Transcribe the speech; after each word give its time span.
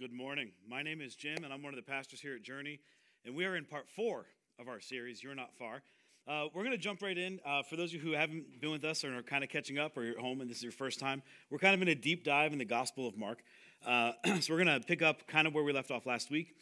Good 0.00 0.12
morning. 0.14 0.52
My 0.66 0.82
name 0.82 1.02
is 1.02 1.14
Jim, 1.14 1.44
and 1.44 1.52
I'm 1.52 1.62
one 1.62 1.74
of 1.74 1.76
the 1.76 1.82
pastors 1.82 2.22
here 2.22 2.34
at 2.34 2.42
Journey, 2.42 2.80
and 3.26 3.34
we 3.34 3.44
are 3.44 3.54
in 3.54 3.66
part 3.66 3.86
four 3.86 4.24
of 4.58 4.66
our 4.66 4.80
series, 4.80 5.22
You're 5.22 5.34
Not 5.34 5.50
Far. 5.58 5.82
Uh, 6.26 6.46
we're 6.54 6.62
going 6.62 6.74
to 6.74 6.82
jump 6.82 7.02
right 7.02 7.18
in. 7.18 7.38
Uh, 7.44 7.62
for 7.62 7.76
those 7.76 7.90
of 7.90 7.96
you 7.96 8.00
who 8.00 8.16
haven't 8.16 8.62
been 8.62 8.70
with 8.70 8.82
us 8.82 9.04
or 9.04 9.18
are 9.18 9.22
kind 9.22 9.44
of 9.44 9.50
catching 9.50 9.78
up 9.78 9.98
or 9.98 10.04
you're 10.04 10.14
at 10.14 10.18
home 10.18 10.40
and 10.40 10.48
this 10.48 10.56
is 10.56 10.62
your 10.62 10.72
first 10.72 11.00
time, 11.00 11.22
we're 11.50 11.58
kind 11.58 11.74
of 11.74 11.82
in 11.82 11.88
a 11.88 11.94
deep 11.94 12.24
dive 12.24 12.54
in 12.54 12.58
the 12.58 12.64
Gospel 12.64 13.06
of 13.06 13.18
Mark. 13.18 13.42
Uh, 13.84 14.12
so 14.40 14.54
we're 14.54 14.64
going 14.64 14.80
to 14.80 14.86
pick 14.86 15.02
up 15.02 15.26
kind 15.26 15.46
of 15.46 15.52
where 15.52 15.64
we 15.64 15.72
left 15.74 15.90
off 15.90 16.06
last 16.06 16.30
week. 16.30 16.56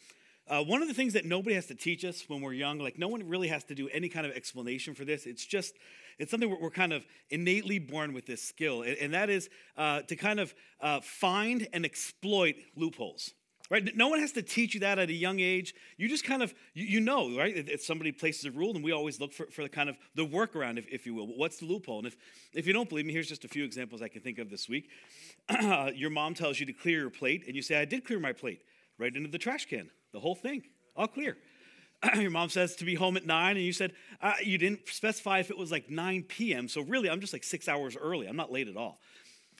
Uh, 0.49 0.63
one 0.63 0.81
of 0.81 0.87
the 0.87 0.93
things 0.95 1.13
that 1.13 1.25
nobody 1.25 1.55
has 1.55 1.67
to 1.67 1.75
teach 1.75 2.03
us 2.03 2.23
when 2.27 2.41
we're 2.41 2.53
young, 2.53 2.79
like 2.79 2.97
no 2.97 3.07
one 3.07 3.27
really 3.27 3.47
has 3.47 3.63
to 3.65 3.75
do 3.75 3.87
any 3.89 4.09
kind 4.09 4.25
of 4.25 4.31
explanation 4.31 4.95
for 4.95 5.05
this. 5.05 5.27
It's 5.27 5.45
just, 5.45 5.75
it's 6.17 6.31
something 6.31 6.49
we're, 6.49 6.59
we're 6.59 6.71
kind 6.71 6.91
of 6.91 7.05
innately 7.29 7.77
born 7.77 8.13
with 8.13 8.25
this 8.25 8.41
skill, 8.41 8.81
and, 8.81 8.97
and 8.97 9.13
that 9.13 9.29
is 9.29 9.47
uh, 9.77 10.01
to 10.01 10.15
kind 10.15 10.39
of 10.39 10.55
uh, 10.81 11.01
find 11.01 11.67
and 11.71 11.85
exploit 11.85 12.55
loopholes 12.75 13.33
right? 13.69 13.95
No 13.95 14.07
one 14.07 14.19
has 14.19 14.31
to 14.31 14.41
teach 14.41 14.73
you 14.73 14.79
that 14.79 14.97
at 14.97 15.09
a 15.09 15.13
young 15.13 15.39
age. 15.39 15.75
You 15.97 16.09
just 16.09 16.23
kind 16.23 16.41
of 16.41 16.53
you, 16.73 16.85
you 16.85 16.99
know 16.99 17.37
right? 17.37 17.55
If 17.55 17.83
somebody 17.83 18.11
places 18.11 18.45
a 18.45 18.51
rule 18.51 18.73
then 18.73 18.81
we 18.81 18.91
always 18.91 19.19
look 19.19 19.31
for, 19.31 19.45
for 19.47 19.61
the 19.61 19.69
kind 19.69 19.89
of 19.89 19.97
the 20.15 20.25
workaround 20.25 20.77
if, 20.77 20.87
if 20.87 21.05
you 21.05 21.13
will. 21.13 21.27
What's 21.27 21.57
the 21.57 21.65
loophole? 21.65 21.99
And 21.99 22.07
if, 22.07 22.17
if 22.53 22.67
you 22.67 22.73
don't 22.73 22.89
believe 22.89 23.05
me 23.05 23.13
here's 23.13 23.29
just 23.29 23.45
a 23.45 23.47
few 23.47 23.63
examples 23.63 24.01
i 24.01 24.07
can 24.07 24.21
think 24.21 24.39
of 24.39 24.49
this 24.49 24.67
week. 24.67 24.89
Your 25.93 26.09
mom 26.09 26.33
tells 26.33 26.59
you 26.59 26.65
to 26.65 26.73
clear 26.73 26.99
your 26.99 27.09
plate 27.09 27.43
and 27.45 27.55
you 27.55 27.61
say 27.61 27.79
i 27.79 27.85
did 27.85 28.05
clear 28.05 28.19
my 28.19 28.33
plate 28.33 28.61
right 28.97 29.15
into 29.15 29.29
the 29.29 29.37
trash 29.37 29.65
can 29.65 29.91
the 30.11 30.19
whole 30.19 30.35
thing 30.35 30.63
all 30.95 31.07
clear 31.07 31.37
your 32.15 32.31
mom 32.31 32.49
says 32.49 32.75
to 32.75 32.85
be 32.85 32.95
home 32.95 33.17
at 33.17 33.25
9 33.25 33.57
and 33.57 33.65
you 33.65 33.73
said 33.73 33.93
uh, 34.21 34.33
you 34.43 34.57
didn't 34.57 34.87
specify 34.87 35.39
if 35.39 35.49
it 35.49 35.57
was 35.57 35.71
like 35.71 35.89
9 35.89 36.23
p.m 36.23 36.67
so 36.67 36.81
really 36.81 37.09
i'm 37.09 37.19
just 37.19 37.33
like 37.33 37.43
six 37.43 37.67
hours 37.67 37.97
early 37.99 38.27
i'm 38.27 38.37
not 38.37 38.51
late 38.51 38.67
at 38.67 38.77
all 38.77 38.99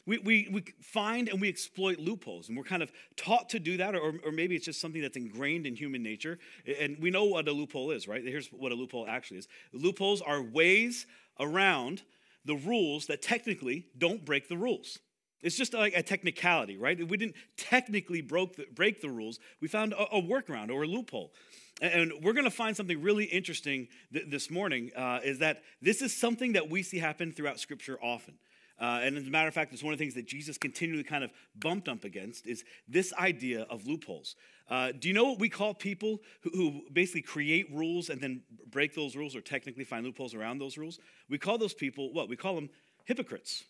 we, 0.10 0.18
we, 0.18 0.48
we 0.52 0.64
find 0.82 1.30
and 1.30 1.40
we 1.40 1.48
exploit 1.50 2.00
loopholes, 2.00 2.48
and 2.48 2.58
we're 2.58 2.64
kind 2.64 2.82
of 2.82 2.92
taught 3.16 3.50
to 3.50 3.60
do 3.60 3.78
that, 3.78 3.94
or, 3.94 4.16
or 4.26 4.32
maybe 4.32 4.56
it's 4.56 4.66
just 4.66 4.82
something 4.82 5.04
that's 5.04 5.16
ingrained 5.16 5.68
in 5.68 5.76
human 5.76 6.02
nature. 6.02 6.40
And 6.80 6.98
we 7.00 7.12
know 7.12 7.26
what 7.26 7.48
a 7.48 7.52
loophole 7.52 7.92
is, 7.92 8.08
right? 8.08 8.24
Here's 8.24 8.48
what 8.48 8.72
a 8.72 8.76
loophole 8.76 9.06
actually 9.08 9.38
is 9.38 9.48
loopholes 9.72 10.22
are 10.24 10.42
ways 10.42 11.06
around 11.40 12.02
the 12.44 12.56
rules 12.56 13.06
that 13.06 13.22
technically 13.22 13.86
don't 14.00 14.26
break 14.26 14.50
the 14.50 14.58
rules. 14.58 14.98
It's 15.42 15.56
just 15.56 15.74
like 15.74 15.94
a 15.96 16.04
technicality, 16.04 16.78
right? 16.78 16.98
We 17.08 17.18
didn't 17.18 17.36
technically 17.58 18.22
broke 18.22 18.56
the, 18.56 18.66
break 18.74 19.02
the 19.02 19.10
rules. 19.10 19.40
We 19.62 19.68
found 19.68 19.94
a, 19.94 20.16
a 20.16 20.22
workaround 20.22 20.70
or 20.70 20.84
a 20.84 20.88
loophole. 20.88 21.32
And 21.82 22.12
we're 22.22 22.34
going 22.34 22.46
to 22.46 22.52
find 22.52 22.76
something 22.76 23.02
really 23.02 23.24
interesting 23.24 23.88
th- 24.12 24.26
this 24.28 24.52
morning 24.52 24.92
uh, 24.98 25.22
is 25.24 25.40
that 25.40 25.64
this 25.82 26.02
is 26.02 26.16
something 26.16 26.54
that 26.54 26.70
we 26.70 26.84
see 26.84 26.98
happen 26.98 27.32
throughout 27.32 27.60
Scripture 27.60 27.98
often. 28.02 28.36
Uh, 28.80 29.02
and 29.04 29.18
as 29.18 29.28
a 29.28 29.30
matter 29.30 29.48
of 29.48 29.54
fact, 29.54 29.74
it's 29.74 29.84
one 29.84 29.94
of 29.94 30.00
the 30.00 30.04
things 30.04 30.16
that 30.16 30.26
Jesus 30.26 30.58
continually 30.58 31.04
kind 31.04 31.24
of 31.24 31.32
bumped 31.56 31.90
up 31.90 32.04
against 32.04 32.48
is 32.48 32.64
this 32.88 33.14
idea 33.14 33.64
of 33.70 33.86
loopholes. 33.86 34.36
Uh, 34.70 34.92
do 34.98 35.08
you 35.08 35.14
know 35.14 35.26
what 35.26 35.40
we 35.40 35.50
call 35.50 35.74
people 35.74 36.20
who, 36.42 36.50
who, 36.52 36.82
basically 36.94 37.22
create 37.22 37.68
rules 37.74 38.10
and 38.10 38.22
then 38.22 38.42
break 38.70 38.94
those 38.94 39.16
rules 39.16 39.36
or 39.36 39.42
technically 39.42 39.84
find 39.84 40.06
loopholes 40.06 40.34
around 40.34 40.60
those 40.60 40.78
rules? 40.78 41.00
We 41.30 41.38
call 41.38 41.58
those 41.58 41.74
people 41.74 42.14
what? 42.14 42.30
We 42.30 42.36
call 42.36 42.56
them 42.56 42.70
hypocrites. 43.06 43.64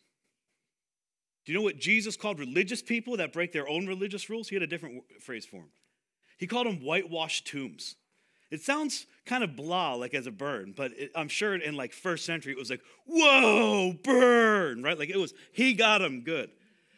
Do 1.49 1.53
you 1.53 1.57
know 1.57 1.63
what 1.63 1.79
Jesus 1.79 2.15
called 2.15 2.37
religious 2.37 2.83
people 2.83 3.17
that 3.17 3.33
break 3.33 3.53
their 3.53 3.67
own 3.67 3.87
religious 3.87 4.29
rules? 4.29 4.49
He 4.49 4.55
had 4.55 4.61
a 4.61 4.67
different 4.67 5.01
phrase 5.19 5.47
for 5.47 5.55
them. 5.55 5.69
He 6.37 6.45
called 6.45 6.67
them 6.67 6.77
whitewashed 6.77 7.47
tombs. 7.47 7.95
It 8.51 8.61
sounds 8.61 9.07
kind 9.25 9.43
of 9.43 9.55
blah, 9.55 9.95
like 9.95 10.13
as 10.13 10.27
a 10.27 10.31
burn, 10.31 10.75
but 10.77 10.91
it, 10.91 11.09
I'm 11.15 11.27
sure 11.27 11.55
in 11.55 11.75
like 11.75 11.91
first 11.91 12.23
century 12.23 12.51
it 12.51 12.59
was 12.59 12.69
like, 12.69 12.81
whoa, 13.07 13.95
burn, 14.03 14.83
right? 14.83 14.99
Like 14.99 15.09
it 15.09 15.17
was, 15.17 15.33
he 15.51 15.73
got 15.73 16.03
him 16.03 16.21
good. 16.21 16.51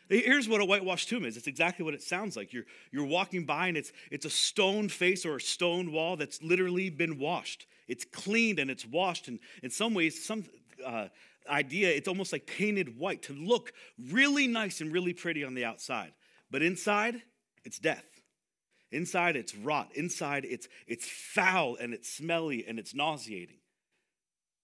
Here's 0.10 0.50
what 0.50 0.60
a 0.60 0.66
whitewashed 0.66 1.08
tomb 1.08 1.24
is. 1.24 1.38
It's 1.38 1.48
exactly 1.48 1.86
what 1.86 1.94
it 1.94 2.04
sounds 2.04 2.36
like. 2.36 2.52
You're, 2.52 2.66
you're 2.92 3.06
walking 3.06 3.46
by 3.46 3.68
and 3.68 3.78
it's, 3.78 3.94
it's 4.12 4.26
a 4.26 4.30
stone 4.30 4.90
face 4.90 5.26
or 5.26 5.38
a 5.38 5.42
stone 5.42 5.94
wall 5.94 6.18
that's 6.18 6.44
literally 6.44 6.90
been 6.90 7.18
washed. 7.18 7.68
It's 7.88 8.04
cleaned 8.04 8.60
and 8.60 8.70
it's 8.70 8.86
washed. 8.86 9.30
And 9.30 9.40
in 9.64 9.70
some 9.70 9.94
ways, 9.94 10.22
some 10.22 10.44
uh, 10.86 11.08
idea, 11.50 11.90
it's 11.90 12.08
almost 12.08 12.32
like 12.32 12.46
painted 12.46 12.98
white 12.98 13.24
to 13.24 13.34
look 13.34 13.74
really 14.10 14.48
nice 14.48 14.82
and 14.82 14.92
really 14.92 15.14
pretty 15.14 15.44
on 15.44 15.54
the 15.54 15.66
outside. 15.66 16.14
But 16.50 16.62
inside, 16.62 17.22
it's 17.64 17.80
death. 17.80 18.06
Inside 18.92 19.36
it's 19.36 19.56
rot. 19.56 19.90
Inside 19.96 20.46
it's 20.46 20.68
it's 20.86 21.08
foul 21.08 21.78
and 21.78 21.94
it's 21.94 22.12
smelly 22.12 22.66
and 22.68 22.78
it's 22.78 22.94
nauseating. 22.94 23.58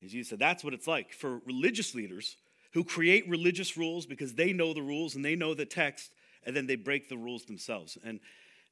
As 0.03 0.13
you 0.13 0.23
said, 0.23 0.39
that's 0.39 0.63
what 0.63 0.73
it's 0.73 0.88
like 0.88 1.13
for 1.13 1.39
religious 1.45 1.95
leaders 1.95 2.38
who 2.73 2.83
create 2.83 3.27
religious 3.27 3.77
rules 3.77 4.05
because 4.05 4.33
they 4.33 4.53
know 4.53 4.73
the 4.73 4.81
rules 4.81 5.15
and 5.15 5.23
they 5.23 5.35
know 5.35 5.53
the 5.53 5.65
text, 5.65 6.11
and 6.45 6.55
then 6.55 6.67
they 6.67 6.75
break 6.75 7.09
the 7.09 7.17
rules 7.17 7.45
themselves. 7.45 7.97
And 8.03 8.19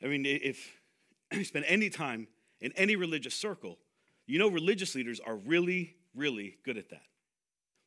I 0.04 0.08
mean, 0.08 0.26
if 0.26 0.78
you 1.34 1.44
spend 1.44 1.66
any 1.68 1.90
time 1.90 2.28
in 2.60 2.72
any 2.74 2.96
religious 2.96 3.34
circle, 3.34 3.80
you 4.28 4.38
know 4.38 4.50
religious 4.50 4.94
leaders 4.94 5.20
are 5.20 5.36
really, 5.36 5.96
really 6.14 6.58
good 6.64 6.78
at 6.78 6.90
that. 6.90 7.04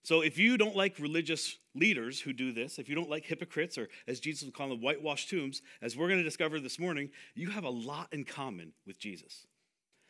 So 0.09 0.23
if 0.23 0.39
you 0.39 0.57
don't 0.57 0.75
like 0.75 0.99
religious 0.99 1.59
leaders 1.75 2.19
who 2.19 2.33
do 2.33 2.51
this, 2.51 2.79
if 2.79 2.89
you 2.89 2.95
don't 2.95 3.11
like 3.11 3.27
hypocrites, 3.27 3.77
or 3.77 3.91
as 4.07 4.21
Jesus 4.21 4.47
would 4.47 4.55
call 4.55 4.71
them, 4.71 4.81
whitewashed 4.81 5.29
tombs, 5.29 5.61
as 5.83 5.99
we're 5.99 6.07
going 6.09 6.17
to 6.17 6.25
discover 6.25 6.59
this 6.61 6.79
morning, 6.79 7.11
you 7.35 7.51
have 7.51 7.65
a 7.65 7.69
lot 7.69 8.09
in 8.11 8.25
common 8.25 8.73
with 8.87 8.99
Jesus. 8.99 9.47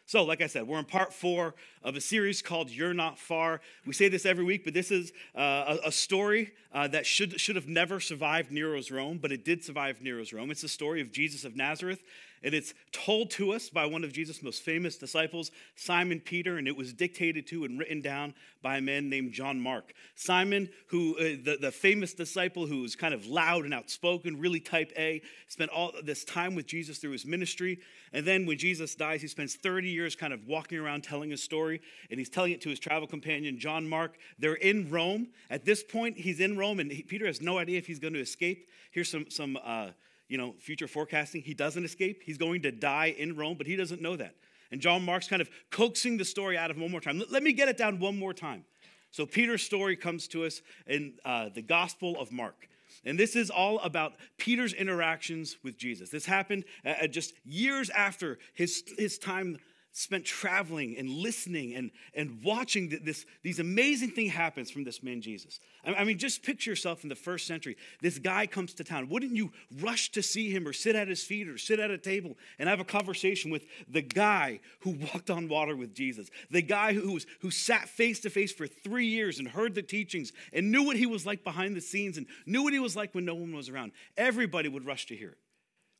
So, 0.06 0.22
like 0.22 0.40
I 0.40 0.46
said, 0.46 0.68
we're 0.68 0.78
in 0.78 0.84
part 0.84 1.12
four 1.12 1.56
of 1.82 1.96
a 1.96 2.00
series 2.00 2.42
called 2.42 2.70
You're 2.70 2.94
Not 2.94 3.18
Far. 3.18 3.60
We 3.86 3.92
say 3.92 4.08
this 4.08 4.24
every 4.24 4.44
week, 4.44 4.62
but 4.62 4.72
this 4.72 4.92
is 4.92 5.12
uh, 5.36 5.78
a, 5.82 5.88
a, 5.88 5.92
story 5.92 6.52
uh, 6.72 6.86
that 6.88 7.04
should, 7.04 7.40
should 7.40 7.56
have 7.56 7.66
never 7.66 7.98
survived 7.98 8.52
Nero's 8.52 8.92
Rome, 8.92 9.18
but 9.20 9.32
it 9.32 9.44
did 9.44 9.64
survive 9.64 10.00
Nero's 10.00 10.32
Rome. 10.32 10.52
It's 10.52 10.62
the 10.62 10.68
story 10.68 11.00
of 11.00 11.10
Jesus 11.10 11.44
of 11.44 11.56
Nazareth 11.56 12.04
and 12.42 12.54
it's 12.54 12.74
told 12.92 13.30
to 13.32 13.52
us 13.52 13.68
by 13.68 13.86
one 13.86 14.04
of 14.04 14.12
Jesus' 14.12 14.42
most 14.42 14.62
famous 14.62 14.96
disciples, 14.96 15.50
Simon 15.76 16.20
Peter, 16.20 16.56
and 16.58 16.68
it 16.68 16.76
was 16.76 16.92
dictated 16.92 17.46
to 17.48 17.64
and 17.64 17.78
written 17.78 18.00
down 18.00 18.34
by 18.62 18.78
a 18.78 18.80
man 18.80 19.08
named 19.08 19.32
John 19.32 19.60
Mark. 19.60 19.92
Simon, 20.14 20.68
who 20.88 21.16
uh, 21.16 21.36
the, 21.42 21.58
the 21.60 21.72
famous 21.72 22.14
disciple 22.14 22.66
who 22.66 22.82
was 22.82 22.96
kind 22.96 23.14
of 23.14 23.26
loud 23.26 23.64
and 23.64 23.74
outspoken, 23.74 24.38
really 24.38 24.60
type 24.60 24.92
A, 24.96 25.22
spent 25.48 25.70
all 25.70 25.92
this 26.02 26.24
time 26.24 26.54
with 26.54 26.66
Jesus 26.66 26.98
through 26.98 27.12
his 27.12 27.26
ministry. 27.26 27.80
And 28.12 28.26
then 28.26 28.46
when 28.46 28.58
Jesus 28.58 28.94
dies, 28.94 29.22
he 29.22 29.28
spends 29.28 29.54
30 29.54 29.88
years 29.88 30.16
kind 30.16 30.32
of 30.32 30.46
walking 30.46 30.78
around 30.78 31.04
telling 31.04 31.30
his 31.30 31.42
story, 31.42 31.80
and 32.10 32.18
he's 32.18 32.30
telling 32.30 32.52
it 32.52 32.60
to 32.62 32.70
his 32.70 32.78
travel 32.78 33.06
companion, 33.06 33.58
John 33.58 33.88
Mark. 33.88 34.16
They're 34.38 34.54
in 34.54 34.90
Rome. 34.90 35.28
At 35.50 35.64
this 35.64 35.82
point, 35.82 36.18
he's 36.18 36.40
in 36.40 36.56
Rome, 36.56 36.80
and 36.80 36.90
he, 36.90 37.02
Peter 37.02 37.26
has 37.26 37.40
no 37.40 37.58
idea 37.58 37.78
if 37.78 37.86
he's 37.86 37.98
going 37.98 38.14
to 38.14 38.20
escape. 38.20 38.68
Here's 38.90 39.10
some, 39.10 39.30
some 39.30 39.58
uh, 39.62 39.90
you 40.28 40.38
know, 40.38 40.54
future 40.58 40.88
forecasting. 40.88 41.42
He 41.42 41.54
doesn't 41.54 41.84
escape. 41.84 42.22
He's 42.24 42.38
going 42.38 42.62
to 42.62 42.72
die 42.72 43.14
in 43.16 43.36
Rome, 43.36 43.56
but 43.56 43.66
he 43.66 43.76
doesn't 43.76 44.02
know 44.02 44.16
that. 44.16 44.34
And 44.70 44.80
John 44.80 45.04
Mark's 45.04 45.28
kind 45.28 45.40
of 45.40 45.48
coaxing 45.70 46.18
the 46.18 46.24
story 46.24 46.58
out 46.58 46.70
of 46.70 46.76
him 46.76 46.82
one 46.82 46.90
more 46.90 47.00
time. 47.00 47.22
Let 47.30 47.42
me 47.42 47.52
get 47.52 47.68
it 47.68 47.76
down 47.76 47.98
one 47.98 48.18
more 48.18 48.34
time. 48.34 48.64
So 49.10 49.24
Peter's 49.24 49.62
story 49.62 49.96
comes 49.96 50.28
to 50.28 50.44
us 50.44 50.60
in 50.86 51.14
uh, 51.24 51.48
the 51.54 51.62
Gospel 51.62 52.20
of 52.20 52.30
Mark. 52.30 52.68
And 53.04 53.18
this 53.18 53.36
is 53.36 53.48
all 53.48 53.78
about 53.78 54.14
Peter's 54.36 54.74
interactions 54.74 55.56
with 55.62 55.78
Jesus. 55.78 56.10
This 56.10 56.26
happened 56.26 56.64
uh, 56.84 57.06
just 57.06 57.32
years 57.44 57.90
after 57.90 58.38
his, 58.54 58.84
his 58.98 59.18
time 59.18 59.58
spent 59.92 60.24
traveling 60.24 60.96
and 60.96 61.08
listening 61.08 61.74
and, 61.74 61.90
and 62.14 62.42
watching 62.44 62.88
this, 63.04 63.24
these 63.42 63.58
amazing 63.58 64.10
thing 64.10 64.28
happens 64.28 64.70
from 64.70 64.84
this 64.84 65.02
man 65.02 65.20
jesus. 65.20 65.60
I 65.84 66.04
mean 66.04 66.18
just 66.18 66.42
picture 66.42 66.70
yourself 66.70 67.02
in 67.02 67.08
the 67.08 67.14
first 67.14 67.46
century. 67.46 67.76
This 68.00 68.18
guy 68.18 68.46
comes 68.46 68.74
to 68.74 68.84
town. 68.84 69.08
Wouldn't 69.08 69.34
you 69.34 69.50
rush 69.80 70.12
to 70.12 70.22
see 70.22 70.50
him 70.50 70.66
or 70.66 70.72
sit 70.72 70.94
at 70.94 71.08
his 71.08 71.22
feet 71.22 71.48
or 71.48 71.58
sit 71.58 71.80
at 71.80 71.90
a 71.90 71.98
table 71.98 72.36
and 72.58 72.68
have 72.68 72.80
a 72.80 72.84
conversation 72.84 73.50
with 73.50 73.64
the 73.88 74.02
guy 74.02 74.60
who 74.80 74.90
walked 74.90 75.30
on 75.30 75.48
water 75.48 75.74
with 75.74 75.94
jesus? 75.94 76.30
The 76.50 76.62
guy 76.62 76.92
who, 76.92 77.14
was, 77.14 77.26
who 77.40 77.50
sat 77.50 77.88
face 77.88 78.20
to 78.20 78.30
face 78.30 78.52
for 78.52 78.66
three 78.66 79.06
years 79.06 79.38
and 79.38 79.48
heard 79.48 79.74
the 79.74 79.82
teachings 79.82 80.32
and 80.52 80.70
knew 80.70 80.84
what 80.84 80.96
he 80.96 81.06
was 81.06 81.26
like 81.26 81.44
behind 81.44 81.74
the 81.74 81.80
scenes 81.80 82.18
and 82.18 82.26
knew 82.46 82.62
what 82.62 82.72
he 82.72 82.78
was 82.78 82.94
like 82.94 83.14
when 83.14 83.24
no 83.24 83.34
one 83.34 83.54
was 83.54 83.68
around. 83.68 83.92
Everybody 84.16 84.68
would 84.68 84.86
rush 84.86 85.06
to 85.06 85.16
hear 85.16 85.30
it. 85.30 85.38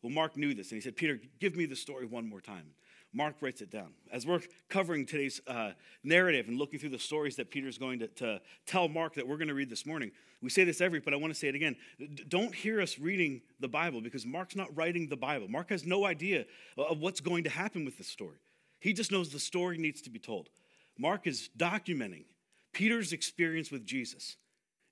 Well 0.02 0.12
mark 0.12 0.36
knew 0.36 0.54
this 0.54 0.70
and 0.70 0.76
he 0.76 0.82
said 0.82 0.96
peter 0.96 1.20
give 1.40 1.56
me 1.56 1.66
the 1.66 1.76
story 1.76 2.06
one 2.06 2.28
more 2.28 2.40
time 2.40 2.66
Mark 3.12 3.36
writes 3.40 3.62
it 3.62 3.70
down. 3.70 3.92
As 4.12 4.26
we're 4.26 4.42
covering 4.68 5.06
today's 5.06 5.40
uh, 5.46 5.72
narrative 6.04 6.48
and 6.48 6.58
looking 6.58 6.78
through 6.78 6.90
the 6.90 6.98
stories 6.98 7.36
that 7.36 7.50
Peter's 7.50 7.78
going 7.78 8.00
to, 8.00 8.08
to, 8.08 8.40
tell 8.66 8.86
Mark 8.88 9.14
that 9.14 9.26
we're 9.26 9.38
going 9.38 9.48
to 9.48 9.54
read 9.54 9.70
this 9.70 9.86
morning, 9.86 10.10
we 10.42 10.50
say 10.50 10.64
this 10.64 10.80
every, 10.80 11.00
but 11.00 11.14
I 11.14 11.16
want 11.16 11.32
to 11.32 11.38
say 11.38 11.48
it 11.48 11.54
again. 11.54 11.76
D- 11.98 12.24
don't 12.28 12.54
hear 12.54 12.80
us 12.80 12.98
reading 12.98 13.40
the 13.60 13.68
Bible 13.68 14.02
because 14.02 14.26
Mark's 14.26 14.56
not 14.56 14.74
writing 14.76 15.08
the 15.08 15.16
Bible. 15.16 15.48
Mark 15.48 15.70
has 15.70 15.86
no 15.86 16.04
idea 16.04 16.44
of 16.76 17.00
what's 17.00 17.20
going 17.20 17.44
to 17.44 17.50
happen 17.50 17.84
with 17.84 17.96
this 17.96 18.08
story. 18.08 18.38
He 18.78 18.92
just 18.92 19.10
knows 19.10 19.30
the 19.30 19.40
story 19.40 19.78
needs 19.78 20.02
to 20.02 20.10
be 20.10 20.18
told. 20.18 20.50
Mark 20.98 21.26
is 21.26 21.48
documenting 21.56 22.24
Peter's 22.72 23.12
experience 23.12 23.70
with 23.70 23.86
Jesus. 23.86 24.36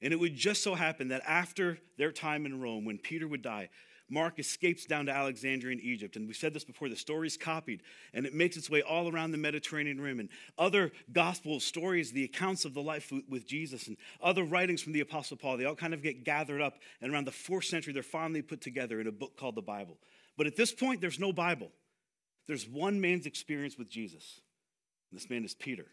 And 0.02 0.12
it 0.12 0.16
would 0.16 0.34
just 0.34 0.62
so 0.62 0.74
happen 0.74 1.08
that 1.08 1.22
after 1.26 1.78
their 1.96 2.12
time 2.12 2.46
in 2.46 2.60
Rome, 2.60 2.84
when 2.84 2.98
Peter 2.98 3.26
would 3.26 3.42
die, 3.42 3.70
Mark 4.08 4.38
escapes 4.38 4.86
down 4.86 5.06
to 5.06 5.12
Alexandria 5.12 5.72
in 5.72 5.80
Egypt. 5.80 6.16
And 6.16 6.26
we've 6.26 6.36
said 6.36 6.54
this 6.54 6.64
before 6.64 6.88
the 6.88 6.96
story's 6.96 7.36
copied, 7.36 7.82
and 8.14 8.24
it 8.24 8.34
makes 8.34 8.56
its 8.56 8.70
way 8.70 8.82
all 8.82 9.10
around 9.10 9.32
the 9.32 9.38
Mediterranean 9.38 10.00
Rim. 10.00 10.20
And 10.20 10.28
other 10.58 10.92
gospel 11.12 11.58
stories, 11.58 12.12
the 12.12 12.24
accounts 12.24 12.64
of 12.64 12.74
the 12.74 12.82
life 12.82 13.12
with 13.28 13.46
Jesus, 13.46 13.88
and 13.88 13.96
other 14.22 14.44
writings 14.44 14.82
from 14.82 14.92
the 14.92 15.00
Apostle 15.00 15.36
Paul, 15.36 15.56
they 15.56 15.64
all 15.64 15.74
kind 15.74 15.94
of 15.94 16.02
get 16.02 16.24
gathered 16.24 16.60
up. 16.60 16.78
And 17.00 17.12
around 17.12 17.26
the 17.26 17.32
fourth 17.32 17.64
century, 17.64 17.92
they're 17.92 18.02
finally 18.02 18.42
put 18.42 18.60
together 18.60 19.00
in 19.00 19.06
a 19.06 19.12
book 19.12 19.36
called 19.36 19.56
the 19.56 19.62
Bible. 19.62 19.98
But 20.36 20.46
at 20.46 20.56
this 20.56 20.72
point, 20.72 21.00
there's 21.00 21.18
no 21.18 21.32
Bible. 21.32 21.72
There's 22.46 22.68
one 22.68 23.00
man's 23.00 23.26
experience 23.26 23.76
with 23.76 23.88
Jesus. 23.88 24.40
And 25.10 25.18
this 25.18 25.28
man 25.28 25.44
is 25.44 25.54
Peter. 25.54 25.86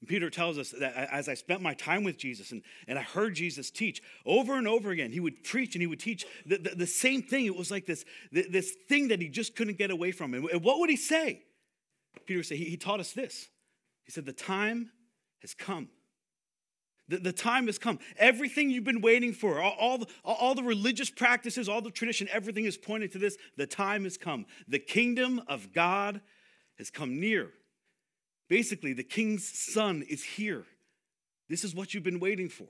And 0.00 0.08
Peter 0.08 0.28
tells 0.28 0.58
us 0.58 0.70
that 0.70 0.94
as 1.10 1.28
I 1.28 1.34
spent 1.34 1.62
my 1.62 1.74
time 1.74 2.04
with 2.04 2.18
Jesus 2.18 2.52
and, 2.52 2.62
and 2.86 2.98
I 2.98 3.02
heard 3.02 3.34
Jesus 3.34 3.70
teach 3.70 4.02
over 4.26 4.56
and 4.56 4.68
over 4.68 4.90
again, 4.90 5.12
he 5.12 5.20
would 5.20 5.44
preach 5.44 5.74
and 5.74 5.82
he 5.82 5.86
would 5.86 6.00
teach 6.00 6.26
the, 6.44 6.58
the, 6.58 6.70
the 6.70 6.86
same 6.86 7.22
thing. 7.22 7.46
It 7.46 7.56
was 7.56 7.70
like 7.70 7.86
this, 7.86 8.04
this 8.30 8.74
thing 8.88 9.08
that 9.08 9.20
he 9.20 9.28
just 9.28 9.56
couldn't 9.56 9.78
get 9.78 9.90
away 9.90 10.12
from. 10.12 10.34
And 10.34 10.62
what 10.62 10.78
would 10.80 10.90
he 10.90 10.96
say? 10.96 11.42
Peter 12.26 12.38
would 12.38 12.46
say, 12.46 12.56
he, 12.56 12.64
he 12.64 12.76
taught 12.76 13.00
us 13.00 13.12
this. 13.12 13.48
He 14.04 14.12
said, 14.12 14.26
The 14.26 14.32
time 14.32 14.90
has 15.40 15.54
come. 15.54 15.88
The, 17.08 17.18
the 17.18 17.32
time 17.32 17.66
has 17.66 17.78
come. 17.78 17.98
Everything 18.16 18.70
you've 18.70 18.84
been 18.84 19.02
waiting 19.02 19.32
for, 19.32 19.60
all, 19.60 19.76
all, 19.78 19.98
the, 19.98 20.06
all 20.24 20.54
the 20.54 20.62
religious 20.62 21.10
practices, 21.10 21.68
all 21.68 21.82
the 21.82 21.90
tradition, 21.90 22.28
everything 22.32 22.64
is 22.64 22.78
pointing 22.78 23.10
to 23.10 23.18
this. 23.18 23.36
The 23.56 23.66
time 23.66 24.04
has 24.04 24.16
come. 24.16 24.46
The 24.68 24.78
kingdom 24.78 25.42
of 25.46 25.72
God 25.72 26.22
has 26.78 26.90
come 26.90 27.20
near. 27.20 27.50
Basically, 28.48 28.92
the 28.92 29.04
king's 29.04 29.46
son 29.46 30.04
is 30.08 30.22
here. 30.22 30.64
This 31.48 31.64
is 31.64 31.74
what 31.74 31.94
you've 31.94 32.04
been 32.04 32.20
waiting 32.20 32.48
for. 32.48 32.68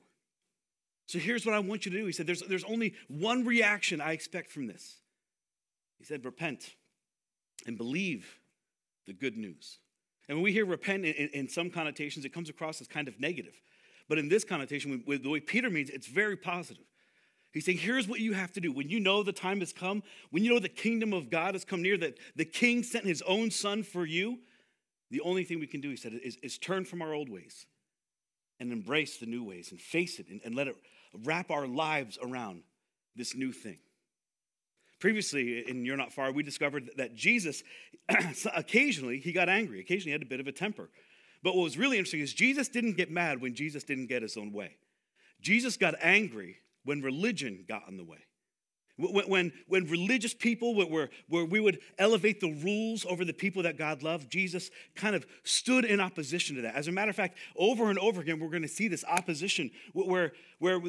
So 1.06 1.19
here's 1.19 1.44
what 1.44 1.55
I 1.55 1.59
want 1.59 1.85
you 1.85 1.93
to 1.93 1.99
do. 1.99 2.06
He 2.06 2.12
said, 2.12 2.26
There's, 2.26 2.43
there's 2.43 2.65
only 2.65 2.94
one 3.09 3.44
reaction 3.44 4.00
I 4.00 4.12
expect 4.12 4.50
from 4.50 4.67
this. 4.67 4.97
He 5.99 6.05
said, 6.05 6.25
Repent 6.25 6.75
and 7.67 7.76
believe 7.76 8.38
the 9.06 9.12
good 9.12 9.37
news. 9.37 9.79
And 10.29 10.38
when 10.38 10.44
we 10.44 10.53
hear 10.53 10.65
repent 10.65 11.05
in, 11.05 11.29
in 11.29 11.49
some 11.49 11.71
connotations, 11.71 12.25
it 12.25 12.32
comes 12.32 12.49
across 12.49 12.81
as 12.81 12.88
kind 12.88 13.09
of 13.09 13.20
negative. 13.20 13.55
But 14.09 14.19
in 14.19 14.29
this 14.29 14.44
connotation, 14.44 15.03
with 15.06 15.23
the 15.23 15.31
way 15.31 15.41
Peter 15.41 15.70
means, 15.70 15.91
it's 15.91 16.06
very 16.06 16.37
positive. 16.37 16.85
He's 17.53 17.65
saying, 17.65 17.79
here's 17.79 18.09
what 18.09 18.20
you 18.20 18.32
have 18.32 18.53
to 18.55 18.61
do. 18.61 18.73
When 18.73 18.88
you 18.88 18.99
know 18.99 19.23
the 19.23 19.32
time 19.32 19.61
has 19.61 19.73
come, 19.73 20.03
when 20.31 20.44
you 20.44 20.53
know 20.53 20.59
the 20.59 20.69
kingdom 20.69 21.12
of 21.12 21.31
God 21.31 21.55
has 21.55 21.65
come 21.65 21.82
near, 21.82 21.97
that 21.99 22.19
the 22.35 22.44
king 22.44 22.82
sent 22.82 23.05
his 23.05 23.23
own 23.23 23.50
son 23.50 23.82
for 23.82 24.05
you, 24.05 24.41
the 25.11 25.21
only 25.21 25.45
thing 25.45 25.61
we 25.61 25.67
can 25.67 25.81
do, 25.81 25.91
he 25.91 25.97
said, 25.97 26.12
is, 26.23 26.37
is 26.43 26.59
turn 26.59 26.85
from 26.85 27.03
our 27.03 27.12
old 27.12 27.29
ways 27.29 27.67
and 28.61 28.73
embrace 28.73 29.19
the 29.19 29.27
new 29.27 29.45
ways 29.45 29.71
and 29.71 29.81
face 29.81 30.19
it 30.19 30.29
and, 30.29 30.41
and 30.45 30.55
let 30.55 30.69
it 30.69 30.77
wrap 31.25 31.51
our 31.51 31.67
lives 31.67 32.19
around 32.23 32.62
this 33.17 33.35
new 33.35 33.53
thing. 33.53 33.79
Previously, 35.01 35.69
in 35.69 35.85
You're 35.85 35.97
Not 35.97 36.12
Far, 36.12 36.33
we 36.33 36.43
discovered 36.43 36.91
that 36.97 37.15
Jesus, 37.15 37.62
occasionally, 38.56 39.19
he 39.19 39.33
got 39.33 39.49
angry. 39.49 39.81
Occasionally, 39.81 40.11
he 40.11 40.12
had 40.12 40.23
a 40.23 40.27
bit 40.27 40.41
of 40.41 40.47
a 40.47 40.53
temper. 40.53 40.89
But 41.43 41.55
what 41.55 41.65
was 41.65 41.77
really 41.77 41.99
interesting 41.99 42.21
is 42.21 42.33
Jesus 42.33 42.69
didn't 42.69 42.97
get 42.97 43.11
mad 43.11 43.41
when 43.41 43.55
Jesus 43.55 43.85
didn't 43.85 44.06
get 44.06 44.23
his 44.23 44.37
own 44.37 44.53
way. 44.53 44.77
Jesus 45.43 45.77
got 45.77 45.95
angry 46.01 46.56
when 46.85 47.03
religion 47.03 47.65
got 47.69 47.83
in 47.89 47.99
the 47.99 48.05
way. 48.05 48.25
When, 48.96 49.29
when, 49.29 49.52
when 49.67 49.87
religious 49.87 50.35
people, 50.35 50.75
were, 50.75 51.11
where 51.29 51.44
we 51.44 51.58
would 51.58 51.81
elevate 51.99 52.41
the 52.41 52.52
rules 52.62 53.05
over 53.05 53.25
the 53.25 53.32
people 53.32 53.64
that 53.64 53.76
God 53.76 54.02
loved, 54.02 54.31
Jesus 54.31 54.70
kind 54.94 55.17
of 55.17 55.26
stood 55.43 55.85
in 55.85 56.00
opposition 56.00 56.56
to 56.56 56.62
that. 56.62 56.76
As 56.76 56.87
a 56.87 56.93
matter 56.93 57.11
of 57.11 57.17
fact, 57.17 57.37
over 57.56 57.91
and 57.91 57.99
over 57.99 58.20
again, 58.20 58.38
we're 58.38 58.50
going 58.50 58.62
to 58.62 58.69
see 58.69 58.87
this 58.87 59.05
opposition 59.05 59.70
where, 59.93 60.32
where 60.61 60.81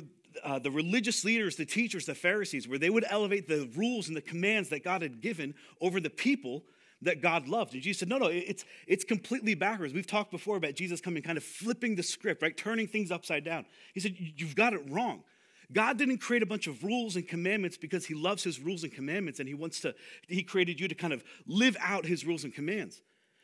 uh, 0.44 0.60
the 0.60 0.70
religious 0.70 1.26
leaders, 1.26 1.56
the 1.56 1.66
teachers, 1.66 2.06
the 2.06 2.14
Pharisees, 2.14 2.68
where 2.68 2.78
they 2.78 2.92
would 2.92 3.06
elevate 3.10 3.48
the 3.48 3.70
rules 3.76 4.08
and 4.08 4.16
the 4.16 4.22
commands 4.22 4.70
that 4.70 4.84
God 4.84 5.02
had 5.02 5.20
given 5.22 5.56
over 5.82 6.00
the 6.00 6.10
people 6.10 6.64
that 7.02 7.22
God 7.22 7.48
loved. 7.48 7.74
And 7.74 7.82
Jesus 7.82 8.00
said, 8.00 8.10
no, 8.10 8.18
no, 8.18 8.28
it's, 8.28 8.66
it's 8.88 9.04
completely 9.04 9.56
backwards. 9.56 9.94
We've 9.94 10.08
talked 10.08 10.32
before 10.32 10.58
about 10.58 10.76
Jesus 10.76 11.02
coming, 11.02 11.24
kind 11.24 11.38
of 11.38 11.44
flipping 11.44 11.96
the 11.96 12.04
script, 12.04 12.42
right? 12.42 12.56
Turning 12.56 12.88
things 12.88 13.12
upside 13.12 13.44
down. 13.44 13.66
He 13.94 14.00
said, 14.00 14.16
you've 14.18 14.56
got 14.56 14.74
it 14.74 14.82
wrong. 14.90 15.24
God 15.72 15.98
didn't 15.98 16.20
create 16.20 16.44
a 16.44 16.46
bunch 16.46 16.68
of 16.68 16.84
rules 16.84 17.16
and 17.16 17.28
commandments 17.28 17.78
because 17.78 18.06
he 18.06 18.14
loves 18.14 18.44
his 18.44 18.60
rules 18.60 18.84
and 18.84 18.94
commandments 18.94 19.40
and 19.40 19.48
he 19.48 19.56
wants 19.56 19.80
to, 19.82 19.96
he 20.28 20.44
created 20.44 20.80
you 20.80 20.88
to 20.88 20.96
kind 20.96 21.14
of 21.14 21.24
live 21.48 21.76
out 21.80 22.06
his 22.06 22.26
rules 22.26 22.44
and 22.44 22.54
commands. 22.54 23.02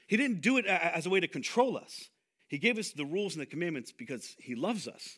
He 0.08 0.18
didn't 0.18 0.42
do 0.42 0.58
it 0.58 0.66
as 0.66 1.06
a 1.06 1.10
way 1.10 1.20
to 1.20 1.28
control 1.28 1.78
us. 1.78 2.10
He 2.48 2.58
gave 2.58 2.78
us 2.78 2.92
the 2.92 3.06
rules 3.06 3.34
and 3.34 3.42
the 3.42 3.46
commandments 3.46 3.92
because 3.92 4.36
he 4.38 4.56
loves 4.56 4.88
us 4.88 5.18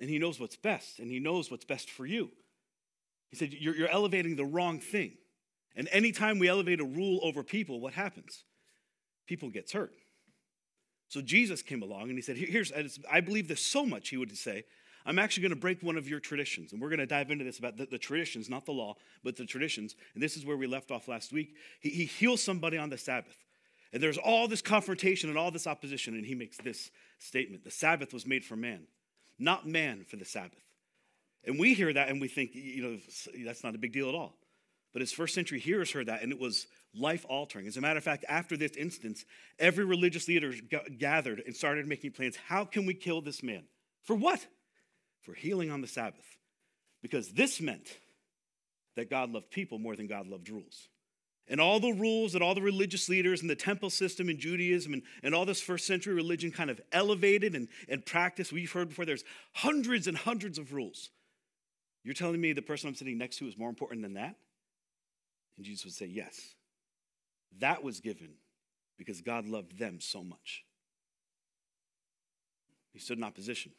and 0.00 0.08
he 0.08 0.18
knows 0.18 0.40
what's 0.40 0.56
best 0.56 0.98
and 0.98 1.10
he 1.10 1.20
knows 1.20 1.50
what's 1.50 1.64
best 1.66 1.90
for 1.90 2.06
you. 2.06 2.30
He 3.30 3.36
said, 3.36 3.52
You're, 3.52 3.76
you're 3.76 3.88
elevating 3.88 4.36
the 4.36 4.44
wrong 4.44 4.80
thing. 4.80 5.18
And 5.74 5.88
anytime 5.92 6.38
we 6.38 6.48
elevate 6.48 6.80
a 6.80 6.84
rule 6.84 7.20
over 7.22 7.42
people, 7.42 7.80
what 7.80 7.92
happens? 7.92 8.44
People 9.26 9.50
gets 9.50 9.72
hurt. 9.72 9.92
So 11.08 11.20
Jesus 11.20 11.62
came 11.62 11.82
along 11.82 12.04
and 12.04 12.16
he 12.16 12.22
said, 12.22 12.36
Here's, 12.36 12.72
I 13.10 13.20
believe 13.20 13.48
this 13.48 13.60
so 13.60 13.84
much, 13.84 14.08
he 14.08 14.16
would 14.16 14.36
say, 14.36 14.64
I'm 15.06 15.18
actually 15.20 15.42
going 15.42 15.54
to 15.54 15.60
break 15.60 15.82
one 15.82 15.96
of 15.96 16.08
your 16.08 16.18
traditions. 16.18 16.72
And 16.72 16.82
we're 16.82 16.88
going 16.88 16.98
to 16.98 17.06
dive 17.06 17.30
into 17.30 17.44
this 17.44 17.58
about 17.58 17.76
the, 17.76 17.86
the, 17.86 17.98
traditions, 17.98 18.50
not 18.50 18.66
the 18.66 18.72
law, 18.72 18.96
but 19.22 19.36
the 19.36 19.46
traditions. 19.46 19.94
And 20.14 20.22
this 20.22 20.36
is 20.36 20.44
where 20.44 20.56
we 20.56 20.66
left 20.66 20.90
off 20.90 21.06
last 21.06 21.32
week. 21.32 21.54
He, 21.80 21.90
he 21.90 22.04
heals 22.04 22.42
somebody 22.42 22.76
on 22.76 22.90
the 22.90 22.98
Sabbath. 22.98 23.36
And 23.92 24.02
there's 24.02 24.18
all 24.18 24.48
this 24.48 24.60
confrontation 24.60 25.30
and 25.30 25.38
all 25.38 25.52
this 25.52 25.66
opposition. 25.66 26.14
And 26.14 26.26
he 26.26 26.34
makes 26.34 26.58
this 26.58 26.90
statement 27.18 27.64
The 27.64 27.70
Sabbath 27.70 28.12
was 28.12 28.26
made 28.26 28.44
for 28.44 28.56
man, 28.56 28.82
not 29.38 29.66
man 29.66 30.04
for 30.08 30.16
the 30.16 30.24
Sabbath. 30.24 30.64
And 31.44 31.58
we 31.58 31.74
hear 31.74 31.92
that 31.92 32.08
and 32.08 32.20
we 32.20 32.26
think, 32.26 32.50
you 32.54 32.82
know, 32.82 32.98
that's 33.44 33.62
not 33.62 33.76
a 33.76 33.78
big 33.78 33.92
deal 33.92 34.08
at 34.08 34.14
all. 34.14 34.36
But 34.92 35.02
his 35.02 35.12
first 35.12 35.34
century 35.34 35.60
hearers 35.60 35.92
heard 35.92 36.06
that, 36.06 36.22
and 36.22 36.32
it 36.32 36.40
was 36.40 36.66
life 36.94 37.26
altering. 37.28 37.66
As 37.66 37.76
a 37.76 37.82
matter 37.82 37.98
of 37.98 38.04
fact, 38.04 38.24
after 38.28 38.56
this 38.56 38.72
instance, 38.76 39.24
every 39.58 39.84
religious 39.84 40.26
leader 40.26 40.54
gathered 40.98 41.42
and 41.44 41.54
started 41.54 41.86
making 41.86 42.12
plans. 42.12 42.36
How 42.36 42.64
can 42.64 42.86
we 42.86 42.94
kill 42.94 43.20
this 43.20 43.42
man? 43.42 43.64
For 44.04 44.16
what? 44.16 44.46
For 45.26 45.34
healing 45.34 45.70
on 45.70 45.80
the 45.80 45.86
Sabbath 45.88 46.24
because 47.02 47.32
this 47.32 47.60
meant 47.60 47.98
that 48.94 49.10
God 49.10 49.30
loved 49.30 49.50
people 49.50 49.78
more 49.78 49.96
than 49.96 50.06
God 50.06 50.28
loved 50.28 50.48
rules. 50.48 50.88
And 51.48 51.60
all 51.60 51.78
the 51.78 51.92
rules 51.92 52.32
that 52.32 52.42
all 52.42 52.54
the 52.54 52.62
religious 52.62 53.08
leaders 53.08 53.40
and 53.40 53.50
the 53.50 53.56
temple 53.56 53.90
system 53.90 54.28
in 54.28 54.38
Judaism 54.38 54.94
and, 54.94 55.02
and 55.22 55.34
all 55.34 55.44
this 55.44 55.60
first 55.60 55.86
century 55.86 56.14
religion 56.14 56.50
kind 56.50 56.70
of 56.70 56.80
elevated 56.92 57.54
and, 57.54 57.68
and 57.88 58.06
practiced, 58.06 58.52
we've 58.52 58.72
heard 58.72 58.88
before, 58.88 59.04
there's 59.04 59.24
hundreds 59.52 60.06
and 60.06 60.16
hundreds 60.16 60.58
of 60.58 60.72
rules. 60.72 61.10
You're 62.02 62.14
telling 62.14 62.40
me 62.40 62.52
the 62.52 62.62
person 62.62 62.88
I'm 62.88 62.94
sitting 62.94 63.18
next 63.18 63.38
to 63.38 63.46
is 63.46 63.58
more 63.58 63.68
important 63.68 64.02
than 64.02 64.14
that? 64.14 64.36
And 65.56 65.66
Jesus 65.66 65.84
would 65.84 65.94
say, 65.94 66.06
Yes. 66.06 66.54
That 67.58 67.82
was 67.82 68.00
given 68.00 68.34
because 68.98 69.22
God 69.22 69.46
loved 69.46 69.78
them 69.78 69.98
so 70.00 70.22
much. 70.22 70.64
He 72.92 72.98
stood 72.98 73.18
in 73.18 73.24
opposition. 73.24 73.72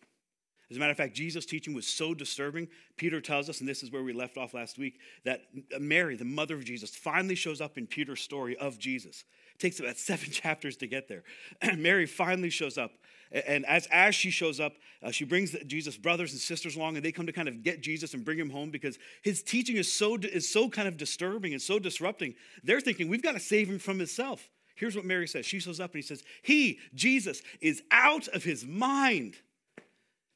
As 0.69 0.75
a 0.75 0.79
matter 0.79 0.91
of 0.91 0.97
fact, 0.97 1.15
Jesus' 1.15 1.45
teaching 1.45 1.74
was 1.74 1.88
so 1.88 2.13
disturbing. 2.13 2.67
Peter 2.97 3.21
tells 3.21 3.50
us, 3.50 3.62
and 3.62 3.69
this 3.69 3.83
is 3.83 3.91
where 3.91 4.03
we 4.03 4.12
left 4.12 4.38
off 4.38 4.53
last 4.53 4.77
week, 4.77 5.00
that 5.24 5.41
Mary, 5.79 6.17
the 6.17 6.25
mother 6.25 6.55
of 6.55 6.65
Jesus, 6.65 6.93
finally 6.93 7.36
shows 7.36 7.62
up 7.62 7.77
in 7.77 7.88
Peter's 7.88 8.21
story 8.21 8.57
of 8.57 8.77
Jesus. 8.77 9.24
It 9.55 9.59
takes 9.59 9.79
about 9.79 9.97
seven 9.97 10.29
chapters 10.29 10.75
to 10.77 10.88
get 10.88 11.07
there. 11.07 11.24
Mary 11.77 12.05
finally 12.05 12.50
shows 12.50 12.77
up. 12.77 12.91
And 13.31 13.65
as, 13.65 13.88
as 13.91 14.15
she 14.15 14.29
shows 14.29 14.59
up, 14.59 14.74
uh, 15.03 15.12
she 15.12 15.25
brings 15.25 15.55
Jesus' 15.67 15.97
brothers 15.97 16.31
and 16.31 16.39
sisters 16.39 16.75
along, 16.75 16.95
and 16.95 17.03
they 17.03 17.12
come 17.12 17.25
to 17.25 17.33
kind 17.33 17.47
of 17.47 17.62
get 17.62 17.81
Jesus 17.81 18.13
and 18.13 18.24
bring 18.24 18.39
him 18.39 18.50
home 18.50 18.69
because 18.69 18.97
his 19.21 19.43
teaching 19.43 19.75
is 19.75 19.91
so, 19.91 20.15
is 20.15 20.50
so 20.50 20.69
kind 20.69 20.88
of 20.88 20.97
disturbing 20.97 21.53
and 21.53 21.62
so 21.62 21.77
disrupting. 21.77 22.36
They're 22.63 22.81
thinking, 22.81 23.09
we've 23.09 23.24
got 23.24 23.33
to 23.33 23.39
save 23.39 23.69
him 23.69 23.79
from 23.79 24.00
himself. 24.00 24.50
Here's 24.75 24.95
what 24.95 25.05
Mary 25.05 25.27
says. 25.27 25.45
She 25.45 25.59
shows 25.59 25.79
up 25.79 25.91
and 25.91 26.03
he 26.03 26.07
says, 26.07 26.24
He, 26.43 26.79
Jesus, 26.93 27.41
is 27.62 27.81
out 27.89 28.27
of 28.29 28.43
his 28.43 28.65
mind. 28.65 29.38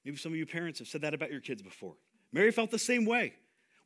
Maybe 0.03 0.17
some 0.17 0.31
of 0.31 0.37
you 0.37 0.45
parents 0.45 0.79
have 0.79 0.87
said 0.87 1.01
that 1.01 1.13
about 1.13 1.31
your 1.31 1.41
kids 1.41 1.61
before. 1.61 1.95
Mary 2.31 2.51
felt 2.51 2.71
the 2.71 2.79
same 2.79 3.05
way. 3.05 3.33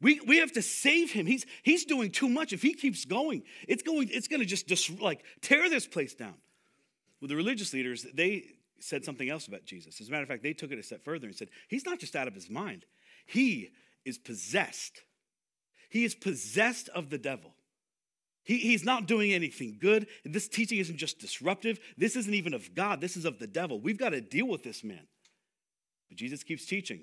We, 0.01 0.19
we 0.27 0.37
have 0.37 0.51
to 0.53 0.61
save 0.61 1.11
him. 1.11 1.25
He's, 1.25 1.45
he's 1.63 1.85
doing 1.85 2.11
too 2.11 2.29
much. 2.29 2.53
If 2.53 2.61
he 2.61 2.73
keeps 2.73 3.05
going, 3.05 3.43
it's 3.67 3.81
going, 3.81 4.09
it's 4.11 4.27
going 4.27 4.41
to 4.41 4.45
just, 4.45 4.67
just 4.67 5.01
like 5.01 5.23
tear 5.41 5.69
this 5.69 5.87
place 5.87 6.13
down. 6.13 6.35
Well, 7.21 7.29
the 7.29 7.35
religious 7.35 7.73
leaders, 7.73 8.05
they 8.13 8.43
said 8.79 9.05
something 9.05 9.29
else 9.29 9.47
about 9.47 9.65
Jesus. 9.65 10.01
As 10.01 10.09
a 10.09 10.11
matter 10.11 10.23
of 10.23 10.29
fact, 10.29 10.43
they 10.43 10.53
took 10.53 10.71
it 10.71 10.79
a 10.79 10.83
step 10.83 11.03
further 11.03 11.27
and 11.27 11.35
said, 11.35 11.49
He's 11.69 11.85
not 11.85 11.99
just 11.99 12.15
out 12.15 12.27
of 12.27 12.35
his 12.35 12.49
mind, 12.49 12.85
he 13.25 13.71
is 14.03 14.17
possessed. 14.17 15.01
He 15.89 16.03
is 16.03 16.13
possessed 16.13 16.89
of 16.89 17.09
the 17.09 17.17
devil. 17.17 17.53
He, 18.43 18.57
he's 18.57 18.83
not 18.83 19.07
doing 19.07 19.33
anything 19.33 19.77
good. 19.79 20.07
This 20.23 20.47
teaching 20.47 20.77
isn't 20.77 20.97
just 20.97 21.19
disruptive. 21.19 21.79
This 21.97 22.15
isn't 22.15 22.33
even 22.33 22.53
of 22.53 22.75
God. 22.75 23.01
This 23.01 23.15
is 23.17 23.25
of 23.25 23.39
the 23.39 23.47
devil. 23.47 23.79
We've 23.79 23.97
got 23.97 24.09
to 24.09 24.21
deal 24.21 24.47
with 24.47 24.61
this 24.61 24.83
man. 24.83 25.07
But 26.09 26.17
Jesus 26.17 26.43
keeps 26.43 26.65
teaching. 26.65 27.01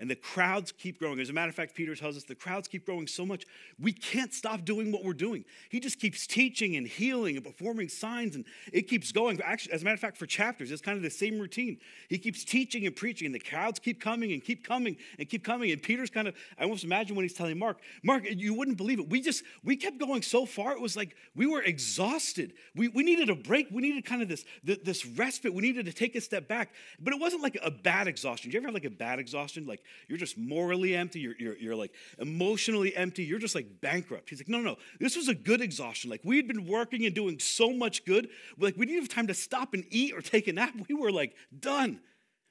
And 0.00 0.10
the 0.10 0.16
crowds 0.16 0.72
keep 0.72 0.98
growing. 0.98 1.20
As 1.20 1.28
a 1.28 1.34
matter 1.34 1.50
of 1.50 1.54
fact, 1.54 1.74
Peter 1.74 1.94
tells 1.94 2.16
us 2.16 2.24
the 2.24 2.34
crowds 2.34 2.66
keep 2.66 2.86
growing 2.86 3.06
so 3.06 3.26
much, 3.26 3.44
we 3.78 3.92
can't 3.92 4.32
stop 4.32 4.64
doing 4.64 4.90
what 4.90 5.04
we're 5.04 5.12
doing. 5.12 5.44
He 5.68 5.78
just 5.78 6.00
keeps 6.00 6.26
teaching 6.26 6.74
and 6.76 6.86
healing 6.86 7.36
and 7.36 7.44
performing 7.44 7.90
signs, 7.90 8.34
and 8.34 8.46
it 8.72 8.88
keeps 8.88 9.12
going. 9.12 9.38
Actually, 9.42 9.74
as 9.74 9.82
a 9.82 9.84
matter 9.84 9.94
of 9.94 10.00
fact, 10.00 10.16
for 10.16 10.24
chapters, 10.24 10.70
it's 10.70 10.80
kind 10.80 10.96
of 10.96 11.02
the 11.02 11.10
same 11.10 11.38
routine. 11.38 11.78
He 12.08 12.16
keeps 12.16 12.44
teaching 12.44 12.86
and 12.86 12.96
preaching, 12.96 13.26
and 13.26 13.34
the 13.34 13.40
crowds 13.40 13.78
keep 13.78 14.00
coming 14.00 14.32
and 14.32 14.42
keep 14.42 14.66
coming 14.66 14.96
and 15.18 15.28
keep 15.28 15.44
coming. 15.44 15.70
And 15.70 15.82
Peter's 15.82 16.10
kind 16.10 16.26
of, 16.26 16.34
I 16.58 16.62
almost 16.62 16.82
imagine 16.82 17.14
when 17.14 17.24
he's 17.24 17.34
telling 17.34 17.58
Mark, 17.58 17.78
Mark, 18.02 18.24
you 18.26 18.54
wouldn't 18.54 18.78
believe 18.78 19.00
it. 19.00 19.08
We 19.10 19.20
just, 19.20 19.44
we 19.62 19.76
kept 19.76 19.98
going 19.98 20.22
so 20.22 20.46
far, 20.46 20.72
it 20.72 20.80
was 20.80 20.96
like 20.96 21.14
we 21.36 21.46
were 21.46 21.60
exhausted. 21.60 22.54
We, 22.74 22.88
we 22.88 23.02
needed 23.02 23.28
a 23.28 23.34
break. 23.34 23.68
We 23.70 23.82
needed 23.82 24.06
kind 24.06 24.22
of 24.22 24.28
this, 24.28 24.46
this 24.64 25.04
respite. 25.04 25.52
We 25.52 25.62
needed 25.62 25.84
to 25.86 25.92
take 25.92 26.14
a 26.16 26.20
step 26.22 26.48
back. 26.48 26.72
But 26.98 27.12
it 27.12 27.20
wasn't 27.20 27.42
like 27.42 27.58
a 27.62 27.70
bad 27.70 28.08
exhaustion. 28.08 28.50
Do 28.50 28.54
you 28.54 28.60
ever 28.60 28.68
have 28.68 28.74
like 28.74 28.84
a 28.84 28.90
bad 28.90 29.18
exhaustion? 29.18 29.66
Like, 29.66 29.82
you're 30.08 30.18
just 30.18 30.36
morally 30.36 30.94
empty, 30.94 31.20
you're, 31.20 31.34
you're, 31.38 31.56
you're 31.56 31.76
like 31.76 31.92
emotionally 32.18 32.94
empty, 32.96 33.24
you're 33.24 33.38
just 33.38 33.54
like 33.54 33.80
bankrupt. 33.80 34.30
He's 34.30 34.40
like, 34.40 34.48
no, 34.48 34.60
no, 34.60 34.76
this 34.98 35.16
was 35.16 35.28
a 35.28 35.34
good 35.34 35.60
exhaustion. 35.60 36.10
Like 36.10 36.22
we 36.24 36.36
had 36.36 36.48
been 36.48 36.66
working 36.66 37.06
and 37.06 37.14
doing 37.14 37.38
so 37.38 37.72
much 37.72 38.04
good, 38.04 38.28
like 38.58 38.76
we 38.76 38.86
didn't 38.86 39.02
have 39.02 39.08
time 39.08 39.26
to 39.28 39.34
stop 39.34 39.74
and 39.74 39.84
eat 39.90 40.14
or 40.14 40.20
take 40.20 40.48
a 40.48 40.52
nap. 40.52 40.74
We 40.88 40.94
were 40.94 41.12
like 41.12 41.34
done. 41.58 42.00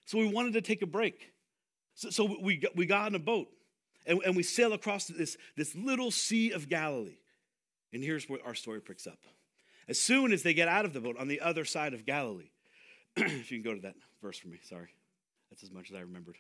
So 0.06 0.18
we 0.18 0.28
wanted 0.28 0.54
to 0.54 0.62
take 0.62 0.82
a 0.82 0.88
break. 0.88 1.32
So, 1.96 2.10
so 2.10 2.38
we, 2.42 2.58
got, 2.58 2.76
we 2.76 2.86
got 2.86 3.06
on 3.06 3.16
a 3.16 3.20
boat 3.20 3.48
and, 4.06 4.20
and 4.26 4.36
we 4.36 4.44
sail 4.44 4.74
across 4.74 5.06
this, 5.06 5.38
this 5.56 5.76
little 5.76 6.12
sea 6.12 6.52
of 6.52 6.70
Galilee. 6.70 7.18
And 7.94 8.04
here's 8.04 8.30
where 8.30 8.40
our 8.46 8.56
story 8.56 8.82
picks 8.82 9.08
up. 9.08 9.20
As 9.88 10.00
soon 10.00 10.32
as 10.32 10.44
they 10.44 10.54
get 10.54 10.68
out 10.68 10.86
of 10.86 10.94
the 10.94 11.02
boat 11.02 11.18
on 11.20 11.28
the 11.28 11.42
other 11.42 11.66
side 11.66 11.94
of 11.94 12.06
Galilee, 12.06 12.52
if 13.16 13.52
you 13.52 13.62
can 13.62 13.72
go 13.72 13.76
to 13.76 13.82
that 13.82 13.96
verse 14.22 14.38
for 14.38 14.48
me, 14.48 14.60
sorry. 14.64 14.90
That's 15.50 15.64
as 15.64 15.72
much 15.72 15.90
as 15.90 15.96
I 15.96 16.02
remembered. 16.02 16.38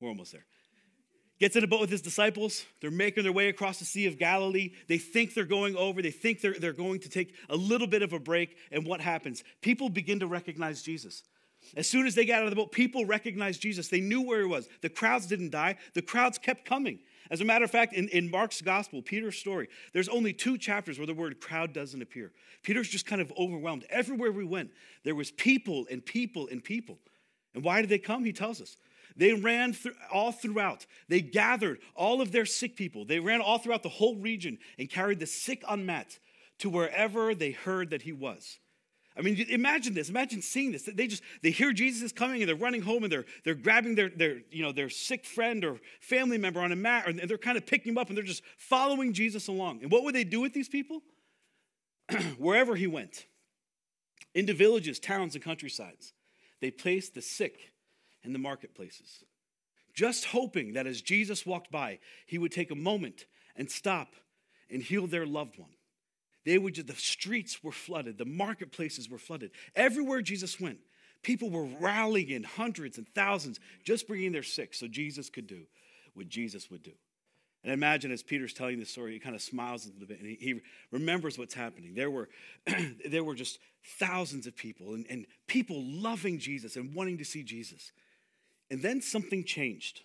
We're 0.00 0.08
almost 0.08 0.32
there. 0.32 0.44
Gets 1.38 1.56
in 1.56 1.64
a 1.64 1.66
boat 1.66 1.80
with 1.80 1.90
his 1.90 2.02
disciples. 2.02 2.66
They're 2.80 2.90
making 2.90 3.22
their 3.22 3.32
way 3.32 3.48
across 3.48 3.78
the 3.78 3.86
Sea 3.86 4.06
of 4.06 4.18
Galilee. 4.18 4.72
They 4.88 4.98
think 4.98 5.32
they're 5.32 5.44
going 5.44 5.74
over. 5.74 6.02
They 6.02 6.10
think 6.10 6.42
they're, 6.42 6.54
they're 6.54 6.74
going 6.74 7.00
to 7.00 7.08
take 7.08 7.34
a 7.48 7.56
little 7.56 7.86
bit 7.86 8.02
of 8.02 8.12
a 8.12 8.18
break. 8.18 8.56
And 8.70 8.86
what 8.86 9.00
happens? 9.00 9.42
People 9.62 9.88
begin 9.88 10.20
to 10.20 10.26
recognize 10.26 10.82
Jesus. 10.82 11.22
As 11.76 11.86
soon 11.86 12.06
as 12.06 12.14
they 12.14 12.26
got 12.26 12.40
out 12.40 12.44
of 12.44 12.50
the 12.50 12.56
boat, 12.56 12.72
people 12.72 13.06
recognized 13.06 13.62
Jesus. 13.62 13.88
They 13.88 14.00
knew 14.00 14.22
where 14.22 14.40
he 14.40 14.46
was. 14.46 14.68
The 14.82 14.88
crowds 14.88 15.26
didn't 15.26 15.50
die, 15.50 15.76
the 15.94 16.02
crowds 16.02 16.38
kept 16.38 16.64
coming. 16.64 17.00
As 17.30 17.40
a 17.40 17.44
matter 17.44 17.64
of 17.64 17.70
fact, 17.70 17.92
in, 17.92 18.08
in 18.08 18.30
Mark's 18.30 18.60
gospel, 18.60 19.02
Peter's 19.02 19.38
story, 19.38 19.68
there's 19.92 20.08
only 20.08 20.32
two 20.32 20.58
chapters 20.58 20.98
where 20.98 21.06
the 21.06 21.14
word 21.14 21.40
crowd 21.40 21.72
doesn't 21.72 22.02
appear. 22.02 22.32
Peter's 22.62 22.88
just 22.88 23.06
kind 23.06 23.22
of 23.22 23.32
overwhelmed. 23.38 23.84
Everywhere 23.88 24.32
we 24.32 24.44
went, 24.44 24.72
there 25.04 25.14
was 25.14 25.30
people 25.30 25.86
and 25.90 26.04
people 26.04 26.48
and 26.50 26.62
people. 26.62 26.98
And 27.54 27.62
why 27.62 27.82
did 27.82 27.90
they 27.90 27.98
come? 27.98 28.24
He 28.24 28.32
tells 28.32 28.60
us. 28.60 28.76
They 29.16 29.32
ran 29.32 29.72
through, 29.72 29.94
all 30.12 30.32
throughout. 30.32 30.86
They 31.08 31.20
gathered 31.20 31.80
all 31.94 32.20
of 32.20 32.32
their 32.32 32.46
sick 32.46 32.76
people. 32.76 33.04
They 33.04 33.20
ran 33.20 33.40
all 33.40 33.58
throughout 33.58 33.82
the 33.82 33.88
whole 33.88 34.16
region 34.16 34.58
and 34.78 34.88
carried 34.88 35.20
the 35.20 35.26
sick 35.26 35.62
unmet 35.68 36.18
to 36.58 36.70
wherever 36.70 37.34
they 37.34 37.52
heard 37.52 37.90
that 37.90 38.02
he 38.02 38.12
was. 38.12 38.58
I 39.16 39.22
mean, 39.22 39.44
imagine 39.48 39.92
this. 39.92 40.08
Imagine 40.08 40.40
seeing 40.40 40.72
this. 40.72 40.84
They 40.84 41.06
just 41.06 41.22
they 41.42 41.50
hear 41.50 41.72
Jesus 41.72 42.02
is 42.02 42.12
coming 42.12 42.40
and 42.42 42.48
they're 42.48 42.56
running 42.56 42.82
home 42.82 43.02
and 43.02 43.12
they're 43.12 43.26
they're 43.44 43.54
grabbing 43.54 43.96
their 43.96 44.08
their 44.08 44.38
you 44.50 44.62
know 44.62 44.72
their 44.72 44.88
sick 44.88 45.26
friend 45.26 45.64
or 45.64 45.78
family 46.00 46.38
member 46.38 46.60
on 46.60 46.70
a 46.70 46.76
mat 46.76 47.06
and 47.06 47.18
they're 47.18 47.36
kind 47.36 47.58
of 47.58 47.66
picking 47.66 47.92
him 47.92 47.98
up 47.98 48.08
and 48.08 48.16
they're 48.16 48.24
just 48.24 48.42
following 48.56 49.12
Jesus 49.12 49.48
along. 49.48 49.82
And 49.82 49.90
what 49.90 50.04
would 50.04 50.14
they 50.14 50.24
do 50.24 50.40
with 50.40 50.54
these 50.54 50.68
people? 50.68 51.02
Wherever 52.38 52.76
he 52.76 52.86
went, 52.86 53.26
into 54.34 54.54
villages, 54.54 54.98
towns, 54.98 55.34
and 55.34 55.42
countrysides, 55.42 56.12
they 56.60 56.70
placed 56.70 57.14
the 57.14 57.22
sick 57.22 57.69
in 58.24 58.32
the 58.32 58.38
marketplaces, 58.38 59.24
just 59.94 60.26
hoping 60.26 60.74
that 60.74 60.86
as 60.86 61.02
Jesus 61.02 61.44
walked 61.44 61.70
by, 61.70 61.98
he 62.26 62.38
would 62.38 62.52
take 62.52 62.70
a 62.70 62.76
moment 62.76 63.26
and 63.56 63.70
stop 63.70 64.14
and 64.70 64.82
heal 64.82 65.06
their 65.06 65.26
loved 65.26 65.58
one. 65.58 65.70
They 66.44 66.58
would 66.58 66.74
just, 66.74 66.86
the 66.86 66.94
streets 66.94 67.62
were 67.62 67.72
flooded, 67.72 68.18
the 68.18 68.24
marketplaces 68.24 69.10
were 69.10 69.18
flooded. 69.18 69.50
Everywhere 69.74 70.22
Jesus 70.22 70.60
went, 70.60 70.78
people 71.22 71.50
were 71.50 71.68
rallying 71.80 72.30
in 72.30 72.44
hundreds 72.44 72.98
and 72.98 73.06
thousands, 73.14 73.60
just 73.84 74.08
bringing 74.08 74.32
their 74.32 74.42
sick 74.42 74.74
so 74.74 74.88
Jesus 74.88 75.28
could 75.28 75.46
do 75.46 75.66
what 76.14 76.28
Jesus 76.28 76.70
would 76.70 76.82
do. 76.82 76.92
And 77.62 77.72
imagine 77.72 78.10
as 78.10 78.22
Peter's 78.22 78.54
telling 78.54 78.78
this 78.78 78.90
story, 78.90 79.12
he 79.12 79.18
kind 79.18 79.34
of 79.34 79.42
smiles 79.42 79.84
a 79.84 79.90
little 79.90 80.06
bit 80.06 80.20
and 80.20 80.28
he, 80.28 80.36
he 80.40 80.60
remembers 80.90 81.38
what's 81.38 81.52
happening. 81.52 81.94
There 81.94 82.10
were, 82.10 82.30
there 83.08 83.22
were 83.22 83.34
just 83.34 83.58
thousands 83.98 84.46
of 84.46 84.56
people 84.56 84.94
and, 84.94 85.06
and 85.10 85.26
people 85.46 85.82
loving 85.84 86.38
Jesus 86.38 86.76
and 86.76 86.94
wanting 86.94 87.18
to 87.18 87.24
see 87.24 87.42
Jesus. 87.42 87.92
And 88.70 88.82
then 88.82 89.00
something 89.00 89.44
changed. 89.44 90.02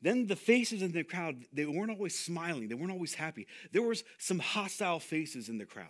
Then 0.00 0.26
the 0.26 0.36
faces 0.36 0.82
in 0.82 0.92
the 0.92 1.04
crowd, 1.04 1.44
they 1.52 1.64
weren't 1.64 1.90
always 1.90 2.18
smiling, 2.18 2.68
they 2.68 2.74
weren't 2.74 2.92
always 2.92 3.14
happy. 3.14 3.46
There 3.72 3.82
was 3.82 4.04
some 4.18 4.38
hostile 4.38 5.00
faces 5.00 5.48
in 5.48 5.58
the 5.58 5.66
crowd. 5.66 5.86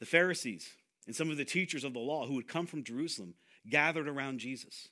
The 0.00 0.06
Pharisees 0.06 0.70
and 1.06 1.14
some 1.14 1.30
of 1.30 1.36
the 1.36 1.44
teachers 1.44 1.84
of 1.84 1.92
the 1.92 1.98
law 1.98 2.26
who 2.26 2.36
had 2.36 2.48
come 2.48 2.66
from 2.66 2.84
Jerusalem 2.84 3.34
gathered 3.68 4.08
around 4.08 4.38
Jesus. 4.38 4.88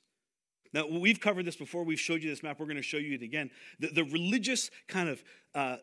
Now, 0.73 0.85
we've 0.85 1.19
covered 1.19 1.45
this 1.45 1.55
before. 1.55 1.83
We've 1.83 1.99
showed 1.99 2.21
you 2.21 2.29
this 2.29 2.43
map. 2.43 2.59
We're 2.59 2.65
going 2.65 2.77
to 2.77 2.83
show 2.83 2.97
you 2.97 3.15
it 3.15 3.21
again. 3.21 3.49
The, 3.79 3.87
the 3.87 4.03
religious 4.03 4.69
kind 4.87 5.09
of 5.09 5.23
uh, 5.55 5.77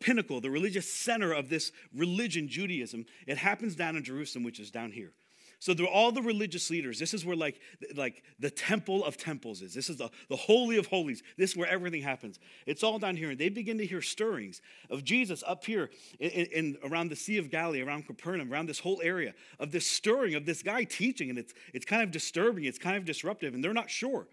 pinnacle, 0.00 0.40
the 0.40 0.50
religious 0.50 0.92
center 0.92 1.32
of 1.32 1.48
this 1.48 1.72
religion, 1.94 2.48
Judaism, 2.48 3.06
it 3.26 3.38
happens 3.38 3.76
down 3.76 3.96
in 3.96 4.02
Jerusalem, 4.02 4.44
which 4.44 4.58
is 4.58 4.70
down 4.70 4.90
here. 4.90 5.12
So 5.58 5.72
they're 5.72 5.86
all 5.86 6.12
the 6.12 6.22
religious 6.22 6.70
leaders. 6.70 6.98
This 6.98 7.14
is 7.14 7.24
where 7.24 7.36
like, 7.36 7.60
like 7.94 8.22
the 8.38 8.50
temple 8.50 9.04
of 9.04 9.16
temples 9.16 9.62
is. 9.62 9.72
This 9.72 9.88
is 9.88 9.96
the, 9.96 10.10
the 10.28 10.36
holy 10.36 10.76
of 10.76 10.86
holies. 10.86 11.22
This 11.38 11.52
is 11.52 11.56
where 11.56 11.68
everything 11.68 12.02
happens. 12.02 12.38
It's 12.66 12.82
all 12.82 12.98
down 12.98 13.16
here. 13.16 13.30
And 13.30 13.38
they 13.38 13.48
begin 13.48 13.78
to 13.78 13.86
hear 13.86 14.02
stirrings 14.02 14.60
of 14.90 15.02
Jesus 15.02 15.42
up 15.46 15.64
here 15.64 15.90
in, 16.20 16.30
in 16.30 16.78
around 16.84 17.08
the 17.08 17.16
Sea 17.16 17.38
of 17.38 17.50
Galilee, 17.50 17.80
around 17.80 18.06
Capernaum, 18.06 18.52
around 18.52 18.68
this 18.68 18.80
whole 18.80 19.00
area 19.02 19.34
of 19.58 19.72
this 19.72 19.86
stirring 19.86 20.34
of 20.34 20.44
this 20.44 20.62
guy 20.62 20.84
teaching. 20.84 21.30
And 21.30 21.38
it's, 21.38 21.54
it's 21.72 21.86
kind 21.86 22.02
of 22.02 22.10
disturbing. 22.10 22.64
It's 22.64 22.78
kind 22.78 22.96
of 22.96 23.04
disruptive. 23.04 23.54
And 23.54 23.64
they're 23.64 23.72
not 23.72 23.90
sure. 23.90 24.26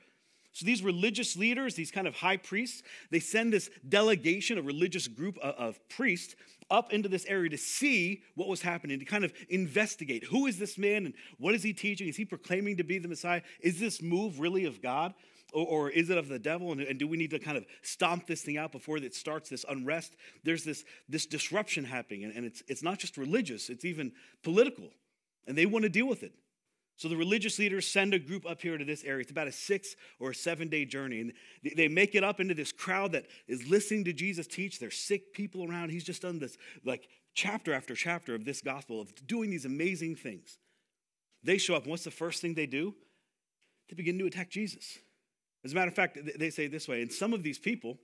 So 0.53 0.65
these 0.65 0.83
religious 0.83 1.35
leaders, 1.35 1.73
these 1.73 1.91
kind 1.91 2.07
of 2.07 2.15
high 2.15 2.37
priests, 2.37 2.83
they 3.09 3.19
send 3.19 3.51
this 3.51 3.69
delegation, 3.89 4.59
a 4.59 4.61
religious 4.61 5.07
group 5.07 5.37
of, 5.39 5.55
of 5.55 5.89
priests, 5.89 6.35
up 6.69 6.93
into 6.93 7.09
this 7.09 7.25
area 7.25 7.49
to 7.49 7.57
see 7.57 8.21
what 8.35 8.47
was 8.47 8.61
happening, 8.61 8.99
to 8.99 9.05
kind 9.05 9.25
of 9.25 9.33
investigate 9.49 10.23
who 10.25 10.45
is 10.47 10.57
this 10.57 10.77
man 10.77 11.05
and 11.05 11.13
what 11.37 11.53
is 11.53 11.63
he 11.63 11.73
teaching? 11.73 12.07
Is 12.07 12.15
he 12.15 12.25
proclaiming 12.25 12.77
to 12.77 12.83
be 12.83 12.99
the 12.99 13.07
Messiah? 13.07 13.41
Is 13.61 13.79
this 13.79 14.01
move 14.01 14.39
really 14.39 14.65
of 14.65 14.81
God? 14.81 15.13
Or, 15.51 15.91
is 15.91 16.09
it 16.09 16.17
of 16.17 16.29
the 16.29 16.39
devil? 16.39 16.71
And, 16.71 16.97
do 16.97 17.07
we 17.07 17.15
need 17.15 17.29
to 17.29 17.37
kind 17.37 17.57
of 17.57 17.65
stomp 17.83 18.25
this 18.25 18.41
thing 18.41 18.57
out 18.57 18.71
before 18.71 18.97
it 18.97 19.13
starts 19.13 19.49
this 19.49 19.63
unrest? 19.69 20.15
There's 20.43 20.63
this, 20.63 20.83
this 21.07 21.27
disruption 21.27 21.83
happening, 21.83 22.23
and 22.23 22.43
it's, 22.43 22.63
it's 22.67 22.81
not 22.81 22.97
just 22.97 23.17
religious, 23.17 23.69
it's 23.69 23.85
even 23.85 24.13
political. 24.41 24.89
And 25.45 25.55
they 25.55 25.67
want 25.67 25.83
to 25.83 25.89
deal 25.89 26.07
with 26.07 26.23
it. 26.23 26.33
So 26.95 27.07
the 27.07 27.17
religious 27.17 27.57
leaders 27.59 27.87
send 27.87 28.13
a 28.13 28.19
group 28.19 28.45
up 28.45 28.61
here 28.61 28.77
to 28.77 28.85
this 28.85 29.03
area. 29.03 29.21
It's 29.21 29.31
about 29.31 29.47
a 29.47 29.51
six 29.51 29.95
or 30.19 30.31
a 30.31 30.35
seven 30.35 30.69
day 30.69 30.85
journey. 30.85 31.21
And 31.21 31.33
they 31.75 31.87
make 31.87 32.15
it 32.15 32.23
up 32.23 32.39
into 32.39 32.53
this 32.53 32.71
crowd 32.71 33.13
that 33.13 33.25
is 33.47 33.67
listening 33.67 34.03
to 34.05 34.13
Jesus 34.13 34.47
teach. 34.47 34.79
There's 34.79 34.97
sick 34.97 35.33
people 35.33 35.69
around. 35.69 35.89
He's 35.89 36.03
just 36.03 36.21
done 36.21 36.39
this, 36.39 36.57
like, 36.85 37.07
chapter 37.33 37.73
after 37.73 37.95
chapter 37.95 38.35
of 38.35 38.45
this 38.45 38.61
gospel 38.61 39.01
of 39.01 39.11
doing 39.27 39.49
these 39.49 39.65
amazing 39.65 40.15
things. 40.15 40.59
They 41.43 41.57
show 41.57 41.75
up, 41.75 41.87
what's 41.87 42.03
the 42.03 42.11
first 42.11 42.41
thing 42.41 42.53
they 42.53 42.67
do? 42.67 42.95
They 43.89 43.95
begin 43.95 44.17
to 44.19 44.25
attack 44.25 44.49
Jesus. 44.49 44.99
As 45.65 45.71
a 45.71 45.75
matter 45.75 45.89
of 45.89 45.95
fact, 45.95 46.17
they 46.37 46.49
say 46.49 46.67
this 46.67 46.87
way, 46.87 47.01
and 47.01 47.11
some 47.11 47.33
of 47.33 47.43
these 47.43 47.59
people 47.59 47.97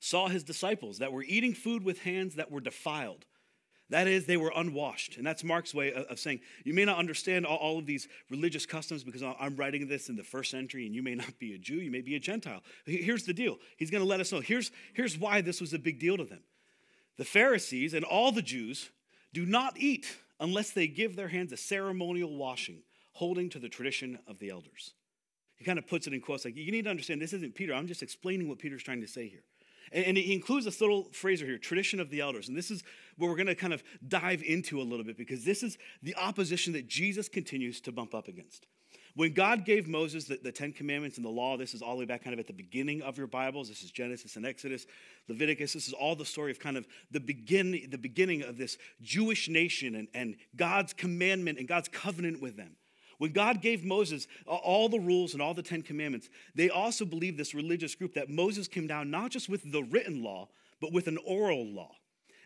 saw 0.00 0.28
his 0.28 0.44
disciples 0.44 0.98
that 0.98 1.12
were 1.12 1.22
eating 1.22 1.54
food 1.54 1.84
with 1.84 2.00
hands 2.00 2.34
that 2.36 2.50
were 2.50 2.60
defiled. 2.60 3.24
That 3.90 4.06
is, 4.06 4.24
they 4.24 4.36
were 4.36 4.52
unwashed. 4.54 5.16
And 5.16 5.26
that's 5.26 5.42
Mark's 5.42 5.74
way 5.74 5.92
of, 5.92 6.18
saying, 6.18 6.40
you 6.64 6.72
may 6.72 6.84
not 6.84 6.98
understand 6.98 7.44
all, 7.44 7.56
all, 7.56 7.78
of 7.78 7.86
these 7.86 8.08
religious 8.30 8.64
customs 8.64 9.02
because 9.02 9.22
I'm 9.22 9.56
writing 9.56 9.88
this 9.88 10.08
in 10.08 10.16
the 10.16 10.22
first 10.22 10.50
century 10.50 10.86
and 10.86 10.94
you 10.94 11.02
may 11.02 11.16
not 11.16 11.38
be 11.38 11.54
a 11.54 11.58
Jew, 11.58 11.74
you 11.74 11.90
may 11.90 12.00
be 12.00 12.14
a 12.14 12.20
Gentile. 12.20 12.62
Here's 12.86 13.24
the 13.24 13.34
deal. 13.34 13.58
He's 13.76 13.90
going 13.90 14.02
to 14.02 14.08
let 14.08 14.20
us 14.20 14.30
know. 14.30 14.40
Here's, 14.40 14.70
here's 14.94 15.18
why 15.18 15.40
this 15.40 15.60
was 15.60 15.74
a 15.74 15.78
big 15.78 15.98
deal 15.98 16.16
to 16.16 16.24
them. 16.24 16.42
The 17.18 17.24
Pharisees 17.24 17.92
and 17.92 18.04
all 18.04 18.30
the 18.30 18.42
Jews 18.42 18.90
do 19.32 19.44
not 19.44 19.76
eat 19.76 20.18
unless 20.38 20.70
they 20.70 20.86
give 20.86 21.16
their 21.16 21.28
hands 21.28 21.52
a 21.52 21.56
ceremonial 21.56 22.36
washing, 22.36 22.82
holding 23.12 23.50
to 23.50 23.58
the 23.58 23.68
tradition 23.68 24.20
of 24.28 24.38
the 24.38 24.50
elders. 24.50 24.94
He 25.56 25.64
kind 25.64 25.78
of 25.78 25.86
puts 25.86 26.06
it 26.06 26.14
in 26.14 26.20
quotes 26.20 26.44
like, 26.44 26.56
you 26.56 26.72
need 26.72 26.84
to 26.84 26.90
understand 26.90 27.20
this 27.20 27.32
isn't 27.32 27.56
Peter. 27.56 27.74
I'm 27.74 27.88
just 27.88 28.02
explaining 28.02 28.48
what 28.48 28.58
Peter's 28.58 28.82
trying 28.82 29.02
to 29.02 29.08
say 29.08 29.28
here. 29.28 29.42
And, 29.92 30.04
and 30.06 30.16
he 30.16 30.32
includes 30.32 30.64
this 30.64 30.80
little 30.80 31.04
phrase 31.12 31.40
here, 31.40 31.58
tradition 31.58 32.00
of 32.00 32.10
the 32.10 32.20
elders. 32.20 32.48
And 32.48 32.56
this 32.56 32.70
is 32.70 32.82
what 33.16 33.28
we're 33.28 33.36
going 33.36 33.46
to 33.46 33.54
kind 33.54 33.72
of 33.72 33.82
dive 34.06 34.42
into 34.42 34.80
a 34.80 34.84
little 34.84 35.04
bit 35.04 35.16
because 35.16 35.44
this 35.44 35.62
is 35.62 35.78
the 36.02 36.14
opposition 36.16 36.72
that 36.74 36.88
Jesus 36.88 37.28
continues 37.28 37.80
to 37.82 37.92
bump 37.92 38.14
up 38.14 38.28
against. 38.28 38.66
When 39.16 39.32
God 39.32 39.64
gave 39.64 39.88
Moses 39.88 40.24
the, 40.24 40.38
the, 40.42 40.52
Ten 40.52 40.72
Commandments 40.72 41.16
and 41.16 41.26
the 41.26 41.30
law, 41.30 41.56
this 41.56 41.74
is 41.74 41.82
all 41.82 41.94
the 41.94 42.00
way 42.00 42.04
back 42.04 42.22
kind 42.22 42.32
of 42.32 42.38
at 42.38 42.46
the 42.46 42.52
beginning 42.52 43.02
of 43.02 43.18
your 43.18 43.26
Bibles. 43.26 43.68
This 43.68 43.82
is 43.82 43.90
Genesis 43.90 44.36
and 44.36 44.46
Exodus, 44.46 44.86
Leviticus. 45.28 45.72
This 45.72 45.88
is 45.88 45.92
all 45.92 46.14
the 46.14 46.24
story 46.24 46.52
of 46.52 46.60
kind 46.60 46.76
of 46.76 46.86
the, 47.10 47.20
begin, 47.20 47.88
the 47.90 47.98
beginning 47.98 48.42
of 48.42 48.56
this 48.56 48.78
Jewish 49.02 49.48
nation 49.48 49.96
and, 49.96 50.08
and 50.14 50.36
God's 50.56 50.92
commandment 50.92 51.58
and 51.58 51.66
God's 51.66 51.88
covenant 51.88 52.40
with 52.40 52.56
them. 52.56 52.76
When 53.20 53.32
God 53.32 53.60
gave 53.60 53.84
Moses 53.84 54.26
all 54.46 54.88
the 54.88 54.98
rules 54.98 55.34
and 55.34 55.42
all 55.42 55.52
the 55.52 55.62
Ten 55.62 55.82
Commandments, 55.82 56.30
they 56.54 56.70
also 56.70 57.04
believed 57.04 57.36
this 57.36 57.52
religious 57.52 57.94
group 57.94 58.14
that 58.14 58.30
Moses 58.30 58.66
came 58.66 58.86
down 58.86 59.10
not 59.10 59.30
just 59.30 59.46
with 59.46 59.70
the 59.70 59.82
written 59.82 60.22
law, 60.22 60.48
but 60.80 60.90
with 60.94 61.06
an 61.06 61.18
oral 61.26 61.66
law. 61.66 61.90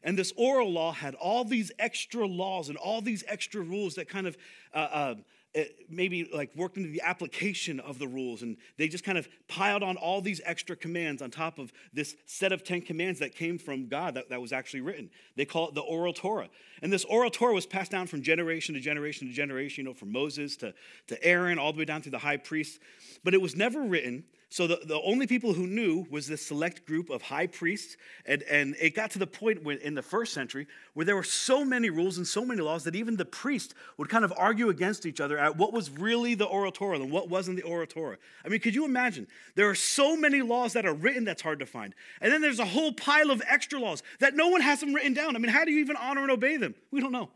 And 0.02 0.18
this 0.18 0.32
oral 0.36 0.72
law 0.72 0.90
had 0.90 1.14
all 1.14 1.44
these 1.44 1.70
extra 1.78 2.26
laws 2.26 2.70
and 2.70 2.76
all 2.76 3.00
these 3.00 3.22
extra 3.28 3.60
rules 3.60 3.94
that 3.94 4.08
kind 4.08 4.26
of 4.26 4.36
uh, 4.74 4.78
uh, 4.78 5.14
Uh, 5.56 5.62
maybe 5.88 6.28
like 6.34 6.50
worked 6.56 6.76
into 6.76 6.88
the 6.88 7.00
application 7.02 7.78
of 7.78 8.00
the 8.00 8.08
rules 8.08 8.42
and 8.42 8.56
they 8.76 8.88
just 8.88 9.04
kind 9.04 9.16
of 9.16 9.28
piled 9.46 9.84
on 9.84 9.96
all 9.96 10.20
these 10.20 10.40
extra 10.44 10.74
commands 10.74 11.22
on 11.22 11.30
top 11.30 11.60
of 11.60 11.72
this 11.92 12.16
set 12.26 12.50
of 12.50 12.64
10 12.64 12.80
commands 12.82 13.20
that 13.20 13.36
came 13.36 13.56
from 13.56 13.86
god 13.86 14.14
that, 14.14 14.28
that 14.30 14.40
was 14.40 14.52
actually 14.52 14.80
written. 14.80 15.08
They 15.36 15.44
call 15.44 15.68
it 15.68 15.74
the 15.76 15.80
oral 15.80 16.12
torah. 16.12 16.48
And 16.82 16.92
this 16.92 17.04
oral 17.04 17.30
torah 17.30 17.54
was 17.54 17.66
passed 17.66 17.92
down 17.92 18.08
from 18.08 18.20
generation 18.20 18.74
to 18.74 18.80
generation 18.80 19.28
to 19.28 19.32
generation 19.32 19.84
you 19.84 19.90
know 19.90 19.94
from 19.94 20.10
moses 20.10 20.56
to, 20.56 20.74
to 21.06 21.24
aaron 21.24 21.58
all 21.58 21.72
the 21.72 21.78
way 21.78 21.84
down 21.84 22.02
to 22.02 22.10
the 22.10 22.18
high 22.18 22.36
priest 22.36 22.80
but 23.22 23.32
it 23.32 23.40
was 23.40 23.54
never 23.54 23.80
written 23.80 24.24
so 24.54 24.68
the, 24.68 24.78
the 24.84 25.00
only 25.02 25.26
people 25.26 25.52
who 25.52 25.66
knew 25.66 26.06
was 26.10 26.28
this 26.28 26.46
select 26.46 26.86
group 26.86 27.10
of 27.10 27.22
high 27.22 27.48
priests. 27.48 27.96
And, 28.24 28.44
and 28.44 28.76
it 28.80 28.94
got 28.94 29.10
to 29.10 29.18
the 29.18 29.26
point 29.26 29.66
in 29.66 29.96
the 29.96 30.02
first 30.02 30.32
century 30.32 30.68
where 30.92 31.04
there 31.04 31.16
were 31.16 31.24
so 31.24 31.64
many 31.64 31.90
rules 31.90 32.18
and 32.18 32.24
so 32.24 32.44
many 32.44 32.60
laws 32.60 32.84
that 32.84 32.94
even 32.94 33.16
the 33.16 33.24
priests 33.24 33.74
would 33.96 34.08
kind 34.08 34.24
of 34.24 34.32
argue 34.36 34.68
against 34.68 35.06
each 35.06 35.20
other 35.20 35.36
at 35.36 35.56
what 35.56 35.72
was 35.72 35.90
really 35.90 36.36
the 36.36 36.44
oral 36.44 36.70
Torah 36.70 37.00
and 37.00 37.10
what 37.10 37.28
wasn't 37.28 37.56
the 37.56 37.64
oral 37.64 37.88
Torah. 37.88 38.16
I 38.44 38.48
mean, 38.48 38.60
could 38.60 38.76
you 38.76 38.84
imagine? 38.84 39.26
There 39.56 39.68
are 39.68 39.74
so 39.74 40.16
many 40.16 40.40
laws 40.40 40.74
that 40.74 40.86
are 40.86 40.94
written 40.94 41.24
that's 41.24 41.42
hard 41.42 41.58
to 41.58 41.66
find. 41.66 41.92
And 42.20 42.32
then 42.32 42.40
there's 42.40 42.60
a 42.60 42.64
whole 42.64 42.92
pile 42.92 43.32
of 43.32 43.42
extra 43.48 43.80
laws 43.80 44.04
that 44.20 44.36
no 44.36 44.46
one 44.50 44.60
has 44.60 44.78
them 44.78 44.94
written 44.94 45.14
down. 45.14 45.34
I 45.34 45.40
mean, 45.40 45.50
how 45.50 45.64
do 45.64 45.72
you 45.72 45.80
even 45.80 45.96
honor 45.96 46.22
and 46.22 46.30
obey 46.30 46.58
them? 46.58 46.76
We 46.92 47.00
don't 47.00 47.10
know. 47.10 47.30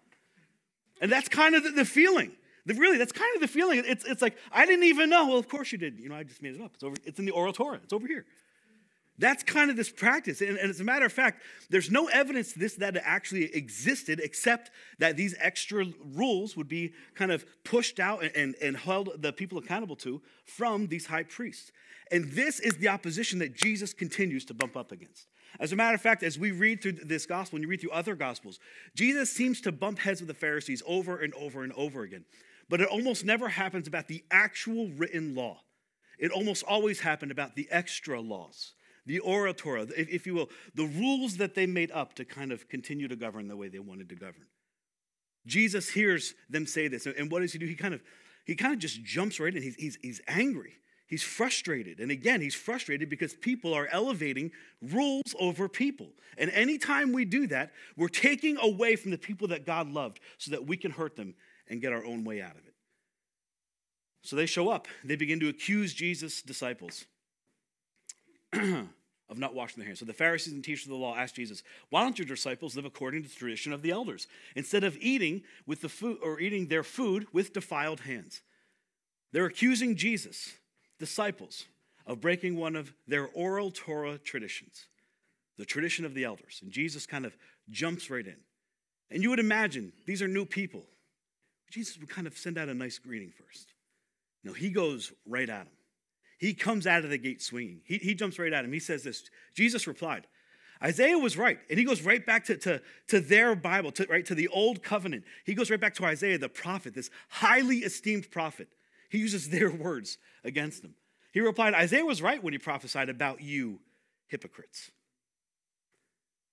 And 1.01 1.11
that's 1.11 1.29
kind 1.29 1.57
of 1.57 1.65
the, 1.65 1.71
the 1.71 1.85
feeling. 1.85 2.31
Really, 2.77 2.99
that's 2.99 3.13
kind 3.13 3.35
of 3.35 3.41
the 3.41 3.49
feeling. 3.49 3.83
It's, 3.87 4.05
it's 4.05 4.21
like, 4.21 4.37
I 4.53 4.67
didn't 4.67 4.85
even 4.85 5.09
know. 5.09 5.29
Well, 5.29 5.39
of 5.39 5.49
course 5.49 5.73
you 5.73 5.79
did. 5.79 5.99
You 5.99 6.09
know, 6.09 6.17
I 6.17 6.25
just 6.25 6.43
made 6.43 6.55
it 6.55 6.61
up. 6.61 6.73
It's, 6.75 6.85
over, 6.85 6.97
it's 7.05 7.19
in 7.19 7.25
the 7.25 7.33
oral 7.33 7.53
Torah, 7.53 7.81
it's 7.83 7.93
over 7.93 8.07
here. 8.07 8.27
That's 9.21 9.43
kind 9.43 9.69
of 9.69 9.77
this 9.77 9.91
practice. 9.91 10.41
And, 10.41 10.57
and, 10.57 10.71
as 10.71 10.79
a 10.79 10.85
matter 10.85 11.05
of 11.05 11.13
fact, 11.13 11.43
there's 11.71 11.91
no 11.91 12.07
evidence 12.07 12.53
this 12.53 12.75
that 12.77 12.97
it 12.97 13.03
actually 13.05 13.53
existed 13.53 14.21
except 14.23 14.71
that 15.01 15.17
these 15.17 15.35
extra 15.41 15.87
rules 16.15 16.57
would 16.57 16.69
be 16.69 16.93
kind 17.15 17.33
of 17.33 17.45
pushed 17.65 17.99
out 17.99 18.23
and, 18.23 18.37
and, 18.37 18.55
and 18.63 18.77
held 18.77 19.11
the 19.21 19.33
people 19.33 19.59
accountable 19.59 19.97
to 19.97 20.23
from 20.45 20.87
these 20.87 21.07
high 21.07 21.25
priests. 21.25 21.73
And 22.13 22.31
this 22.31 22.61
is 22.61 22.77
the 22.77 22.89
opposition 22.89 23.41
that 23.41 23.55
Jesus 23.55 23.93
continues 23.93 24.45
to 24.47 24.55
bump 24.55 24.77
up 24.77 24.93
against. 24.93 25.27
As 25.59 25.73
a 25.73 25.77
matter 25.77 25.97
of 25.97 26.01
fact, 26.01 26.23
as 26.23 26.39
we 26.39 26.53
read 26.53 26.81
through 26.81 26.93
this 26.93 27.27
gospel 27.27 27.57
and 27.57 27.65
you 27.65 27.69
read 27.69 27.81
through 27.81 27.91
other 27.91 28.15
gospels, 28.15 28.61
Jesus 28.95 29.31
seems 29.31 29.61
to 29.63 29.73
bump 29.73 29.99
heads 29.99 30.21
with 30.21 30.29
the 30.29 30.35
Pharisees 30.35 30.83
over 30.87 31.19
and 31.19 31.35
over 31.35 31.65
and 31.65 31.73
over 31.73 32.03
again 32.03 32.25
but 32.69 32.81
it 32.81 32.89
almost 32.89 33.25
never 33.25 33.49
happens 33.49 33.89
about 33.89 34.09
the 34.09 34.25
actual 34.31 34.89
written 34.91 35.35
law. 35.35 35.61
It 36.19 36.31
almost 36.31 36.65
always 36.65 37.01
happened 37.01 37.31
about 37.31 37.55
the 37.55 37.69
extra 37.71 38.21
laws, 38.21 38.75
the 39.07 39.21
oral 39.21 39.55
Torah, 39.55 39.87
if, 39.97 40.09
if 40.09 40.27
you 40.27 40.35
will, 40.35 40.51
the 40.75 40.87
rules 40.87 41.37
that 41.37 41.55
they 41.55 41.67
made 41.67 41.91
up 41.93 42.15
to 42.15 42.25
kind 42.25 42.53
of 42.53 42.69
continue 42.69 43.09
to 43.09 43.17
govern 43.17 43.49
the 43.49 43.57
way 43.57 43.69
they 43.69 43.79
wanted 43.79 44.09
to 44.09 44.17
govern. 44.17 44.47
Jesus 45.47 45.89
hears 45.89 46.35
them 46.51 46.67
say 46.67 46.89
this, 46.89 47.07
and 47.07 47.31
what 47.31 47.41
does 47.41 47.53
he 47.53 47.59
do? 47.59 47.67
He 47.67 47.75
kind 47.75 47.95
of, 47.95 48.03
he 48.45 48.55
kind 48.55 48.75
of 48.75 48.81
just 48.81 49.03
jumps 49.03 49.41
right 49.41 49.55
in. 49.55 49.63
He's, 49.63 49.77
he's, 49.77 49.99
he's 50.03 50.21
angry. 50.27 50.75
He's 51.07 51.23
frustrated. 51.23 52.01
And 52.01 52.11
again, 52.11 52.43
he's 52.43 52.55
frustrated 52.55 53.09
because 53.09 53.33
people 53.33 53.73
are 53.73 53.89
elevating 53.91 54.51
rules 54.83 55.35
over 55.41 55.67
people. 55.67 56.09
And 56.37 56.51
anytime 56.51 57.15
we 57.15 57.25
do 57.25 57.47
that, 57.47 57.73
we're 57.97 58.09
taking 58.09 58.59
away 58.59 58.95
from 58.95 59.11
the 59.11 59.19
people 59.19 59.49
that 59.49 59.65
God 59.65 59.89
loved 59.89 60.21
so 60.37 60.51
that 60.51 60.67
we 60.67 60.77
can 60.77 60.91
hurt 60.91 61.17
them 61.17 61.35
and 61.69 61.81
get 61.81 61.93
our 61.93 62.05
own 62.05 62.25
way 62.25 62.41
out 62.41 62.57
of 62.57 62.67
it. 62.67 62.75
So 64.23 64.37
they 64.37 64.47
show 64.47 64.69
up. 64.69 64.89
They 65.05 65.17
begin 65.17 65.41
to 65.41 65.49
accuse 65.49 65.95
Jesus' 65.95 66.43
disciples 66.43 67.05
of 68.53 69.39
not 69.39 69.55
washing 69.55 69.79
their 69.79 69.87
hands. 69.87 70.01
So 70.01 70.05
the 70.05 70.13
Pharisees 70.13 70.53
and 70.53 70.65
teachers 70.65 70.87
of 70.87 70.91
the 70.91 70.97
law 70.97 71.17
asked 71.17 71.37
Jesus, 71.37 71.63
"Why 71.91 72.03
don't 72.03 72.19
your 72.19 72.27
disciples 72.27 72.77
live 72.77 72.85
according 72.85 73.23
to 73.23 73.29
the 73.29 73.35
tradition 73.35 73.73
of 73.73 73.83
the 73.83 73.91
elders, 73.91 74.27
instead 74.57 74.85
of 74.85 74.97
eating 75.01 75.43
with 75.67 75.81
the 75.81 75.89
food 75.89 76.19
or 76.23 76.41
eating 76.41 76.67
their 76.67 76.83
food 76.83 77.27
with 77.33 77.53
defiled 77.53 78.01
hands?" 78.01 78.43
They're 79.33 79.47
accusing 79.47 79.97
Jesus, 79.97 80.55
disciples, 80.99 81.67
of 82.07 82.21
breaking 82.21 82.57
one 82.57 82.75
of 82.75 82.95
their 83.07 83.27
oral 83.29 83.71
Torah 83.71 84.19
traditions, 84.19 84.87
the 85.59 85.67
tradition 85.67 86.05
of 86.05 86.15
the 86.15 86.25
elders. 86.25 86.61
And 86.63 86.73
Jesus 86.73 87.07
kind 87.07 87.27
of 87.27 87.37
jumps 87.71 88.09
right 88.09 88.27
in. 88.27 88.37
And 89.11 89.23
you 89.23 89.31
would 89.31 89.39
imagine 89.39 89.93
these 90.07 90.23
are 90.23 90.29
new 90.29 90.47
people. 90.47 90.87
Jesus 91.71 91.99
would 91.99 92.09
kind 92.09 92.27
of 92.27 92.37
send 92.37 92.59
out 92.59 92.69
a 92.69 92.75
nice 92.75 92.99
greeting 92.99 93.31
first. 93.31 93.75
No, 94.45 94.53
he 94.53 94.71
goes 94.71 95.13
right 95.27 95.49
at 95.49 95.67
him. 95.67 95.73
He 96.39 96.55
comes 96.55 96.87
out 96.87 97.05
of 97.05 97.11
the 97.11 97.19
gate 97.19 97.43
swinging. 97.43 97.81
He, 97.85 97.99
he 97.99 98.15
jumps 98.15 98.39
right 98.39 98.53
at 98.53 98.65
him. 98.65 98.73
He 98.73 98.79
says 98.79 99.03
this 99.03 99.29
Jesus 99.55 99.87
replied, 99.87 100.27
Isaiah 100.83 101.19
was 101.19 101.37
right. 101.37 101.59
And 101.69 101.79
he 101.79 101.85
goes 101.85 102.03
right 102.03 102.25
back 102.25 102.45
to, 102.45 102.57
to, 102.59 102.81
to 103.09 103.21
their 103.21 103.57
Bible, 103.57 103.91
to, 103.93 104.07
right 104.09 104.25
to 104.27 104.35
the 104.35 104.49
old 104.49 104.83
covenant. 104.83 105.25
He 105.45 105.55
goes 105.55 105.71
right 105.71 105.81
back 105.81 105.95
to 105.95 106.05
Isaiah, 106.05 106.39
the 106.39 106.49
prophet, 106.49 106.95
this 106.95 107.11
highly 107.29 107.79
esteemed 107.79 108.31
prophet. 108.31 108.69
He 109.11 109.19
uses 109.19 109.49
their 109.51 109.71
words 109.71 110.19
against 110.45 110.83
them. 110.83 110.95
He 111.33 111.41
replied, 111.41 111.75
Isaiah 111.75 112.05
was 112.05 112.23
right 112.23 112.43
when 112.43 112.53
he 112.53 112.59
prophesied 112.59 113.09
about 113.09 113.43
you, 113.43 113.81
hypocrites 114.29 114.91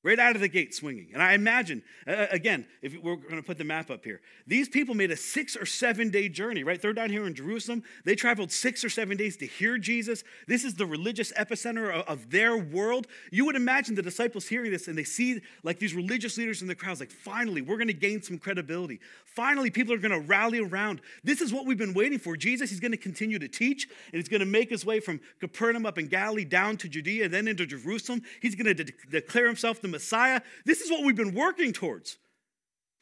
right 0.05 0.19
out 0.19 0.35
of 0.35 0.41
the 0.41 0.47
gate 0.47 0.71
swinging. 0.75 1.07
And 1.13 1.21
I 1.21 1.33
imagine, 1.33 1.81
again, 2.05 2.67
if 2.83 2.95
we're 3.01 3.15
going 3.15 3.37
to 3.37 3.41
put 3.41 3.57
the 3.57 3.63
map 3.63 3.89
up 3.89 4.05
here, 4.05 4.21
these 4.45 4.69
people 4.69 4.93
made 4.93 5.09
a 5.09 5.17
six 5.17 5.57
or 5.57 5.65
seven 5.65 6.11
day 6.11 6.29
journey, 6.29 6.63
right? 6.63 6.79
They're 6.79 6.93
down 6.93 7.09
here 7.09 7.25
in 7.25 7.33
Jerusalem. 7.33 7.81
They 8.05 8.13
traveled 8.13 8.51
six 8.51 8.85
or 8.85 8.89
seven 8.89 9.17
days 9.17 9.35
to 9.37 9.47
hear 9.47 9.79
Jesus. 9.79 10.23
This 10.47 10.63
is 10.63 10.75
the 10.75 10.85
religious 10.85 11.33
epicenter 11.33 11.91
of, 11.91 12.29
their 12.29 12.57
world. 12.57 13.07
You 13.31 13.45
would 13.45 13.55
imagine 13.55 13.95
the 13.95 14.01
disciples 14.01 14.47
hearing 14.47 14.71
this 14.71 14.87
and 14.87 14.97
they 14.97 15.03
see 15.03 15.41
like 15.63 15.79
these 15.79 15.93
religious 15.93 16.37
leaders 16.37 16.61
in 16.61 16.67
the 16.67 16.75
crowds, 16.75 16.99
like, 16.99 17.11
finally, 17.11 17.61
we're 17.61 17.77
going 17.77 17.87
to 17.87 17.93
gain 17.93 18.21
some 18.21 18.37
credibility. 18.37 18.99
Finally, 19.25 19.69
people 19.69 19.93
are 19.93 19.97
going 19.97 20.11
to 20.11 20.27
rally 20.27 20.59
around. 20.59 21.01
This 21.23 21.41
is 21.41 21.53
what 21.53 21.65
we've 21.65 21.77
been 21.77 21.93
waiting 21.93 22.19
for. 22.19 22.37
Jesus, 22.37 22.69
he's 22.69 22.79
going 22.79 22.91
to 22.91 22.97
continue 22.97 23.37
to 23.39 23.47
teach 23.47 23.87
and 24.11 24.19
he's 24.19 24.29
going 24.29 24.39
to 24.39 24.45
make 24.45 24.69
his 24.69 24.85
way 24.85 24.99
from 24.99 25.19
Capernaum 25.39 25.85
up 25.85 25.97
in 25.97 26.07
Galilee 26.07 26.45
down 26.45 26.77
to 26.77 26.89
Judea 26.89 27.25
and 27.25 27.33
then 27.33 27.47
into 27.47 27.65
Jerusalem. 27.65 28.21
He's 28.41 28.55
going 28.55 28.75
to 28.75 28.83
de- 28.83 28.93
declare 29.09 29.47
himself 29.47 29.81
the 29.81 29.94
Messiah. 29.95 30.41
This 30.65 30.81
is 30.81 30.91
what 30.91 31.03
we've 31.03 31.15
been 31.15 31.33
working 31.33 31.71
towards. 31.73 32.17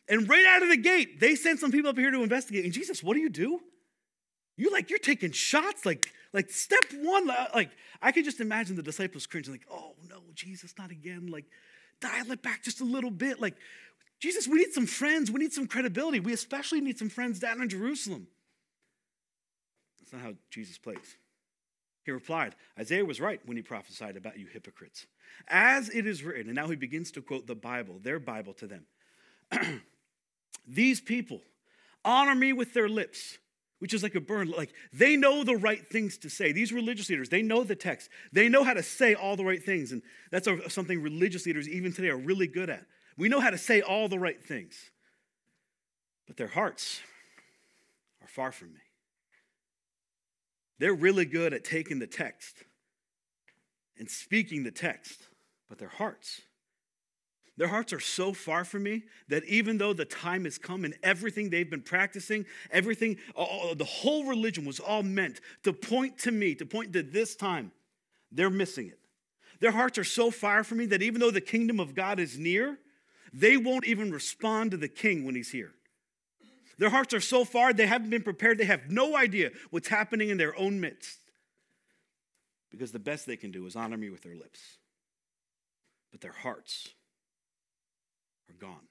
And 0.08 0.29
right 0.29 0.45
out 0.47 0.63
of 0.63 0.69
the 0.69 0.77
gate, 0.77 1.19
they 1.19 1.36
send 1.36 1.60
some 1.60 1.71
people 1.71 1.89
up 1.89 1.97
here 1.97 2.12
to 2.12 2.23
investigate. 2.23 2.65
And 2.65 2.73
Jesus, 2.73 3.01
what 3.01 3.15
do 3.15 3.19
you 3.19 3.29
do? 3.29 3.60
You 4.58 4.71
like 4.71 4.89
you're 4.89 4.99
taking 4.99 5.32
shots 5.32 5.86
like 5.86 6.12
like 6.32 6.51
step 6.51 6.84
one 6.95 7.27
like 7.27 7.71
I 8.01 8.12
could 8.12 8.23
just 8.23 8.39
imagine 8.39 8.75
the 8.75 8.84
disciples 8.84 9.25
cringing 9.25 9.51
like 9.51 9.65
oh 9.71 9.93
no 10.08 10.17
Jesus 10.36 10.75
not 10.77 10.91
again 10.91 11.25
like 11.27 11.45
dial 11.99 12.32
it 12.32 12.43
back 12.43 12.63
just 12.63 12.79
a 12.79 12.86
little 12.86 13.10
bit 13.10 13.41
like 13.41 13.56
Jesus 14.19 14.47
we 14.47 14.60
need 14.60 14.71
some 14.71 14.86
friends 14.86 15.32
we 15.32 15.39
need 15.39 15.53
some 15.53 15.65
credibility 15.65 16.19
we 16.19 16.34
especially 16.34 16.82
need 16.82 16.99
some 16.99 17.10
friends 17.10 17.39
down 17.39 17.63
in 17.63 17.69
Jerusalem 17.69 18.27
that's 19.99 20.13
not 20.13 20.21
how 20.21 20.34
Jesus 20.51 20.77
plays 20.77 21.17
he 22.04 22.12
replied, 22.12 22.56
Isaiah 22.78 23.06
was 23.06 23.22
right 23.22 23.39
when 23.46 23.58
he 23.58 23.63
prophesied 23.63 24.18
about 24.18 24.38
you 24.38 24.48
hypocrites. 24.48 25.08
As 25.48 25.89
it 25.89 26.06
is 26.06 26.24
written, 26.24 26.48
and 26.48 26.56
now 26.56 26.68
he 26.68 26.76
begins 26.76 27.12
to 27.12 27.22
quote 27.22 27.48
the 27.48 27.56
Bible, 27.56 28.00
their 28.02 28.20
Bible 28.20 28.54
to 28.56 28.68
them. 28.68 28.86
These 30.68 31.02
people 31.02 31.42
honor 32.06 32.36
me 32.36 32.54
with 32.54 32.74
their 32.74 32.89
lips, 32.89 33.38
which 33.80 33.94
is 33.94 34.04
like 34.04 34.16
a 34.16 34.22
burn. 34.22 34.52
Like 34.52 34.74
they 34.92 35.16
know 35.16 35.44
the 35.44 35.56
right 35.56 35.86
things 35.88 36.18
to 36.20 36.30
say. 36.30 36.52
These 36.52 36.74
religious 36.74 37.10
leaders, 37.10 37.30
they 37.30 37.42
know 37.42 37.63
the 37.63 37.76
text. 37.76 38.10
They 38.32 38.50
know 38.50 38.63
how 38.63 38.74
to 38.74 38.84
say 38.84 39.13
all 39.13 39.36
the 39.36 39.46
right 39.46 39.63
things. 39.63 39.92
And 39.92 40.02
that's 40.32 40.48
something 40.74 41.02
religious 41.02 41.46
leaders, 41.46 41.70
even 41.70 41.94
today, 41.94 42.10
are 42.10 42.18
really 42.18 42.48
good 42.48 42.70
at. 42.70 42.86
We 43.18 43.30
know 43.30 43.39
how 43.39 43.50
to 43.50 43.58
say 43.58 43.82
all 43.82 44.08
the 44.08 44.20
right 44.20 44.44
things. 44.44 44.92
But 46.28 46.38
their 46.38 46.48
hearts 46.48 47.02
are 48.22 48.28
far 48.28 48.52
from 48.52 48.74
me. 48.74 48.80
They're 50.84 50.93
really 50.93 51.24
good 51.24 51.54
at 51.54 51.63
taking 51.63 52.00
the 52.00 52.08
text 52.08 52.58
and 53.98 54.12
speaking 54.12 54.63
the 54.63 54.72
text, 54.72 55.30
but 55.69 55.78
their 55.78 55.88
hearts, 55.88 56.41
Their 57.56 57.67
hearts 57.67 57.93
are 57.93 58.00
so 58.00 58.34
far 58.34 58.65
from 58.65 58.84
me 58.84 59.04
that 59.28 59.46
even 59.46 59.78
though 59.78 59.93
the 59.93 60.06
time 60.06 60.46
has 60.46 60.58
come 60.58 60.86
and 60.86 60.96
everything 61.04 61.50
they've 61.50 61.69
been 61.69 61.84
practicing, 61.84 62.46
everything, 62.72 63.17
all, 63.36 63.76
the 63.76 63.86
whole 63.86 64.26
religion 64.26 64.65
was 64.65 64.80
all 64.80 65.04
meant 65.04 65.39
to 65.63 65.72
point 65.72 66.17
to 66.19 66.32
me, 66.32 66.56
to 66.56 66.65
point 66.65 66.93
to 66.93 67.04
this 67.04 67.36
time, 67.36 67.72
they're 68.32 68.50
missing 68.50 68.88
it. 68.88 69.00
Their 69.60 69.72
hearts 69.72 69.98
are 69.98 70.04
so 70.04 70.32
far 70.32 70.63
from 70.63 70.80
me 70.80 70.88
that 70.88 71.04
even 71.04 71.22
though 71.22 71.32
the 71.32 71.41
kingdom 71.41 71.80
of 71.80 71.93
God 71.93 72.19
is 72.19 72.39
near, 72.39 72.80
they 73.32 73.56
won't 73.56 73.86
even 73.86 74.12
respond 74.12 74.72
to 74.72 74.78
the 74.78 74.88
king 74.89 75.24
when 75.26 75.36
he's 75.36 75.52
here. 75.52 75.74
Their 76.77 76.89
hearts 76.89 77.13
are 77.13 77.21
so 77.21 77.45
far, 77.45 77.73
they 77.73 77.86
haven't 77.86 78.09
been 78.09 78.23
prepared. 78.23 78.57
They 78.57 78.65
have 78.65 78.89
no 78.89 79.15
idea 79.15 79.51
what's 79.69 79.88
happening 79.88 80.29
in 80.29 80.38
their 80.38 80.57
own 80.57 80.79
midst. 80.79 81.19
Because 82.71 82.91
the 82.91 82.99
best 82.99 83.25
they 83.27 83.38
can 83.38 83.51
do 83.51 83.65
is 83.65 83.75
honor 83.75 83.97
me 83.97 84.09
with 84.09 84.23
their 84.23 84.36
lips. 84.36 84.59
But 86.12 86.21
their 86.21 86.31
hearts 86.31 86.89
are 88.49 88.55
gone. 88.55 88.88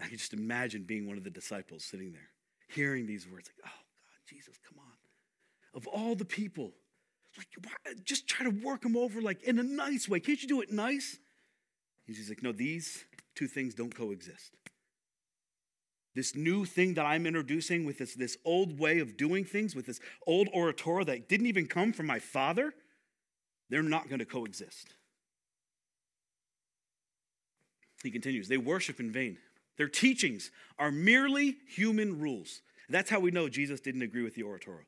I 0.00 0.08
can 0.08 0.18
just 0.18 0.32
imagine 0.32 0.82
being 0.82 1.06
one 1.06 1.16
of 1.16 1.24
the 1.24 1.30
disciples 1.30 1.84
sitting 1.84 2.12
there, 2.12 2.30
hearing 2.68 3.06
these 3.06 3.28
words 3.28 3.48
like, 3.48 3.64
oh, 3.64 3.78
God, 3.78 4.28
Jesus, 4.28 4.56
come 4.68 4.78
on. 4.78 4.92
Of 5.72 5.86
all 5.86 6.16
the 6.16 6.24
people, 6.24 6.72
like, 7.36 7.46
just 8.04 8.26
try 8.26 8.44
to 8.44 8.50
work 8.50 8.82
them 8.82 8.96
over 8.96 9.20
like 9.20 9.42
in 9.42 9.58
a 9.58 9.62
nice 9.62 10.08
way. 10.08 10.20
Can't 10.20 10.40
you 10.42 10.48
do 10.48 10.60
it 10.60 10.72
nice? 10.72 11.18
He's 12.06 12.28
like, 12.28 12.42
no, 12.42 12.52
these 12.52 13.04
two 13.34 13.46
things 13.46 13.74
don't 13.74 13.94
coexist. 13.94 14.52
This 16.14 16.36
new 16.36 16.64
thing 16.64 16.94
that 16.94 17.04
I'm 17.04 17.26
introducing 17.26 17.84
with 17.84 17.98
this, 17.98 18.14
this 18.14 18.36
old 18.44 18.78
way 18.78 19.00
of 19.00 19.16
doing 19.16 19.44
things, 19.44 19.74
with 19.74 19.86
this 19.86 20.00
old 20.26 20.48
oral 20.52 20.72
Torah 20.72 21.04
that 21.04 21.28
didn't 21.28 21.46
even 21.46 21.66
come 21.66 21.92
from 21.92 22.06
my 22.06 22.20
father, 22.20 22.72
they're 23.68 23.82
not 23.82 24.08
going 24.08 24.20
to 24.20 24.24
coexist. 24.24 24.94
He 28.02 28.10
continues, 28.10 28.48
they 28.48 28.58
worship 28.58 29.00
in 29.00 29.10
vain. 29.10 29.38
Their 29.76 29.88
teachings 29.88 30.50
are 30.78 30.92
merely 30.92 31.56
human 31.66 32.20
rules. 32.20 32.60
That's 32.88 33.10
how 33.10 33.18
we 33.18 33.30
know 33.30 33.48
Jesus 33.48 33.80
didn't 33.80 34.02
agree 34.02 34.22
with 34.22 34.34
the 34.34 34.42
oral 34.42 34.60
Torah. 34.60 34.84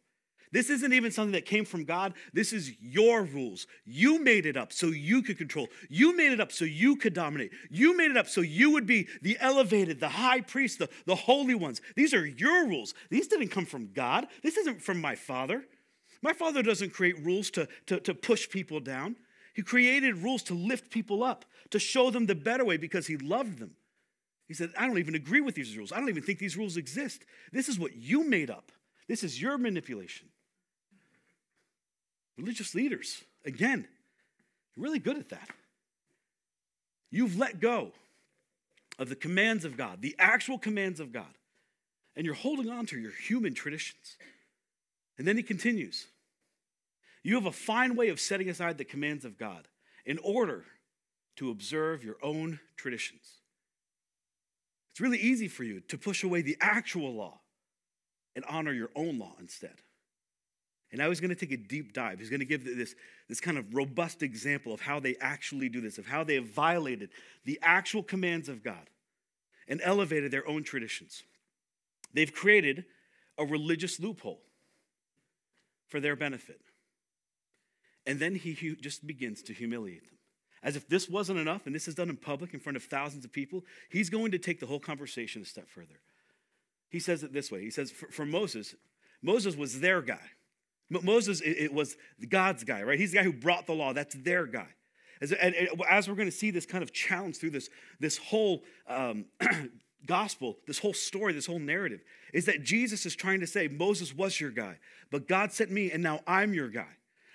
This 0.57 0.71
isn't 0.71 0.95
even 0.95 1.13
something 1.13 1.33
that 1.33 1.45
came 1.45 1.67
from 1.67 1.85
God. 1.85 2.15
This 2.33 2.55
is 2.55 2.81
your 2.81 3.25
rules. 3.25 3.67
You 3.85 4.25
made 4.25 4.47
it 4.47 4.57
up 4.57 4.73
so 4.73 4.87
you 4.87 5.21
could 5.21 5.37
control. 5.37 5.69
You 5.91 6.17
made 6.17 6.33
it 6.33 6.41
up 6.41 6.51
so 6.51 6.65
you 6.65 6.97
could 6.97 7.13
dominate. 7.13 7.53
You 7.69 7.95
made 7.95 8.11
it 8.11 8.17
up 8.17 8.27
so 8.27 8.41
you 8.41 8.71
would 8.71 8.87
be 8.87 9.07
the 9.21 9.37
elevated, 9.39 10.01
the 10.01 10.09
high 10.09 10.41
priest, 10.41 10.79
the, 10.79 10.89
the 11.05 11.15
holy 11.15 11.55
ones. 11.55 11.83
These 11.95 12.15
are 12.15 12.25
your 12.25 12.67
rules. 12.67 12.95
These 13.11 13.29
didn't 13.29 13.51
come 13.51 13.67
from 13.67 13.93
God. 13.93 14.29
This 14.43 14.57
isn't 14.57 14.81
from 14.81 14.99
my 14.99 15.15
father. 15.15 15.63
My 16.23 16.33
father 16.33 16.63
doesn't 16.63 16.95
create 16.95 17.23
rules 17.23 17.51
to, 17.51 17.69
to, 17.89 18.01
to 18.01 18.15
push 18.15 18.49
people 18.49 18.81
down. 18.81 19.17
He 19.53 19.61
created 19.61 20.17
rules 20.17 20.43
to 20.45 20.55
lift 20.55 20.91
people 20.91 21.23
up, 21.23 21.45
to 21.69 21.79
show 21.79 22.09
them 22.11 22.25
the 22.25 22.35
better 22.35 22.65
way 22.65 22.79
because 22.79 23.07
he 23.07 23.19
loved 23.19 23.59
them. 23.59 23.73
He 24.49 24.55
said, 24.55 24.71
I 24.79 24.87
don't 24.87 24.97
even 24.97 25.17
agree 25.17 25.43
with 25.43 25.55
these 25.55 25.77
rules. 25.77 25.93
I 25.93 25.99
don't 25.99 26.09
even 26.09 26.23
think 26.23 26.39
these 26.39 26.57
rules 26.57 26.79
exist. 26.79 27.27
This 27.53 27.69
is 27.69 27.79
what 27.79 27.95
you 27.95 28.25
made 28.27 28.49
up. 28.49 28.73
This 29.07 29.23
is 29.23 29.39
your 29.39 29.59
manipulation. 29.59 30.29
Religious 32.39 32.75
leaders, 32.75 33.23
again, 33.45 33.87
really 34.77 34.99
good 34.99 35.17
at 35.17 35.31
that. 35.31 35.49
You've 37.11 37.39
let 37.39 37.61
go 37.61 37.93
of 38.99 39.09
the 39.09 39.17
commands 39.17 39.65
of 39.65 39.77
God, 39.77 40.03
the 40.03 40.15
actual 40.19 40.59
commands 40.59 41.01
of 41.01 41.13
God, 41.13 41.33
and 42.15 42.25
you're 42.25 42.35
holding 42.35 42.69
on 42.69 42.87
to 42.87 42.99
your 42.99 43.13
human 43.13 43.55
traditions. 43.55 44.17
And 45.19 45.27
then 45.27 45.37
he 45.37 45.43
continues 45.43 46.07
you 47.23 47.35
have 47.35 47.47
a 47.47 47.53
fine 47.53 47.97
way 47.97 48.09
of 48.09 48.21
setting 48.21 48.49
aside 48.49 48.79
the 48.79 48.85
commands 48.85 49.25
of 49.25 49.37
God 49.37 49.67
in 50.05 50.17
order 50.19 50.65
to 51.35 51.51
observe 51.51 52.05
your 52.05 52.15
own 52.23 52.61
traditions. 52.77 53.41
It's 54.93 55.01
really 55.01 55.19
easy 55.19 55.49
for 55.49 55.65
you 55.65 55.81
to 55.89 55.99
push 55.99 56.23
away 56.23 56.43
the 56.43 56.57
actual 56.61 57.13
law 57.13 57.41
and 58.37 58.45
honor 58.49 58.73
your 58.73 58.91
own 58.95 59.19
law 59.19 59.35
instead. 59.41 59.83
And 60.93 61.01
now 61.01 61.09
he's 61.09 61.21
going 61.21 61.31
to 61.31 61.37
take 61.37 61.53
a 61.53 61.57
deep 61.57 61.93
dive. 61.93 62.21
He's 62.21 62.31
going 62.31 62.41
to 62.41 62.47
give 62.47 62.65
this, 62.65 62.95
this 63.29 63.41
kind 63.41 63.59
of 63.59 63.75
robust 63.75 64.23
example 64.23 64.73
of 64.73 64.81
how 64.81 65.01
they 65.01 65.17
actually 65.21 65.69
do 65.69 65.81
this, 65.81 65.99
of 65.99 66.07
how 66.07 66.23
they 66.23 66.35
have 66.37 66.47
violated 66.47 67.11
the 67.45 67.59
actual 67.63 68.03
commands 68.03 68.49
of 68.49 68.63
God 68.63 68.89
and 69.69 69.81
elevated 69.83 70.31
their 70.31 70.47
own 70.47 70.63
traditions. 70.63 71.25
They've 72.15 72.33
created 72.33 72.85
a 73.37 73.45
religious 73.45 73.99
loophole 73.99 74.41
for 75.89 76.01
their 76.01 76.17
benefit. 76.17 76.61
And 78.07 78.21
then 78.21 78.37
he 78.37 78.77
just 78.81 79.07
begins 79.07 79.43
to 79.43 79.53
humiliate 79.53 80.05
them. 80.05 80.19
As 80.63 80.77
if 80.77 80.89
this 80.89 81.09
wasn't 81.09 81.39
enough, 81.39 81.67
and 81.67 81.75
this 81.75 81.87
is 81.87 81.95
done 81.95 82.09
in 82.09 82.17
public 82.17 82.55
in 82.55 82.61
front 82.61 82.77
of 82.77 82.85
thousands 82.85 83.25
of 83.25 83.33
people, 83.33 83.65
he's 83.91 84.11
going 84.11 84.31
to 84.33 84.39
take 84.39 84.61
the 84.61 84.67
whole 84.67 84.81
conversation 84.81 85.43
a 85.43 85.45
step 85.45 85.69
further. 85.69 86.01
He 86.89 86.99
says 86.99 87.23
it 87.23 87.33
this 87.33 87.51
way 87.51 87.63
He 87.63 87.71
says, 87.71 87.91
For, 87.91 88.09
for 88.09 88.25
Moses, 88.25 88.75
Moses 89.23 89.57
was 89.57 89.81
their 89.81 90.01
guy. 90.03 90.31
Moses 90.89 91.41
it 91.45 91.73
was 91.73 91.97
God's 92.29 92.65
guy, 92.65 92.83
right? 92.83 92.99
He's 92.99 93.13
the 93.13 93.19
guy 93.19 93.25
who 93.25 93.33
brought 93.33 93.67
the 93.67 93.75
law. 93.75 93.93
That's 93.93 94.15
their 94.15 94.47
guy. 94.47 94.69
As, 95.21 95.33
and, 95.33 95.55
as 95.89 96.09
we're 96.09 96.15
going 96.15 96.29
to 96.29 96.37
see 96.37 96.51
this 96.51 96.67
kind 96.67 96.83
of 96.83 96.93
challenge 96.93 97.39
through 97.39 97.51
this, 97.51 97.71
this 98.01 98.19
whole 98.19 98.63
um, 98.87 99.25
gospel, 100.07 100.59
this 100.67 100.79
whole 100.79 100.93
story, 100.93 101.33
this 101.33 101.47
whole 101.47 101.59
narrative, 101.59 102.01
is 102.35 102.45
that 102.47 102.63
Jesus 102.63 103.07
is 103.07 103.17
trying 103.17 103.41
to 103.41 103.47
say, 103.47 103.69
Moses 103.69 104.15
was 104.15 104.39
your 104.39 104.51
guy, 104.51 104.79
but 105.11 105.27
God 105.27 105.53
sent 105.53 105.71
me, 105.71 105.91
and 105.91 106.03
now 106.03 106.21
I'm 106.27 106.53
your 106.53 106.69
guy. 106.69 106.89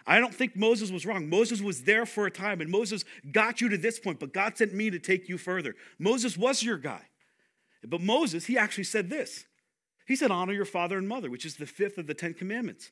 I 0.06 0.20
don't 0.20 0.34
think 0.34 0.56
Moses 0.56 0.92
was 0.92 1.06
wrong. 1.06 1.30
Moses 1.30 1.62
was 1.62 1.84
there 1.84 2.06
for 2.06 2.26
a 2.26 2.32
time, 2.32 2.62
and 2.62 2.70
Moses 2.70 3.04
got 3.32 3.62
you 3.62 3.70
to 3.70 3.78
this 3.78 4.00
point, 4.00 4.20
but 4.20 4.34
God 4.34 4.58
sent 4.58 4.74
me 4.74 4.90
to 4.90 5.00
take 5.00 5.30
you 5.30 5.38
further. 5.38 5.76
Moses 6.00 6.38
was 6.38 6.64
your 6.64 6.78
guy. 6.78 7.08
But 7.88 8.02
Moses, 8.02 8.46
he 8.46 8.58
actually 8.58 8.84
said 8.84 9.10
this. 9.10 9.46
He 10.08 10.16
said, 10.16 10.32
Honor 10.32 10.54
your 10.54 10.66
father 10.66 10.98
and 10.98 11.08
mother, 11.08 11.30
which 11.30 11.46
is 11.46 11.56
the 11.56 11.66
fifth 11.66 11.98
of 11.98 12.08
the 12.08 12.14
Ten 12.14 12.34
Commandments. 12.34 12.92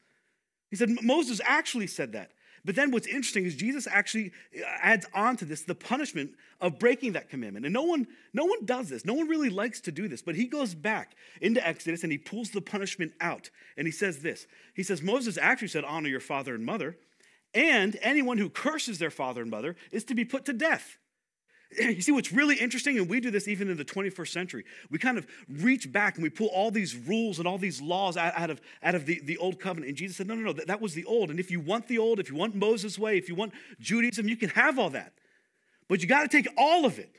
He 0.70 0.76
said, 0.76 0.90
Moses 1.02 1.42
actually 1.44 1.88
said 1.88 2.14
that. 2.14 2.32
But 2.66 2.76
then 2.76 2.92
what's 2.92 3.08
interesting 3.08 3.46
is 3.46 3.56
Jesus 3.56 3.88
actually 3.88 4.32
uh, 4.56 4.64
adds 4.82 5.06
on 5.14 5.38
to 5.38 5.46
this 5.46 5.64
the 5.64 5.76
punishment 5.76 6.32
of 6.60 6.78
breaking 6.78 7.14
that 7.14 7.30
commandment. 7.30 7.66
And 7.66 7.74
no 7.74 7.84
one, 7.84 8.08
no 8.34 8.46
one 8.46 8.66
does 8.66 8.90
this. 8.90 9.06
No 9.06 9.14
one 9.14 9.28
really 9.28 9.50
likes 9.50 9.80
to 9.82 9.92
do 9.92 10.08
this. 10.08 10.22
But 10.22 10.36
he 10.36 10.46
goes 10.46 10.76
back 10.76 11.16
into 11.42 11.66
Exodus 11.66 12.04
and 12.04 12.12
he 12.12 12.18
pulls 12.18 12.52
the 12.52 12.62
punishment 12.62 13.14
out. 13.22 13.50
And 13.78 13.88
he 13.88 13.92
says 13.92 14.20
this 14.20 14.46
He 14.74 14.84
says, 14.84 15.02
Moses 15.02 15.38
actually 15.38 15.70
said, 15.70 15.84
Honor 15.84 16.10
your 16.10 16.20
father 16.20 16.54
and 16.54 16.66
mother. 16.66 16.98
And 17.54 17.98
anyone 18.02 18.38
who 18.38 18.50
curses 18.50 19.00
their 19.00 19.10
father 19.10 19.42
and 19.42 19.50
mother 19.50 19.76
is 19.92 20.04
to 20.06 20.16
be 20.16 20.26
put 20.26 20.46
to 20.46 20.54
death. 20.54 20.98
You 21.80 22.02
see, 22.02 22.12
what's 22.12 22.32
really 22.32 22.56
interesting, 22.56 22.98
and 22.98 23.10
we 23.10 23.20
do 23.20 23.32
this 23.32 23.48
even 23.48 23.70
in 23.70 23.78
the 23.78 23.86
21st 23.86 24.30
century, 24.30 24.66
we 24.90 24.98
kind 24.98 25.18
of 25.18 25.28
reach 25.48 25.92
back 25.92 26.16
and 26.16 26.24
we 26.24 26.30
pull 26.30 26.48
all 26.48 26.72
these 26.72 26.96
rules 26.96 27.40
and 27.40 27.48
all 27.48 27.58
these 27.58 27.82
laws 27.82 28.18
out, 28.18 28.50
of, 28.50 28.62
out 28.82 28.96
of 28.96 29.06
the, 29.06 29.20
the 29.24 29.38
old 29.38 29.60
covenant. 29.60 29.90
And 29.90 29.98
Jesus 29.98 30.18
said, 30.18 30.28
No, 30.28 30.36
no, 30.36 30.42
no, 30.42 30.54
that, 30.54 30.68
that 30.68 30.82
was 30.82 30.94
the 30.94 31.06
old. 31.06 31.30
And 31.30 31.40
if 31.40 31.52
you 31.52 31.60
want 31.60 31.88
the 31.88 31.98
old, 31.98 32.20
if 32.20 32.30
you 32.30 32.36
want 32.36 32.56
Moses' 32.56 32.98
way, 32.98 33.18
if 33.18 33.30
you 33.30 33.36
want 33.36 33.54
Judaism, 33.80 34.28
you 34.28 34.38
can 34.38 34.50
have 34.50 34.80
all 34.80 34.90
that. 34.92 35.14
But 35.88 36.02
you 36.02 36.08
got 36.08 36.22
to 36.22 36.28
take 36.28 36.48
all 36.58 36.86
of 36.86 37.00
it. 37.00 37.16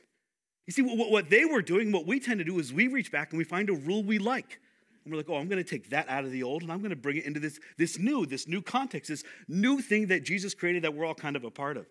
You 0.67 0.73
see, 0.73 0.81
what, 0.81 1.11
what 1.11 1.29
they 1.29 1.45
were 1.45 1.61
doing, 1.61 1.91
what 1.91 2.05
we 2.05 2.19
tend 2.19 2.39
to 2.39 2.45
do 2.45 2.59
is 2.59 2.71
we 2.73 2.87
reach 2.87 3.11
back 3.11 3.31
and 3.31 3.37
we 3.37 3.43
find 3.43 3.69
a 3.69 3.73
rule 3.73 4.03
we 4.03 4.19
like. 4.19 4.59
And 5.03 5.11
we're 5.11 5.17
like, 5.17 5.29
oh, 5.29 5.35
I'm 5.35 5.47
going 5.47 5.63
to 5.63 5.69
take 5.69 5.89
that 5.89 6.07
out 6.09 6.23
of 6.23 6.31
the 6.31 6.43
old 6.43 6.61
and 6.61 6.71
I'm 6.71 6.79
going 6.79 6.91
to 6.91 6.95
bring 6.95 7.17
it 7.17 7.25
into 7.25 7.39
this, 7.39 7.59
this 7.77 7.97
new, 7.97 8.25
this 8.25 8.47
new 8.47 8.61
context, 8.61 9.09
this 9.09 9.23
new 9.47 9.81
thing 9.81 10.07
that 10.07 10.23
Jesus 10.23 10.53
created 10.53 10.83
that 10.83 10.93
we're 10.93 11.05
all 11.05 11.15
kind 11.15 11.35
of 11.35 11.43
a 11.43 11.49
part 11.49 11.77
of. 11.77 11.87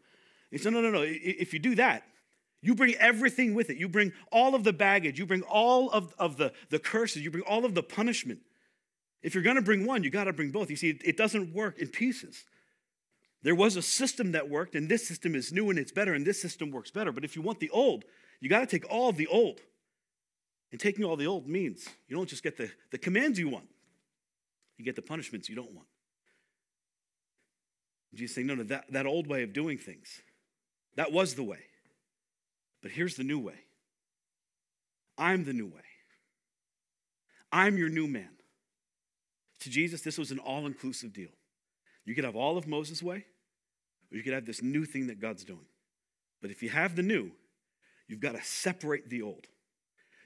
He 0.50 0.58
said, 0.58 0.72
no, 0.72 0.80
no, 0.80 0.90
no. 0.90 1.02
If 1.04 1.52
you 1.52 1.58
do 1.58 1.74
that, 1.76 2.04
you 2.62 2.74
bring 2.74 2.94
everything 2.96 3.54
with 3.54 3.70
it. 3.70 3.78
You 3.78 3.88
bring 3.88 4.12
all 4.30 4.54
of 4.54 4.64
the 4.64 4.72
baggage. 4.72 5.18
You 5.18 5.26
bring 5.26 5.42
all 5.42 5.90
of, 5.90 6.14
of 6.18 6.36
the, 6.36 6.52
the 6.68 6.78
curses. 6.78 7.22
You 7.22 7.30
bring 7.30 7.44
all 7.44 7.64
of 7.64 7.74
the 7.74 7.82
punishment. 7.82 8.40
If 9.22 9.34
you're 9.34 9.42
going 9.42 9.56
to 9.56 9.62
bring 9.62 9.86
one, 9.86 10.02
you 10.02 10.10
got 10.10 10.24
to 10.24 10.32
bring 10.32 10.50
both. 10.50 10.70
You 10.70 10.76
see, 10.76 10.90
it, 10.90 11.02
it 11.04 11.16
doesn't 11.16 11.54
work 11.54 11.78
in 11.78 11.88
pieces. 11.88 12.44
There 13.42 13.54
was 13.54 13.76
a 13.76 13.82
system 13.82 14.32
that 14.32 14.50
worked, 14.50 14.74
and 14.74 14.88
this 14.88 15.06
system 15.06 15.34
is 15.34 15.52
new 15.52 15.70
and 15.70 15.78
it's 15.78 15.92
better, 15.92 16.12
and 16.12 16.26
this 16.26 16.40
system 16.40 16.70
works 16.70 16.90
better. 16.90 17.12
But 17.12 17.24
if 17.24 17.34
you 17.34 17.42
want 17.42 17.60
the 17.60 17.70
old, 17.70 18.04
you 18.40 18.50
got 18.50 18.60
to 18.60 18.66
take 18.66 18.90
all 18.90 19.08
of 19.08 19.16
the 19.16 19.26
old. 19.26 19.60
And 20.70 20.80
taking 20.80 21.04
all 21.04 21.16
the 21.16 21.26
old 21.26 21.48
means 21.48 21.88
you 22.08 22.16
don't 22.16 22.28
just 22.28 22.42
get 22.42 22.56
the, 22.56 22.70
the 22.92 22.98
commands 22.98 23.38
you 23.38 23.48
want, 23.48 23.66
you 24.76 24.84
get 24.84 24.96
the 24.96 25.02
punishments 25.02 25.48
you 25.48 25.56
don't 25.56 25.72
want. 25.72 25.88
Jesus 28.14 28.34
saying, 28.34 28.46
no, 28.46 28.54
no, 28.54 28.64
that, 28.64 28.84
that 28.90 29.06
old 29.06 29.26
way 29.26 29.42
of 29.42 29.52
doing 29.52 29.78
things, 29.78 30.20
that 30.96 31.12
was 31.12 31.34
the 31.34 31.42
way. 31.42 31.58
But 32.82 32.92
here's 32.92 33.16
the 33.16 33.24
new 33.24 33.38
way 33.38 33.60
I'm 35.18 35.44
the 35.44 35.52
new 35.52 35.66
way. 35.66 35.82
I'm 37.52 37.76
your 37.76 37.88
new 37.88 38.06
man. 38.06 38.30
To 39.60 39.70
Jesus, 39.70 40.02
this 40.02 40.16
was 40.16 40.30
an 40.30 40.38
all 40.38 40.66
inclusive 40.66 41.12
deal. 41.12 41.30
You 42.04 42.14
could 42.14 42.24
have 42.24 42.36
all 42.36 42.56
of 42.56 42.66
Moses' 42.66 43.02
way, 43.02 43.24
or 44.10 44.16
you 44.16 44.22
could 44.22 44.32
have 44.32 44.46
this 44.46 44.62
new 44.62 44.84
thing 44.84 45.08
that 45.08 45.20
God's 45.20 45.44
doing. 45.44 45.66
But 46.40 46.50
if 46.50 46.62
you 46.62 46.70
have 46.70 46.96
the 46.96 47.02
new, 47.02 47.30
you've 48.08 48.20
got 48.20 48.34
to 48.34 48.42
separate 48.42 49.10
the 49.10 49.22
old. 49.22 49.46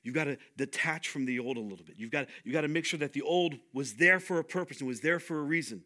You've 0.04 0.14
got 0.14 0.24
to 0.24 0.36
detach 0.56 1.08
from 1.08 1.24
the 1.24 1.38
old 1.40 1.56
a 1.56 1.60
little 1.60 1.84
bit. 1.84 1.96
You've 1.98 2.10
got, 2.10 2.28
you've 2.44 2.52
got 2.52 2.60
to 2.60 2.68
make 2.68 2.84
sure 2.84 2.98
that 3.00 3.14
the 3.14 3.22
old 3.22 3.54
was 3.72 3.94
there 3.94 4.20
for 4.20 4.38
a 4.38 4.44
purpose 4.44 4.78
and 4.78 4.86
was 4.86 5.00
there 5.00 5.18
for 5.18 5.38
a 5.38 5.42
reason. 5.42 5.82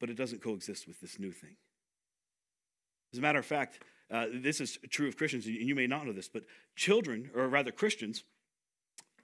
But 0.00 0.10
it 0.10 0.16
doesn't 0.16 0.42
coexist 0.42 0.86
with 0.86 1.00
this 1.00 1.18
new 1.18 1.30
thing. 1.30 1.56
As 3.12 3.18
a 3.18 3.22
matter 3.22 3.38
of 3.38 3.46
fact, 3.46 3.78
uh, 4.10 4.26
this 4.32 4.60
is 4.60 4.78
true 4.90 5.08
of 5.08 5.16
Christians, 5.16 5.46
and 5.46 5.54
you 5.56 5.74
may 5.74 5.86
not 5.86 6.06
know 6.06 6.12
this, 6.12 6.28
but 6.28 6.44
children, 6.76 7.30
or 7.34 7.48
rather 7.48 7.72
Christians, 7.72 8.22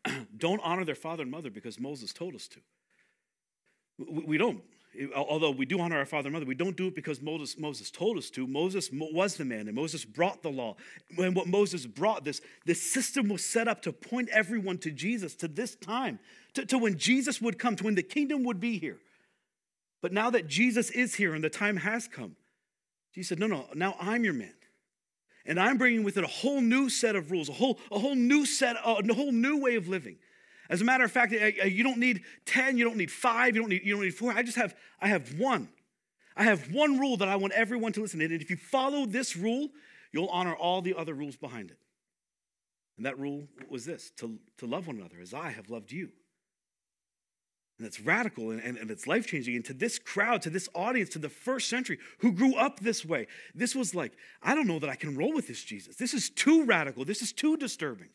don't 0.37 0.61
honor 0.65 0.85
their 0.85 0.95
father 0.95 1.23
and 1.23 1.31
mother 1.31 1.51
because 1.51 1.79
Moses 1.79 2.13
told 2.13 2.35
us 2.35 2.49
to. 2.49 2.61
We 3.99 4.39
don't. 4.39 4.63
Although 5.17 5.53
we 5.53 5.65
do 5.65 5.81
honor 5.81 5.97
our 5.97 6.05
father 6.05 6.27
and 6.27 6.35
mother, 6.35 6.45
we 6.45 6.55
don't 6.55 6.77
do 6.77 6.89
it 6.89 6.95
because 6.95 7.23
Moses, 7.23 7.59
Moses 7.59 7.91
told 7.91 8.19
us 8.19 8.29
to. 8.31 8.47
Moses 8.47 8.91
was 8.93 9.37
the 9.37 9.45
man, 9.45 9.67
and 9.67 9.75
Moses 9.75 10.05
brought 10.05 10.43
the 10.43 10.51
law. 10.51 10.77
And 11.17 11.35
what 11.35 11.47
Moses 11.47 11.87
brought, 11.87 12.25
this, 12.25 12.43
this 12.67 12.83
system 12.83 13.29
was 13.29 13.45
set 13.45 13.69
up 13.69 13.81
to 13.83 13.93
point 13.93 14.29
everyone 14.31 14.79
to 14.79 14.91
Jesus, 14.91 15.35
to 15.37 15.49
this 15.49 15.77
time, 15.77 16.19
to, 16.55 16.67
to 16.67 16.77
when 16.77 16.99
Jesus 16.99 17.41
would 17.41 17.59
come, 17.59 17.75
to 17.77 17.85
when 17.85 17.95
the 17.95 18.03
kingdom 18.03 18.45
would 18.45 18.61
be 18.61 18.79
here. 18.79 18.99
But 20.03 20.13
now 20.13 20.29
that 20.31 20.47
Jesus 20.47 20.91
is 20.91 21.15
here 21.15 21.35
and 21.35 21.43
the 21.43 21.49
time 21.49 21.79
has 21.79 22.07
come, 22.07 22.37
Jesus 23.15 23.31
said, 23.31 23.39
No, 23.39 23.47
no, 23.47 23.69
now 23.75 23.97
I'm 23.99 24.25
your 24.25 24.35
man. 24.35 24.53
And 25.45 25.59
I'm 25.59 25.77
bringing 25.77 26.05
with 26.05 26.17
it 26.17 26.25
a 26.25 26.29
whole 26.29 26.61
new 26.61 26.89
set 26.89 27.17
of 27.17 27.31
rules, 27.31 27.49
a 27.49 27.53
whole, 27.53 27.79
a 27.91 27.99
whole 27.99 28.15
new 28.15 28.47
set, 28.47 28.77
uh, 28.77 29.03
a 29.09 29.15
whole 29.15 29.33
new 29.33 29.61
way 29.61 29.75
of 29.77 29.89
living. 29.89 30.17
As 30.71 30.81
a 30.81 30.85
matter 30.85 31.05
of 31.05 31.13
fact, 31.13 31.33
you 31.33 31.83
don't 31.83 31.99
need 31.99 32.23
10, 32.47 32.79
you 32.79 32.85
don't 32.85 32.97
need 32.97 33.11
five, 33.11 33.55
you 33.55 33.61
don't 33.61 33.69
need, 33.69 33.83
you 33.85 33.95
don't 33.95 34.05
need 34.05 34.15
four. 34.15 34.33
I 34.33 34.43
just 34.43 34.57
have, 34.57 34.75
I 35.01 35.09
have 35.09 35.39
one. 35.39 35.69
I 36.37 36.45
have 36.45 36.73
one 36.73 36.99
rule 36.99 37.17
that 37.19 37.29
I 37.29 37.37
want 37.37 37.53
everyone 37.53 37.93
to 37.93 38.01
listen 38.01 38.21
to. 38.21 38.25
And 38.25 38.41
if 38.41 38.49
you 38.49 38.57
follow 38.57 39.05
this 39.05 39.37
rule, 39.37 39.69
you'll 40.13 40.29
honor 40.29 40.55
all 40.55 40.81
the 40.81 40.95
other 40.95 41.15
rules 41.15 41.37
behind 41.37 41.71
it. 41.71 41.79
And 42.97 43.05
that 43.07 43.19
rule 43.19 43.49
was 43.69 43.85
this 43.85 44.11
to, 44.19 44.39
to 44.59 44.67
love 44.67 44.87
one 44.87 44.97
another 44.97 45.17
as 45.21 45.35
I 45.35 45.51
have 45.51 45.69
loved 45.69 45.93
you. 45.93 46.11
And 47.83 47.89
it's 47.89 47.99
radical 47.99 48.53
and, 48.53 48.61
and, 48.61 48.79
and 48.79 48.93
it's 48.93 49.09
life 49.09 49.27
changing. 49.27 49.57
And 49.57 49.65
to 49.65 49.75
this 49.75 49.99
crowd, 49.99 50.41
to 50.43 50.51
this 50.51 50.69
audience, 50.73 51.09
to 51.11 51.19
the 51.19 51.29
first 51.29 51.69
century 51.69 51.99
who 52.19 52.31
grew 52.31 52.55
up 52.55 52.79
this 52.79 53.05
way, 53.05 53.27
this 53.57 53.75
was 53.75 53.93
like, 53.93 54.13
I 54.41 54.55
don't 54.55 54.69
know 54.69 54.79
that 54.79 54.89
I 54.89 54.95
can 54.95 55.17
roll 55.17 55.35
with 55.35 55.49
this 55.49 55.65
Jesus. 55.65 55.97
This 55.97 56.15
is 56.15 56.31
too 56.31 56.65
radical. 56.65 57.05
This 57.05 57.23
is 57.23 57.33
too 57.33 57.57
disturbing. 57.57 58.11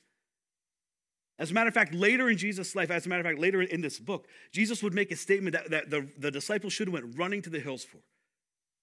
As 1.37 1.51
a 1.51 1.53
matter 1.53 1.67
of 1.67 1.73
fact, 1.73 1.93
later 1.93 2.29
in 2.29 2.37
Jesus' 2.37 2.77
life, 2.77 2.89
as 2.89 3.05
a 3.05 3.09
matter 3.09 3.19
of 3.19 3.25
fact, 3.25 3.39
later 3.39 3.61
in 3.61 3.81
this 3.81 3.99
book, 3.99 4.29
Jesus 4.53 4.81
would 4.81 4.93
make 4.93 5.11
a 5.11 5.17
statement 5.17 5.53
that, 5.53 5.69
that 5.69 5.89
the, 5.89 6.07
the 6.17 6.31
disciples 6.31 6.71
should 6.71 6.87
have 6.87 6.93
went 6.93 7.17
running 7.17 7.41
to 7.41 7.49
the 7.49 7.59
hills 7.59 7.83
for. 7.83 7.97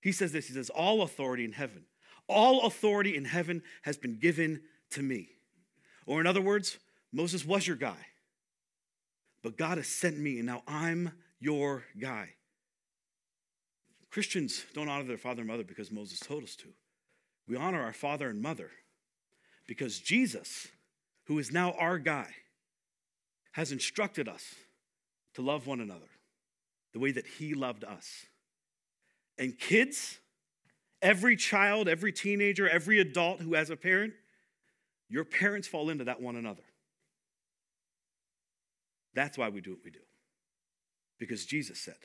He 0.03 0.13
says 0.13 0.33
this, 0.33 0.49
he 0.49 0.53
says, 0.53 0.69
all 0.69 1.01
authority 1.01 1.47
in 1.47 1.53
heaven, 1.53 1.87
all 2.29 2.67
authority 2.67 3.17
in 3.17 3.25
heaven 3.25 3.63
has 3.85 3.97
been 3.97 4.19
given 4.19 4.61
to 4.91 5.03
me. 5.03 5.31
Or 6.05 6.21
in 6.21 6.27
other 6.27 6.43
words, 6.43 6.77
Moses 7.11 7.43
was 7.43 7.67
your 7.67 7.77
guy, 7.79 8.07
but 9.45 9.59
God 9.59 9.77
has 9.77 9.87
sent 9.87 10.19
me, 10.19 10.39
and 10.39 10.47
now 10.47 10.63
I'm 10.67 11.13
your 11.39 11.85
guy. 12.01 12.31
Christians 14.11 14.65
don't 14.73 14.89
honor 14.89 15.05
their 15.05 15.19
father 15.19 15.43
and 15.43 15.49
mother 15.49 15.65
because 15.65 15.93
Moses 15.93 16.19
told 16.19 16.43
us 16.45 16.57
to. 16.57 16.69
We 17.47 17.57
honor 17.57 17.83
our 17.83 17.93
father 17.93 18.31
and 18.31 18.41
mother 18.41 18.71
because 19.67 20.01
Jesus, 20.01 20.69
who 21.27 21.39
is 21.39 21.53
now 21.53 21.73
our 21.73 21.99
guy, 21.99 22.29
has 23.53 23.71
instructed 23.71 24.29
us 24.29 24.55
to 25.35 25.43
love 25.43 25.67
one 25.67 25.81
another 25.81 26.09
the 26.95 26.99
way 26.99 27.13
that 27.13 27.27
he 27.27 27.53
loved 27.53 27.85
us. 27.85 28.25
And 29.37 29.59
kids, 29.59 30.21
every 31.03 31.37
child, 31.37 31.87
every 31.87 32.13
teenager, 32.13 32.67
every 32.67 32.99
adult 32.99 33.41
who 33.41 33.53
has 33.53 33.69
a 33.69 33.77
parent, 33.77 34.15
your 35.11 35.25
parents 35.25 35.69
fall 35.69 35.91
into 35.91 36.05
that 36.05 36.23
one 36.23 36.37
another. 36.37 36.63
That's 39.15 39.39
why 39.39 39.49
we 39.49 39.61
do 39.61 39.71
what 39.71 39.85
we 39.85 39.91
do. 39.91 40.01
Because 41.19 41.47
Jesus 41.47 41.81
said, 41.81 41.97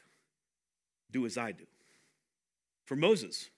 Do 1.12 1.26
as 1.26 1.38
I 1.38 1.52
do. 1.52 1.66
For 2.86 2.96
Moses 2.96 3.50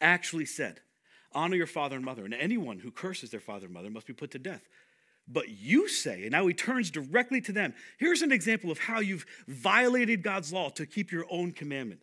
actually 0.00 0.46
said, 0.46 0.80
Honor 1.32 1.56
your 1.56 1.66
father 1.66 1.96
and 1.96 2.04
mother, 2.04 2.24
and 2.24 2.34
anyone 2.34 2.78
who 2.78 2.90
curses 2.90 3.30
their 3.30 3.40
father 3.40 3.66
and 3.66 3.74
mother 3.74 3.90
must 3.90 4.06
be 4.06 4.12
put 4.12 4.30
to 4.32 4.38
death. 4.38 4.62
But 5.26 5.48
you 5.48 5.88
say, 5.88 6.22
and 6.22 6.32
now 6.32 6.46
he 6.46 6.54
turns 6.54 6.90
directly 6.90 7.40
to 7.42 7.52
them. 7.52 7.74
Here's 7.98 8.22
an 8.22 8.30
example 8.30 8.70
of 8.70 8.78
how 8.78 9.00
you've 9.00 9.24
violated 9.48 10.22
God's 10.22 10.52
law 10.52 10.68
to 10.70 10.86
keep 10.86 11.10
your 11.10 11.24
own 11.30 11.52
commandment. 11.52 12.02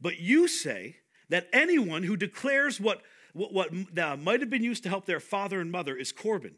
But 0.00 0.20
you 0.20 0.46
say 0.46 0.96
that 1.28 1.48
anyone 1.52 2.04
who 2.04 2.16
declares 2.16 2.80
what, 2.80 3.02
what, 3.32 3.52
what 3.52 3.70
uh, 3.98 4.16
might 4.16 4.40
have 4.40 4.50
been 4.50 4.62
used 4.62 4.84
to 4.84 4.88
help 4.88 5.04
their 5.04 5.20
father 5.20 5.60
and 5.60 5.70
mother 5.70 5.96
is 5.96 6.12
Corban. 6.12 6.54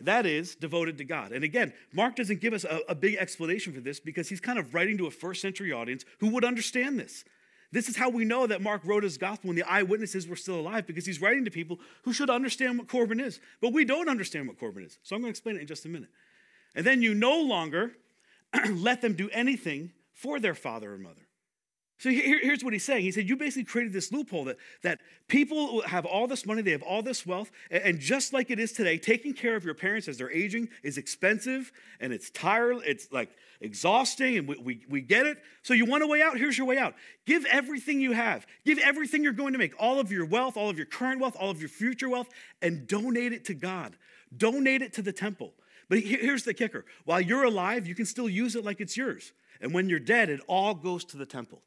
That 0.00 0.26
is 0.26 0.54
devoted 0.56 0.98
to 0.98 1.04
God. 1.04 1.32
And 1.32 1.44
again, 1.44 1.72
Mark 1.92 2.16
doesn't 2.16 2.40
give 2.40 2.52
us 2.52 2.64
a, 2.64 2.80
a 2.88 2.94
big 2.94 3.14
explanation 3.14 3.72
for 3.72 3.80
this 3.80 4.00
because 4.00 4.28
he's 4.28 4.40
kind 4.40 4.58
of 4.58 4.74
writing 4.74 4.98
to 4.98 5.06
a 5.06 5.10
first 5.10 5.40
century 5.40 5.72
audience 5.72 6.04
who 6.18 6.28
would 6.30 6.44
understand 6.44 6.98
this. 6.98 7.24
This 7.70 7.88
is 7.88 7.96
how 7.96 8.08
we 8.08 8.24
know 8.24 8.46
that 8.46 8.62
Mark 8.62 8.82
wrote 8.84 9.02
his 9.02 9.18
gospel 9.18 9.48
when 9.48 9.56
the 9.56 9.68
eyewitnesses 9.68 10.28
were 10.28 10.36
still 10.36 10.60
alive 10.60 10.86
because 10.86 11.06
he's 11.06 11.20
writing 11.20 11.44
to 11.44 11.50
people 11.50 11.80
who 12.02 12.12
should 12.12 12.30
understand 12.30 12.78
what 12.78 12.88
Corban 12.88 13.18
is. 13.18 13.40
But 13.60 13.72
we 13.72 13.84
don't 13.84 14.08
understand 14.08 14.46
what 14.46 14.58
Corban 14.58 14.84
is. 14.84 14.98
So 15.02 15.16
I'm 15.16 15.22
going 15.22 15.32
to 15.32 15.36
explain 15.36 15.56
it 15.56 15.62
in 15.62 15.66
just 15.66 15.84
a 15.84 15.88
minute. 15.88 16.10
And 16.74 16.86
then 16.86 17.02
you 17.02 17.14
no 17.14 17.40
longer 17.40 17.92
let 18.70 19.00
them 19.00 19.14
do 19.14 19.28
anything 19.30 19.92
for 20.12 20.38
their 20.38 20.54
father 20.54 20.94
or 20.94 20.98
mother. 20.98 21.26
So 22.04 22.10
here, 22.10 22.38
here's 22.38 22.62
what 22.62 22.74
he's 22.74 22.84
saying. 22.84 23.00
He 23.00 23.10
said, 23.10 23.26
You 23.26 23.34
basically 23.34 23.64
created 23.64 23.94
this 23.94 24.12
loophole 24.12 24.44
that, 24.44 24.58
that 24.82 25.00
people 25.26 25.80
have 25.86 26.04
all 26.04 26.26
this 26.26 26.44
money, 26.44 26.60
they 26.60 26.72
have 26.72 26.82
all 26.82 27.00
this 27.00 27.24
wealth, 27.24 27.50
and, 27.70 27.82
and 27.82 27.98
just 27.98 28.34
like 28.34 28.50
it 28.50 28.60
is 28.60 28.72
today, 28.72 28.98
taking 28.98 29.32
care 29.32 29.56
of 29.56 29.64
your 29.64 29.72
parents 29.72 30.06
as 30.06 30.18
they're 30.18 30.30
aging 30.30 30.68
is 30.82 30.98
expensive 30.98 31.72
and 32.00 32.12
it's 32.12 32.28
tired, 32.28 32.82
it's 32.84 33.10
like 33.10 33.30
exhausting, 33.62 34.36
and 34.36 34.46
we, 34.46 34.58
we, 34.58 34.86
we 34.86 35.00
get 35.00 35.24
it. 35.24 35.38
So 35.62 35.72
you 35.72 35.86
want 35.86 36.04
a 36.04 36.06
way 36.06 36.20
out? 36.20 36.36
Here's 36.36 36.58
your 36.58 36.66
way 36.66 36.76
out. 36.76 36.94
Give 37.24 37.46
everything 37.46 38.02
you 38.02 38.12
have, 38.12 38.46
give 38.66 38.76
everything 38.80 39.24
you're 39.24 39.32
going 39.32 39.54
to 39.54 39.58
make, 39.58 39.72
all 39.78 39.98
of 39.98 40.12
your 40.12 40.26
wealth, 40.26 40.58
all 40.58 40.68
of 40.68 40.76
your 40.76 40.84
current 40.84 41.22
wealth, 41.22 41.38
all 41.40 41.48
of 41.48 41.58
your 41.58 41.70
future 41.70 42.10
wealth, 42.10 42.28
and 42.60 42.86
donate 42.86 43.32
it 43.32 43.46
to 43.46 43.54
God. 43.54 43.96
Donate 44.36 44.82
it 44.82 44.92
to 44.92 45.00
the 45.00 45.12
temple. 45.12 45.54
But 45.88 46.00
here's 46.00 46.44
the 46.44 46.52
kicker 46.52 46.84
while 47.06 47.22
you're 47.22 47.44
alive, 47.44 47.86
you 47.86 47.94
can 47.94 48.04
still 48.04 48.28
use 48.28 48.56
it 48.56 48.62
like 48.62 48.82
it's 48.82 48.94
yours. 48.94 49.32
And 49.62 49.72
when 49.72 49.88
you're 49.88 50.00
dead, 50.00 50.28
it 50.28 50.40
all 50.46 50.74
goes 50.74 51.02
to 51.06 51.16
the 51.16 51.24
temple. 51.24 51.62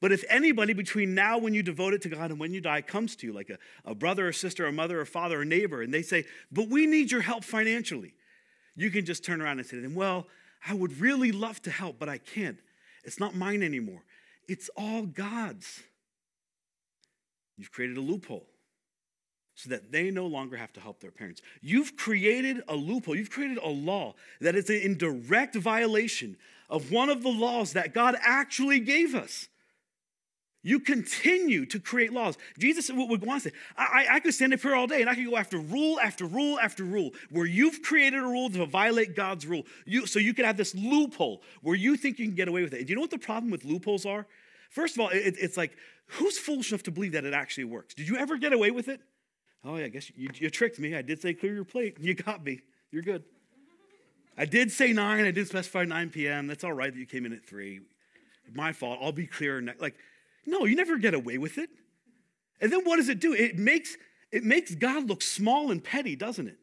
But 0.00 0.12
if 0.12 0.24
anybody 0.28 0.74
between 0.74 1.14
now 1.14 1.38
when 1.38 1.54
you 1.54 1.62
devote 1.62 1.92
it 1.92 2.02
to 2.02 2.08
God 2.08 2.30
and 2.30 2.38
when 2.38 2.52
you 2.52 2.60
die 2.60 2.82
comes 2.82 3.16
to 3.16 3.26
you, 3.26 3.32
like 3.32 3.50
a, 3.50 3.58
a 3.84 3.94
brother 3.94 4.28
or 4.28 4.32
sister, 4.32 4.66
a 4.66 4.72
mother 4.72 5.00
or 5.00 5.04
father 5.04 5.40
or 5.40 5.44
neighbor, 5.44 5.82
and 5.82 5.92
they 5.92 6.02
say, 6.02 6.24
But 6.52 6.68
we 6.68 6.86
need 6.86 7.10
your 7.10 7.22
help 7.22 7.44
financially, 7.44 8.14
you 8.76 8.90
can 8.90 9.04
just 9.04 9.24
turn 9.24 9.42
around 9.42 9.58
and 9.58 9.66
say 9.66 9.76
to 9.76 9.82
them, 9.82 9.94
Well, 9.94 10.26
I 10.66 10.74
would 10.74 11.00
really 11.00 11.32
love 11.32 11.60
to 11.62 11.70
help, 11.70 11.98
but 11.98 12.08
I 12.08 12.18
can't. 12.18 12.58
It's 13.04 13.18
not 13.18 13.34
mine 13.34 13.62
anymore. 13.62 14.02
It's 14.48 14.70
all 14.76 15.02
God's. 15.02 15.82
You've 17.56 17.72
created 17.72 17.96
a 17.96 18.00
loophole 18.00 18.46
so 19.54 19.70
that 19.70 19.90
they 19.90 20.10
no 20.12 20.26
longer 20.26 20.56
have 20.56 20.72
to 20.74 20.80
help 20.80 21.00
their 21.00 21.10
parents. 21.10 21.42
You've 21.60 21.96
created 21.96 22.62
a 22.68 22.76
loophole, 22.76 23.16
you've 23.16 23.30
created 23.30 23.58
a 23.58 23.68
law 23.68 24.14
that 24.40 24.54
is 24.54 24.70
in 24.70 24.96
direct 24.96 25.56
violation 25.56 26.36
of 26.70 26.92
one 26.92 27.10
of 27.10 27.24
the 27.24 27.28
laws 27.28 27.72
that 27.72 27.92
God 27.92 28.14
actually 28.22 28.78
gave 28.78 29.16
us. 29.16 29.48
You 30.68 30.80
continue 30.80 31.64
to 31.64 31.80
create 31.80 32.12
laws. 32.12 32.36
Jesus 32.58 32.90
would 32.92 33.24
want 33.24 33.42
to 33.42 33.48
say, 33.48 33.56
I, 33.74 34.06
I 34.10 34.20
could 34.20 34.34
stand 34.34 34.52
up 34.52 34.60
here 34.60 34.74
all 34.74 34.86
day 34.86 35.00
and 35.00 35.08
I 35.08 35.14
could 35.14 35.24
go 35.24 35.38
after 35.38 35.56
rule 35.56 35.98
after 35.98 36.26
rule 36.26 36.58
after 36.60 36.84
rule 36.84 37.12
where 37.30 37.46
you've 37.46 37.80
created 37.80 38.18
a 38.22 38.26
rule 38.26 38.50
to 38.50 38.66
violate 38.66 39.16
God's 39.16 39.46
rule. 39.46 39.62
You, 39.86 40.06
so 40.06 40.18
you 40.18 40.34
could 40.34 40.44
have 40.44 40.58
this 40.58 40.74
loophole 40.74 41.40
where 41.62 41.74
you 41.74 41.96
think 41.96 42.18
you 42.18 42.26
can 42.26 42.34
get 42.34 42.48
away 42.48 42.60
with 42.60 42.74
it. 42.74 42.80
And 42.80 42.86
do 42.86 42.90
you 42.90 42.96
know 42.96 43.00
what 43.00 43.10
the 43.10 43.16
problem 43.16 43.50
with 43.50 43.64
loopholes 43.64 44.04
are? 44.04 44.26
First 44.68 44.94
of 44.94 45.00
all, 45.00 45.08
it, 45.08 45.36
it's 45.40 45.56
like, 45.56 45.74
who's 46.04 46.36
foolish 46.36 46.70
enough 46.70 46.82
to 46.82 46.90
believe 46.90 47.12
that 47.12 47.24
it 47.24 47.32
actually 47.32 47.64
works? 47.64 47.94
Did 47.94 48.06
you 48.06 48.18
ever 48.18 48.36
get 48.36 48.52
away 48.52 48.70
with 48.70 48.88
it? 48.88 49.00
Oh, 49.64 49.76
yeah, 49.76 49.86
I 49.86 49.88
guess 49.88 50.12
you, 50.16 50.28
you 50.34 50.50
tricked 50.50 50.78
me. 50.78 50.94
I 50.94 51.00
did 51.00 51.22
say 51.22 51.32
clear 51.32 51.54
your 51.54 51.64
plate. 51.64 51.96
You 51.98 52.12
got 52.12 52.44
me. 52.44 52.60
You're 52.90 53.00
good. 53.00 53.24
I 54.36 54.44
did 54.44 54.70
say 54.70 54.92
9. 54.92 55.24
I 55.24 55.30
did 55.30 55.48
specify 55.48 55.84
9 55.84 56.10
p.m. 56.10 56.46
That's 56.46 56.62
all 56.62 56.74
right 56.74 56.92
that 56.92 56.98
you 56.98 57.06
came 57.06 57.24
in 57.24 57.32
at 57.32 57.42
3. 57.46 57.80
My 58.52 58.74
fault. 58.74 58.98
I'll 59.00 59.12
be 59.12 59.26
clear. 59.26 59.66
Like, 59.80 59.94
no, 60.48 60.64
you 60.64 60.76
never 60.76 60.98
get 60.98 61.14
away 61.14 61.38
with 61.38 61.58
it. 61.58 61.70
And 62.60 62.72
then 62.72 62.80
what 62.84 62.96
does 62.96 63.08
it 63.08 63.20
do? 63.20 63.32
It 63.34 63.56
makes, 63.56 63.96
it 64.32 64.44
makes 64.44 64.74
God 64.74 65.08
look 65.08 65.22
small 65.22 65.70
and 65.70 65.82
petty, 65.82 66.16
doesn't 66.16 66.48
it? 66.48 66.58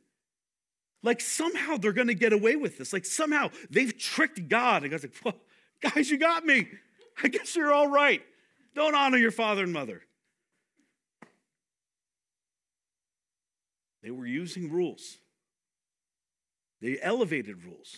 Like 1.04 1.22
somehow 1.22 1.78
they're 1.78 1.94
going 1.94 2.08
to 2.08 2.16
get 2.16 2.34
away 2.34 2.56
with 2.56 2.78
this. 2.78 2.92
Like 2.92 3.06
somehow 3.06 3.52
they've 3.70 3.96
tricked 3.98 4.50
God. 4.50 4.82
And 4.82 4.92
God's 4.92 5.04
like, 5.04 5.14
well, 5.24 5.36
guys, 5.82 6.10
you 6.10 6.18
got 6.18 6.46
me. 6.46 6.68
I 7.24 7.28
guess 7.28 7.56
you're 7.56 7.72
all 7.72 7.88
right. 7.88 8.22
Don't 8.74 8.96
honor 8.96 9.18
your 9.18 9.32
father 9.32 9.64
and 9.64 9.72
mother. 9.72 10.02
They 14.02 14.12
were 14.12 14.26
using 14.26 14.72
rules. 14.72 15.18
They 16.82 17.00
elevated 17.02 17.64
rules 17.64 17.96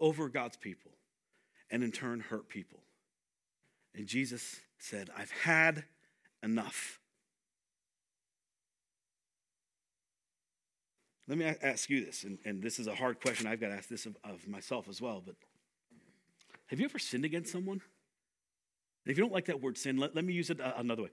over 0.00 0.28
God's 0.28 0.56
people 0.56 0.90
and 1.70 1.82
in 1.82 1.92
turn 1.92 2.20
hurt 2.20 2.48
people. 2.48 2.83
And 3.94 4.06
Jesus 4.06 4.60
said, 4.78 5.10
I've 5.16 5.30
had 5.30 5.84
enough. 6.42 7.00
Let 11.26 11.38
me 11.38 11.46
ask 11.62 11.88
you 11.88 12.04
this, 12.04 12.24
and, 12.24 12.38
and 12.44 12.62
this 12.62 12.78
is 12.78 12.86
a 12.86 12.94
hard 12.94 13.20
question. 13.20 13.46
I've 13.46 13.60
got 13.60 13.68
to 13.68 13.74
ask 13.74 13.88
this 13.88 14.04
of, 14.04 14.16
of 14.24 14.46
myself 14.46 14.88
as 14.88 15.00
well, 15.00 15.22
but 15.24 15.36
have 16.66 16.78
you 16.78 16.84
ever 16.84 16.98
sinned 16.98 17.24
against 17.24 17.52
someone? 17.52 17.80
And 19.04 19.12
if 19.12 19.16
you 19.16 19.24
don't 19.24 19.32
like 19.32 19.46
that 19.46 19.62
word 19.62 19.78
sin, 19.78 19.96
let, 19.96 20.14
let 20.14 20.24
me 20.24 20.34
use 20.34 20.50
it 20.50 20.60
uh, 20.60 20.74
another 20.76 21.04
way. 21.04 21.10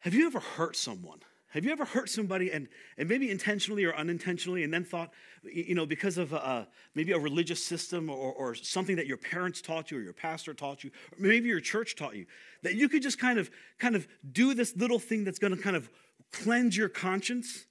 Have 0.00 0.12
you 0.12 0.26
ever 0.26 0.40
hurt 0.40 0.76
someone? 0.76 1.20
Have 1.54 1.64
you 1.64 1.70
ever 1.70 1.84
hurt 1.84 2.10
somebody 2.10 2.50
and, 2.50 2.66
and 2.98 3.08
maybe 3.08 3.30
intentionally 3.30 3.84
or 3.84 3.94
unintentionally, 3.94 4.64
and 4.64 4.74
then 4.74 4.84
thought, 4.84 5.12
you 5.44 5.76
know, 5.76 5.86
because 5.86 6.18
of 6.18 6.32
a, 6.32 6.66
maybe 6.96 7.12
a 7.12 7.18
religious 7.18 7.64
system 7.64 8.10
or, 8.10 8.32
or 8.32 8.56
something 8.56 8.96
that 8.96 9.06
your 9.06 9.16
parents 9.16 9.62
taught 9.62 9.92
you 9.92 9.98
or 9.98 10.00
your 10.00 10.12
pastor 10.12 10.52
taught 10.52 10.82
you, 10.82 10.90
or 11.12 11.16
maybe 11.20 11.48
your 11.48 11.60
church 11.60 11.94
taught 11.94 12.16
you, 12.16 12.26
that 12.62 12.74
you 12.74 12.88
could 12.88 13.02
just 13.02 13.20
kind 13.20 13.38
of 13.38 13.52
kind 13.78 13.94
of 13.94 14.08
do 14.32 14.52
this 14.52 14.76
little 14.76 14.98
thing 14.98 15.22
that's 15.22 15.38
going 15.38 15.56
to 15.56 15.62
kind 15.62 15.76
of 15.76 15.88
cleanse 16.32 16.76
your 16.76 16.88
conscience, 16.88 17.66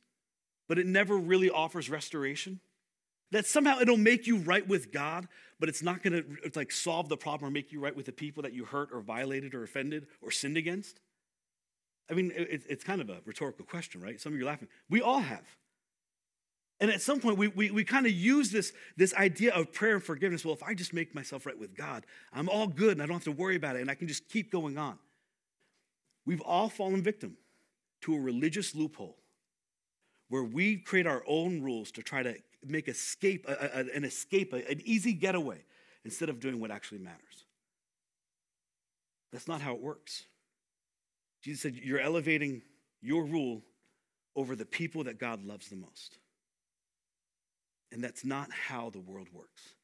but 0.70 0.80
it 0.80 0.86
never 0.86 1.18
really 1.18 1.50
offers 1.50 1.90
restoration? 1.90 2.62
That 3.32 3.46
somehow 3.46 3.80
it'll 3.82 3.98
make 3.98 4.28
you 4.28 4.38
right 4.38 4.66
with 4.66 4.94
God, 4.94 5.28
but 5.60 5.68
it's 5.68 5.84
not 5.84 6.04
going 6.04 6.24
to 6.24 6.52
like 6.56 6.72
solve 6.72 7.10
the 7.10 7.18
problem 7.18 7.50
or 7.50 7.52
make 7.52 7.74
you 7.74 7.82
right 7.82 7.96
with 7.96 8.06
the 8.06 8.14
people 8.14 8.44
that 8.44 8.54
you 8.54 8.64
hurt 8.64 8.92
or 8.94 9.02
violated 9.02 9.54
or 9.54 9.64
offended 9.64 10.08
or 10.22 10.32
sinned 10.32 10.56
against? 10.56 11.02
I 12.10 12.14
mean, 12.14 12.32
it, 12.36 12.64
it's 12.70 12.84
kind 12.84 13.02
of 13.02 13.10
a 13.10 13.18
rhetorical 13.26 13.66
question, 13.66 14.02
right? 14.02 14.20
Some 14.20 14.34
of 14.34 14.40
you 14.40 14.46
are 14.46 14.48
laughing. 14.48 14.68
We 14.90 15.02
all 15.02 15.20
have. 15.20 15.44
And 16.80 16.92
at 16.92 17.02
some 17.02 17.20
point, 17.20 17.38
we, 17.38 17.48
we, 17.48 17.72
we 17.72 17.84
kind 17.84 18.06
of 18.06 18.12
use 18.12 18.52
this, 18.52 18.74
this 18.98 19.14
idea 19.14 19.54
of 19.54 19.72
prayer 19.72 19.96
and 19.96 20.04
forgiveness. 20.04 20.44
Well, 20.44 20.54
if 20.54 20.64
I 20.64 20.74
just 20.74 20.94
make 20.94 21.16
myself 21.16 21.46
right 21.46 21.58
with 21.58 21.76
God, 21.76 22.06
I'm 22.34 22.50
all 22.50 22.68
good 22.68 22.94
and 22.94 23.02
I 23.02 23.06
don't 23.06 23.16
have 23.16 23.24
to 23.24 23.32
worry 23.32 23.56
about 23.56 23.78
it 23.78 23.82
and 23.82 23.90
I 23.90 23.96
can 23.96 24.08
just 24.08 24.28
keep 24.28 24.52
going 24.52 24.78
on. 24.78 24.98
We've 26.26 26.42
all 26.42 26.70
fallen 26.70 27.02
victim 27.02 27.38
to 28.02 28.16
a 28.16 28.20
religious 28.20 28.76
loophole 28.76 29.18
where 30.30 30.44
we 30.44 30.78
create 30.78 31.08
our 31.08 31.24
own 31.28 31.62
rules 31.62 31.92
to 31.92 32.02
try 32.02 32.24
to 32.24 32.36
make 32.66 32.88
escape, 32.88 33.46
a, 33.48 33.54
a, 33.54 33.96
an 33.96 34.04
escape, 34.04 34.52
a, 34.52 34.70
an 34.70 34.82
easy 34.84 35.14
getaway, 35.14 35.64
instead 36.06 36.30
of 36.30 36.40
doing 36.40 36.60
what 36.60 36.72
actually 36.72 37.00
matters. 37.00 37.46
That's 39.32 39.48
not 39.48 39.62
how 39.62 39.74
it 39.74 39.82
works. 39.82 40.26
Jesus 41.44 41.62
said, 41.62 41.76
You're 41.76 42.00
elevating 42.00 42.64
your 43.02 43.26
rule 43.26 43.62
over 44.36 44.56
the 44.56 44.66
people 44.66 45.04
that 45.04 45.20
God 45.20 45.46
loves 45.46 45.70
the 45.70 45.76
most. 45.76 46.18
And 47.92 48.04
that's 48.04 48.26
not 48.26 48.50
how 48.52 48.90
the 48.90 49.00
world 49.00 49.28
works. 49.32 49.76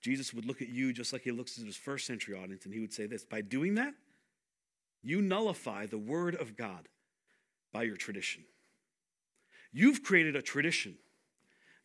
Jesus 0.00 0.32
would 0.32 0.46
look 0.46 0.62
at 0.62 0.68
you 0.68 0.92
just 0.92 1.12
like 1.12 1.22
he 1.22 1.32
looks 1.32 1.58
at 1.58 1.66
his 1.66 1.76
first 1.76 2.06
century 2.06 2.34
audience, 2.34 2.64
and 2.64 2.72
he 2.72 2.80
would 2.80 2.92
say 2.92 3.06
this 3.06 3.24
By 3.24 3.42
doing 3.42 3.74
that, 3.74 3.92
you 5.02 5.20
nullify 5.20 5.86
the 5.86 5.98
word 5.98 6.34
of 6.36 6.56
God 6.56 6.88
by 7.72 7.82
your 7.82 7.96
tradition. 7.96 8.44
You've 9.72 10.02
created 10.02 10.34
a 10.34 10.42
tradition 10.42 10.96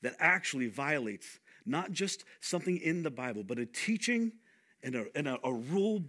that 0.04 0.16
actually 0.20 0.68
violates 0.68 1.40
not 1.66 1.92
just 1.92 2.24
something 2.40 2.78
in 2.78 3.04
the 3.04 3.12
Bible, 3.12 3.44
but 3.44 3.58
a 3.58 3.66
teaching 3.66 4.34
and 4.84 4.96
a, 4.96 5.06
and 5.16 5.28
a, 5.28 5.40
a 5.44 5.54
rule 5.54 6.04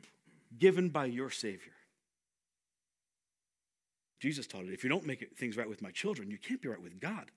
given 0.58 0.88
by 0.88 1.06
your 1.06 1.30
Savior. 1.30 1.73
Jesus 4.24 4.46
taught 4.46 4.64
it. 4.64 4.72
If 4.72 4.82
you 4.82 4.88
don't 4.88 5.04
make 5.04 5.36
things 5.36 5.54
right 5.54 5.68
with 5.68 5.82
my 5.82 5.90
children, 5.90 6.30
you 6.30 6.38
can't 6.38 6.62
be 6.62 6.66
right 6.70 6.80
with 6.80 6.98
God. 6.98 7.30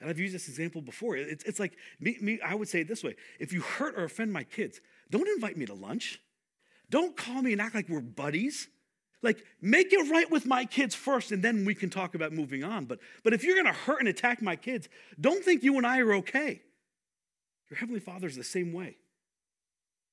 And 0.00 0.10
I've 0.10 0.18
used 0.18 0.34
this 0.34 0.48
example 0.48 0.82
before. 0.82 1.16
It's, 1.16 1.44
it's 1.44 1.60
like, 1.60 1.74
me, 2.00 2.16
me, 2.20 2.40
I 2.44 2.56
would 2.56 2.68
say 2.68 2.80
it 2.80 2.88
this 2.88 3.04
way 3.04 3.14
if 3.38 3.52
you 3.52 3.60
hurt 3.60 3.94
or 3.96 4.02
offend 4.02 4.32
my 4.32 4.42
kids, 4.42 4.80
don't 5.08 5.28
invite 5.28 5.56
me 5.56 5.66
to 5.66 5.74
lunch. 5.74 6.18
Don't 6.90 7.16
call 7.16 7.42
me 7.42 7.52
and 7.52 7.60
act 7.60 7.76
like 7.76 7.88
we're 7.88 8.00
buddies. 8.00 8.66
Like, 9.22 9.44
make 9.62 9.92
it 9.92 10.10
right 10.10 10.28
with 10.28 10.46
my 10.46 10.64
kids 10.64 10.96
first, 10.96 11.30
and 11.30 11.44
then 11.44 11.64
we 11.64 11.76
can 11.76 11.90
talk 11.90 12.16
about 12.16 12.32
moving 12.32 12.64
on. 12.64 12.86
But, 12.86 12.98
but 13.22 13.32
if 13.32 13.44
you're 13.44 13.62
to 13.62 13.72
hurt 13.72 14.00
and 14.00 14.08
attack 14.08 14.42
my 14.42 14.56
kids, 14.56 14.88
don't 15.20 15.44
think 15.44 15.62
you 15.62 15.76
and 15.76 15.86
I 15.86 16.00
are 16.00 16.14
okay. 16.14 16.60
Your 17.70 17.78
Heavenly 17.78 18.00
Father 18.00 18.26
is 18.26 18.34
the 18.34 18.42
same 18.42 18.72
way. 18.72 18.96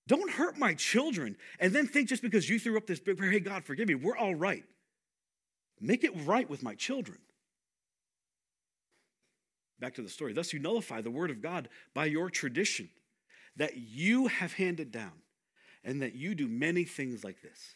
Don't 0.06 0.30
hurt 0.30 0.60
my 0.60 0.76
children 0.76 1.38
and 1.60 1.74
then 1.74 1.88
think 1.88 2.08
just 2.08 2.22
because 2.22 2.48
you 2.48 2.60
threw 2.60 2.78
up 2.78 2.86
this 2.86 3.00
big 3.00 3.18
prayer, 3.18 3.32
hey, 3.32 3.40
God, 3.40 3.64
forgive 3.64 3.88
me, 3.88 3.96
we're 3.96 4.16
all 4.16 4.36
right. 4.36 4.64
Make 5.80 6.04
it 6.04 6.12
right 6.26 6.50
with 6.50 6.64
my 6.64 6.76
children. 6.76 7.20
Back 9.80 9.96
to 9.96 10.02
the 10.02 10.10
story. 10.10 10.34
Thus, 10.34 10.54
you 10.54 10.60
nullify 10.60 11.02
the 11.02 11.12
word 11.12 11.30
of 11.30 11.42
God 11.42 11.70
by 11.94 12.06
your 12.06 12.30
tradition 12.30 12.90
that 13.56 13.78
you 13.78 14.28
have 14.28 14.54
handed 14.54 14.92
down, 14.92 15.14
and 15.84 16.02
that 16.02 16.16
you 16.16 16.36
do 16.36 16.48
many 16.48 16.84
things 16.84 17.24
like 17.24 17.42
this. 17.42 17.76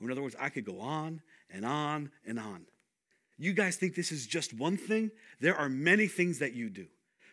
In 0.00 0.10
other 0.10 0.22
words, 0.22 0.36
I 0.38 0.48
could 0.48 0.64
go 0.64 0.80
on 0.80 1.20
and 1.50 1.64
on 1.64 2.10
and 2.26 2.38
on. 2.38 2.66
You 3.38 3.52
guys 3.52 3.76
think 3.76 3.94
this 3.94 4.12
is 4.12 4.26
just 4.26 4.52
one 4.52 4.76
thing? 4.76 5.10
There 5.40 5.56
are 5.56 5.68
many 5.68 6.06
things 6.06 6.38
that 6.40 6.54
you 6.54 6.70
do. 6.70 6.86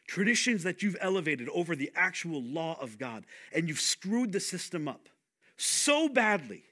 Traditions 0.08 0.64
that 0.64 0.82
you've 0.82 0.98
elevated 1.02 1.50
over 1.50 1.76
the 1.76 1.92
actual 1.96 2.42
law 2.42 2.78
of 2.82 2.98
God, 2.98 3.26
and 3.54 3.68
you've 3.68 3.80
screwed 3.80 4.32
the 4.32 4.40
system 4.40 4.88
up 4.88 5.10
so 5.58 6.08
badly, 6.08 6.64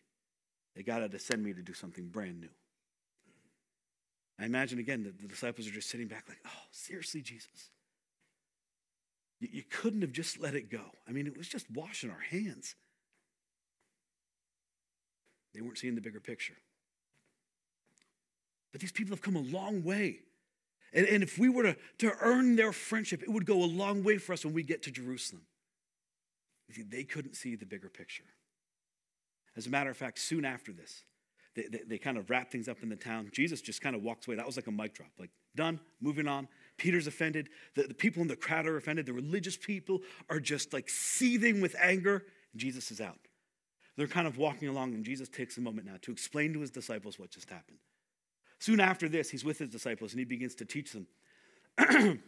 they 0.76 0.84
got 0.84 1.00
to 1.12 1.20
send 1.20 1.44
me 1.44 1.54
to 1.54 1.62
do 1.62 1.74
something 1.74 2.08
brand 2.08 2.40
new. 2.40 2.50
I 4.40 4.46
imagine 4.46 4.80
again 4.80 5.04
that 5.04 5.20
the 5.20 5.28
disciples 5.28 5.68
are 5.68 5.72
just 5.72 5.90
sitting 5.90 6.08
back, 6.08 6.26
like, 6.28 6.40
oh, 6.46 6.66
seriously, 6.72 7.22
Jesus? 7.22 7.72
You, 9.40 9.50
you 9.52 9.64
couldn't 9.70 10.02
have 10.02 10.12
just 10.12 10.40
let 10.40 10.54
it 10.54 10.70
go. 10.70 10.82
I 11.08 11.12
mean, 11.12 11.28
it 11.28 11.38
was 11.38 11.48
just 11.48 11.66
washing 11.72 12.10
our 12.10 12.20
hands. 12.20 12.76
They 15.54 15.62
weren't 15.62 15.78
seeing 15.78 15.96
the 15.96 16.02
bigger 16.02 16.20
picture. 16.20 16.58
But 18.72 18.82
these 18.82 18.92
people 18.92 19.12
have 19.12 19.22
come 19.22 19.36
a 19.36 19.42
long 19.42 19.84
way. 19.84 20.20
And, 20.94 21.08
and 21.08 21.24
if 21.24 21.40
we 21.40 21.50
were 21.50 21.64
to, 21.64 21.78
to 22.00 22.14
earn 22.22 22.56
their 22.56 22.72
friendship, 22.72 23.24
it 23.24 23.30
would 23.30 23.46
go 23.46 23.64
a 23.64 23.66
long 23.66 24.04
way 24.04 24.18
for 24.18 24.34
us 24.34 24.46
when 24.46 24.54
we 24.54 24.64
get 24.64 24.84
to 24.84 24.92
Jerusalem. 24.92 25.44
You 26.68 26.76
see, 26.76 26.84
they 26.84 27.04
couldn't 27.04 27.36
see 27.36 27.56
the 27.56 27.66
bigger 27.66 27.90
picture. 27.90 28.24
As 29.56 29.66
a 29.66 29.70
matter 29.70 29.90
of 29.90 29.98
fact, 29.98 30.20
soon 30.20 30.46
after 30.46 30.72
this, 30.72 31.04
they, 31.58 31.64
they, 31.64 31.82
they, 31.88 31.98
kind 31.98 32.18
of 32.18 32.30
wrap 32.30 32.52
things 32.52 32.70
up 32.70 32.78
in 32.84 32.90
the 32.90 32.96
town. 32.96 33.30
Jesus 33.34 33.62
just 33.62 33.82
kind 33.82 33.96
of 33.96 34.04
walks 34.04 34.28
away. 34.28 34.38
That 34.38 34.46
was 34.46 34.56
like 34.56 34.68
a 34.68 34.72
mic 34.72 34.94
drop, 34.94 35.10
like 35.20 35.32
done, 35.56 35.80
moving 36.00 36.28
on. 36.28 36.48
Peter's 36.78 37.08
offended. 37.08 37.50
The, 37.76 37.84
the 37.84 37.94
people 37.94 38.22
in 38.22 38.28
the 38.28 38.36
crowd 38.36 38.68
are 38.68 38.78
offended. 38.78 39.08
The 39.08 39.14
religious 39.14 39.58
people 39.58 40.02
are 40.30 40.40
just 40.40 40.72
like 40.72 40.88
seething 40.88 41.60
with 41.60 41.76
anger. 41.82 42.24
Jesus 42.56 42.92
is 42.92 43.02
out. 43.02 43.20
They're 43.98 44.08
kind 44.08 44.28
of 44.28 44.38
walking 44.38 44.70
along, 44.70 44.94
and 44.94 45.04
Jesus 45.04 45.28
takes 45.28 45.58
a 45.58 45.62
moment 45.62 45.88
now 45.88 45.96
to 46.04 46.12
explain 46.12 46.54
to 46.54 46.60
his 46.60 46.70
disciples 46.70 47.18
what 47.18 47.32
just 47.32 47.50
happened. 47.50 47.80
Soon 48.60 48.80
after 48.80 49.10
this, 49.10 49.30
he's 49.30 49.44
with 49.44 49.58
his 49.58 49.70
disciples 49.70 50.14
and 50.14 50.20
he 50.20 50.26
begins 50.26 50.56
to 50.56 50.66
teach 50.66 50.94
them 50.94 51.08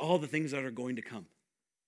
all 0.00 0.18
the 0.18 0.26
things 0.26 0.50
that 0.50 0.64
are 0.64 0.70
going 0.70 0.96
to 0.96 1.02
come. 1.02 1.26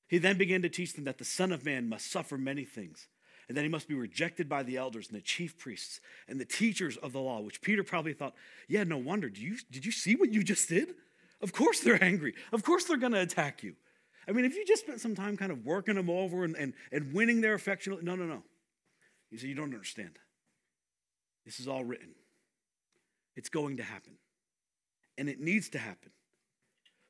He 0.07 0.19
then 0.19 0.39
began 0.39 0.63
to 0.63 0.69
teach 0.69 0.95
them 0.95 1.05
that 1.05 1.19
the 1.19 1.25
Son 1.25 1.53
of 1.53 1.65
Man 1.65 1.89
must 1.89 2.11
suffer 2.11 2.39
many 2.39 2.65
things 2.65 3.09
and 3.49 3.57
that 3.57 3.63
he 3.63 3.69
must 3.69 3.89
be 3.89 3.95
rejected 3.95 4.49
by 4.49 4.63
the 4.63 4.77
elders 4.77 5.09
and 5.09 5.17
the 5.17 5.23
chief 5.23 5.59
priests 5.59 6.01
and 6.29 6.39
the 6.39 6.45
teachers 6.45 6.97
of 6.99 7.13
the 7.13 7.21
law, 7.21 7.41
which 7.41 7.63
Peter 7.63 7.83
probably 7.83 8.13
thought, 8.13 8.35
yeah, 8.69 8.85
no 8.85 8.99
wonder. 8.99 9.31
Do 9.31 9.41
you, 9.41 9.57
did 9.71 9.87
you 9.87 9.93
see 9.93 10.17
what 10.17 10.33
you 10.33 10.43
just 10.43 10.69
did? 10.69 10.95
Of 11.41 11.53
course 11.53 11.81
they're 11.81 12.03
angry. 12.03 12.35
Of 12.53 12.63
course 12.63 12.85
they're 12.85 12.99
going 12.99 13.13
to 13.13 13.21
attack 13.21 13.63
you. 13.63 13.75
I 14.29 14.33
mean, 14.33 14.45
if 14.45 14.55
you 14.55 14.67
just 14.67 14.83
spent 14.83 15.01
some 15.01 15.15
time 15.15 15.39
kind 15.39 15.51
of 15.51 15.65
working 15.65 15.95
them 15.95 16.11
over 16.11 16.45
and, 16.45 16.55
and, 16.57 16.75
and 16.93 17.15
winning 17.15 17.41
their 17.41 17.55
affection, 17.55 17.97
no, 18.03 18.15
no, 18.15 18.25
no. 18.25 18.43
You 19.31 19.39
say, 19.39 19.49
you 19.49 19.55
don't 19.55 19.73
understand. 19.73 20.19
This 21.47 21.61
is 21.61 21.69
all 21.69 21.85
written. 21.85 22.11
It's 23.35 23.49
going 23.49 23.79
to 23.79 23.83
happen. 23.83 24.15
And 25.17 25.29
it 25.29 25.41
needs 25.41 25.71
to 25.71 25.79
happen 25.79 26.11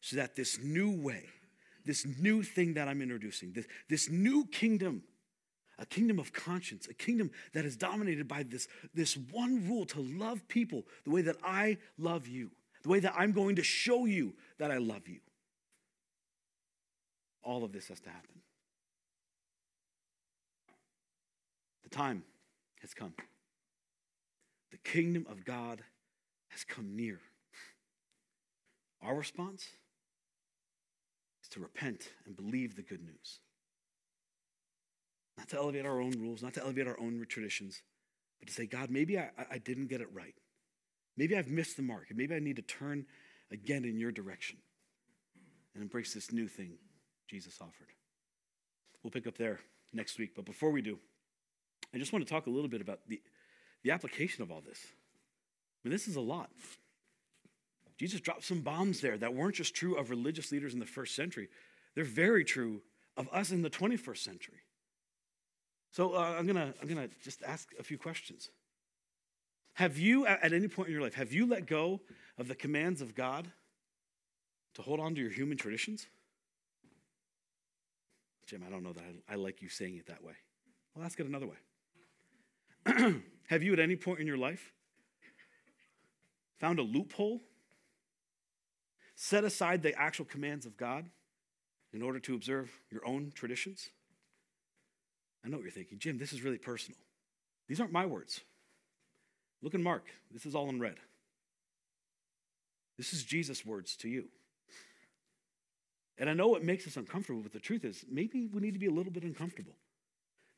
so 0.00 0.16
that 0.16 0.36
this 0.36 0.58
new 0.62 0.90
way, 1.02 1.24
this 1.84 2.06
new 2.06 2.44
thing 2.44 2.74
that 2.74 2.86
I'm 2.86 3.02
introducing, 3.02 3.52
this, 3.52 3.66
this 3.88 4.08
new 4.08 4.46
kingdom 4.46 5.02
a 5.78 5.86
kingdom 5.86 6.18
of 6.18 6.32
conscience, 6.32 6.88
a 6.88 6.94
kingdom 6.94 7.30
that 7.52 7.64
is 7.64 7.76
dominated 7.76 8.26
by 8.26 8.42
this, 8.42 8.66
this 8.94 9.16
one 9.16 9.68
rule 9.68 9.86
to 9.86 10.00
love 10.00 10.46
people 10.48 10.84
the 11.04 11.10
way 11.10 11.22
that 11.22 11.36
I 11.42 11.78
love 11.98 12.26
you, 12.26 12.50
the 12.82 12.88
way 12.88 13.00
that 13.00 13.14
I'm 13.16 13.32
going 13.32 13.56
to 13.56 13.62
show 13.62 14.04
you 14.04 14.34
that 14.58 14.70
I 14.70 14.78
love 14.78 15.06
you. 15.06 15.20
All 17.42 17.64
of 17.64 17.72
this 17.72 17.88
has 17.88 18.00
to 18.00 18.10
happen. 18.10 18.40
The 21.84 21.90
time 21.90 22.24
has 22.82 22.92
come. 22.92 23.14
The 24.70 24.78
kingdom 24.78 25.26
of 25.30 25.44
God 25.44 25.82
has 26.48 26.64
come 26.64 26.96
near. 26.96 27.20
Our 29.02 29.14
response 29.14 29.68
is 31.42 31.48
to 31.50 31.60
repent 31.60 32.10
and 32.26 32.36
believe 32.36 32.74
the 32.74 32.82
good 32.82 33.02
news. 33.02 33.38
Not 35.38 35.48
to 35.50 35.56
elevate 35.56 35.86
our 35.86 36.00
own 36.00 36.10
rules, 36.18 36.42
not 36.42 36.54
to 36.54 36.62
elevate 36.62 36.88
our 36.88 36.98
own 36.98 37.24
traditions, 37.28 37.80
but 38.40 38.48
to 38.48 38.54
say, 38.54 38.66
God, 38.66 38.90
maybe 38.90 39.18
I, 39.18 39.30
I 39.50 39.58
didn't 39.58 39.86
get 39.86 40.00
it 40.00 40.08
right. 40.12 40.34
Maybe 41.16 41.36
I've 41.36 41.48
missed 41.48 41.76
the 41.76 41.82
mark, 41.82 42.06
maybe 42.14 42.34
I 42.34 42.40
need 42.40 42.56
to 42.56 42.62
turn 42.62 43.06
again 43.50 43.84
in 43.84 43.98
your 43.98 44.12
direction 44.12 44.58
and 45.74 45.82
embrace 45.82 46.12
this 46.12 46.32
new 46.32 46.48
thing 46.48 46.72
Jesus 47.28 47.58
offered. 47.60 47.88
We'll 49.02 49.12
pick 49.12 49.26
up 49.26 49.38
there 49.38 49.60
next 49.92 50.18
week, 50.18 50.32
but 50.34 50.44
before 50.44 50.70
we 50.70 50.82
do, 50.82 50.98
I 51.94 51.98
just 51.98 52.12
want 52.12 52.26
to 52.26 52.30
talk 52.30 52.46
a 52.46 52.50
little 52.50 52.68
bit 52.68 52.80
about 52.80 53.00
the, 53.06 53.22
the 53.84 53.92
application 53.92 54.42
of 54.42 54.50
all 54.50 54.60
this. 54.60 54.80
I 54.84 55.88
mean, 55.88 55.92
this 55.92 56.08
is 56.08 56.16
a 56.16 56.20
lot. 56.20 56.50
Jesus 57.96 58.20
dropped 58.20 58.44
some 58.44 58.60
bombs 58.60 59.00
there 59.00 59.16
that 59.18 59.34
weren't 59.34 59.54
just 59.54 59.74
true 59.74 59.96
of 59.96 60.10
religious 60.10 60.52
leaders 60.52 60.74
in 60.74 60.80
the 60.80 60.86
first 60.86 61.14
century, 61.14 61.48
they're 61.94 62.04
very 62.04 62.44
true 62.44 62.82
of 63.16 63.28
us 63.32 63.50
in 63.50 63.62
the 63.62 63.70
21st 63.70 64.18
century. 64.18 64.60
So 65.90 66.14
uh, 66.14 66.36
I'm 66.38 66.46
gonna 66.46 66.74
I'm 66.80 66.88
gonna 66.88 67.08
just 67.22 67.42
ask 67.42 67.68
a 67.78 67.82
few 67.82 67.98
questions. 67.98 68.50
Have 69.74 69.96
you, 69.96 70.26
at 70.26 70.52
any 70.52 70.66
point 70.66 70.88
in 70.88 70.92
your 70.92 71.02
life, 71.02 71.14
have 71.14 71.32
you 71.32 71.46
let 71.46 71.66
go 71.66 72.00
of 72.36 72.48
the 72.48 72.56
commands 72.56 73.00
of 73.00 73.14
God 73.14 73.48
to 74.74 74.82
hold 74.82 74.98
on 74.98 75.14
to 75.14 75.20
your 75.20 75.30
human 75.30 75.56
traditions? 75.56 76.08
Jim, 78.46 78.64
I 78.66 78.70
don't 78.70 78.82
know 78.82 78.92
that 78.92 79.04
I, 79.28 79.34
I 79.34 79.36
like 79.36 79.62
you 79.62 79.68
saying 79.68 79.96
it 79.96 80.06
that 80.06 80.24
way. 80.24 80.32
Well, 80.94 81.04
ask 81.04 81.20
it 81.20 81.26
another 81.26 81.46
way. 81.46 83.22
have 83.46 83.62
you, 83.62 83.72
at 83.72 83.78
any 83.78 83.94
point 83.94 84.18
in 84.18 84.26
your 84.26 84.36
life, 84.36 84.72
found 86.58 86.80
a 86.80 86.82
loophole? 86.82 87.40
Set 89.14 89.44
aside 89.44 89.82
the 89.82 89.96
actual 89.96 90.24
commands 90.24 90.66
of 90.66 90.76
God 90.76 91.08
in 91.92 92.02
order 92.02 92.18
to 92.18 92.34
observe 92.34 92.70
your 92.90 93.06
own 93.06 93.30
traditions? 93.32 93.90
I 95.44 95.48
know 95.48 95.56
what 95.56 95.62
you're 95.62 95.72
thinking. 95.72 95.98
Jim, 95.98 96.18
this 96.18 96.32
is 96.32 96.42
really 96.42 96.58
personal. 96.58 96.98
These 97.68 97.80
aren't 97.80 97.92
my 97.92 98.06
words. 98.06 98.40
Look 99.62 99.74
in 99.74 99.82
Mark. 99.82 100.06
This 100.30 100.46
is 100.46 100.54
all 100.54 100.68
in 100.68 100.80
red. 100.80 100.96
This 102.96 103.12
is 103.12 103.24
Jesus' 103.24 103.64
words 103.64 103.96
to 103.96 104.08
you. 104.08 104.24
And 106.18 106.28
I 106.28 106.32
know 106.32 106.56
it 106.56 106.64
makes 106.64 106.86
us 106.86 106.96
uncomfortable, 106.96 107.42
but 107.42 107.52
the 107.52 107.60
truth 107.60 107.84
is, 107.84 108.04
maybe 108.10 108.48
we 108.52 108.60
need 108.60 108.72
to 108.72 108.80
be 108.80 108.86
a 108.86 108.92
little 108.92 109.12
bit 109.12 109.22
uncomfortable. 109.22 109.74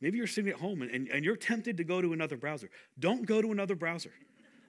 Maybe 0.01 0.17
you're 0.17 0.27
sitting 0.27 0.51
at 0.51 0.59
home 0.59 0.81
and, 0.81 0.91
and, 0.91 1.09
and 1.09 1.25
you're 1.25 1.37
tempted 1.37 1.77
to 1.77 1.85
go 1.85 2.01
to 2.01 2.15
another 2.15 2.37
browser. 2.37 2.71
Don't 2.99 3.27
go 3.27 3.43
to 3.43 3.53
another 3.53 3.75
browser. 3.75 4.13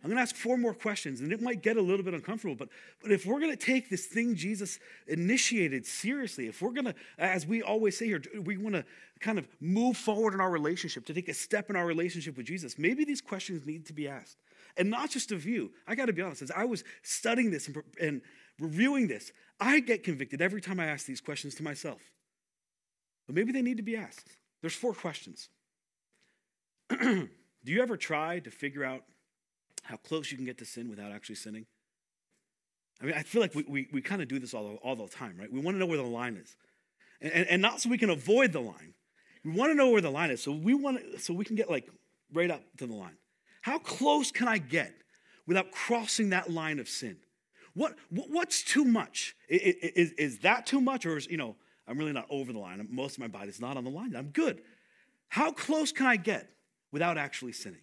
I'm 0.04 0.10
going 0.10 0.18
to 0.18 0.24
ask 0.24 0.36
four 0.36 0.58
more 0.58 0.74
questions, 0.74 1.22
and 1.22 1.32
it 1.32 1.42
might 1.42 1.62
get 1.62 1.78
a 1.78 1.82
little 1.82 2.04
bit 2.04 2.16
uncomfortable. 2.16 2.56
But, 2.56 2.70
but 3.04 3.12
if 3.12 3.26
we're 3.26 3.40
going 3.40 3.56
to 3.56 3.66
take 3.66 3.90
this 3.90 4.08
thing 4.08 4.36
Jesus 4.36 4.80
initiated 5.08 5.86
seriously, 5.86 6.48
if 6.48 6.60
we're 6.60 6.72
going 6.72 6.86
to, 6.86 6.96
as 7.20 7.46
we 7.46 7.62
always 7.62 7.98
say 7.98 8.08
here, 8.08 8.22
we 8.44 8.58
want 8.58 8.74
to 8.76 8.84
kind 9.20 9.38
of 9.38 9.48
move 9.60 9.96
forward 9.96 10.34
in 10.34 10.42
our 10.42 10.50
relationship, 10.50 11.06
to 11.06 11.14
take 11.14 11.30
a 11.30 11.36
step 11.36 11.70
in 11.70 11.76
our 11.76 11.86
relationship 11.86 12.36
with 12.36 12.48
Jesus, 12.48 12.80
maybe 12.80 13.06
these 13.06 13.22
questions 13.22 13.64
need 13.66 13.86
to 13.86 13.94
be 13.94 14.08
asked. 14.08 14.38
And 14.76 14.90
not 14.90 15.12
just 15.12 15.32
of 15.32 15.46
you. 15.46 15.72
I 15.88 15.94
got 15.94 16.08
to 16.08 16.14
be 16.14 16.24
honest, 16.24 16.42
as 16.42 16.52
I 16.52 16.66
was 16.66 16.84
studying 17.04 17.52
this 17.52 17.68
and, 17.68 17.84
and 18.02 18.22
reviewing 18.60 19.08
this, 19.08 19.32
I 19.60 19.82
get 19.82 20.04
convicted 20.04 20.42
every 20.42 20.62
time 20.62 20.80
I 20.80 20.86
ask 20.86 21.06
these 21.06 21.22
questions 21.22 21.54
to 21.56 21.64
myself. 21.64 22.02
But 23.28 23.36
maybe 23.36 23.52
they 23.52 23.62
need 23.62 23.78
to 23.78 23.84
be 23.84 23.96
asked. 23.96 24.30
There's 24.62 24.74
four 24.74 24.94
questions. 24.94 25.50
Do 26.90 27.28
you 27.66 27.84
ever 27.84 27.98
try 27.98 28.40
to 28.40 28.50
figure 28.50 28.84
out 28.84 29.04
how 29.82 29.98
close 29.98 30.32
you 30.32 30.38
can 30.38 30.46
get 30.46 30.58
to 30.60 30.66
sin 30.66 30.90
without 30.90 31.12
actually 31.12 31.36
sinning. 31.36 31.66
I 33.02 33.06
mean, 33.06 33.16
I 33.16 33.24
feel 33.24 33.42
like 33.42 33.56
we, 33.56 33.64
we, 33.68 33.88
we 33.92 34.02
kind 34.02 34.22
of 34.22 34.28
do 34.28 34.40
this 34.40 34.54
all, 34.54 34.76
all 34.84 34.96
the 34.96 35.08
time, 35.08 35.36
right? 35.40 35.52
We 35.52 35.60
want 35.60 35.76
to 35.76 35.80
know 35.80 35.88
where 35.88 35.98
the 35.98 36.04
line 36.04 36.38
is. 36.38 36.56
And, 37.20 37.48
and, 37.48 37.62
not 37.62 37.82
so 37.82 37.90
we 37.90 37.98
can 37.98 38.10
avoid 38.10 38.52
the 38.52 38.60
line. 38.60 38.94
We 39.44 39.52
want 39.52 39.72
to 39.72 39.76
know 39.76 39.90
where 39.90 40.02
the 40.02 40.12
line 40.12 40.32
is 40.32 40.42
so 40.42 40.52
we, 40.52 40.74
want 40.74 41.00
so 41.20 41.34
we 41.34 41.46
can 41.46 41.56
get 41.56 41.70
like 41.70 41.88
right 42.34 42.50
up 42.50 42.62
to 42.78 42.88
the 42.88 42.94
line. 42.94 43.18
How 43.62 43.78
close 43.78 44.32
can 44.32 44.48
I 44.48 44.58
get 44.58 44.94
without 45.48 45.72
crossing 45.72 46.30
that 46.30 46.52
line 46.52 46.80
of 46.80 46.88
sin? 46.88 47.18
What, 47.74 47.96
what's 48.10 48.64
too 48.64 48.84
much? 48.84 49.36
Is, 49.48 50.12
is 50.14 50.40
that 50.40 50.66
too 50.66 50.82
much? 50.82 51.06
Or 51.06 51.18
is, 51.18 51.28
you 51.28 51.38
know, 51.38 51.56
I'm 51.88 51.98
really 51.98 52.12
not 52.12 52.26
over 52.30 52.52
the 52.52 52.60
line. 52.60 52.86
Most 52.90 53.14
of 53.14 53.20
my 53.20 53.28
body's 53.28 53.62
not 53.62 53.78
on 53.78 53.84
the 53.84 53.90
line. 53.90 54.16
I'm 54.16 54.30
good. 54.30 54.62
How 55.30 55.52
close 55.52 55.92
can 55.92 56.06
I 56.06 56.18
get 56.18 56.50
without 56.92 57.18
actually 57.18 57.54
sinning? 57.54 57.82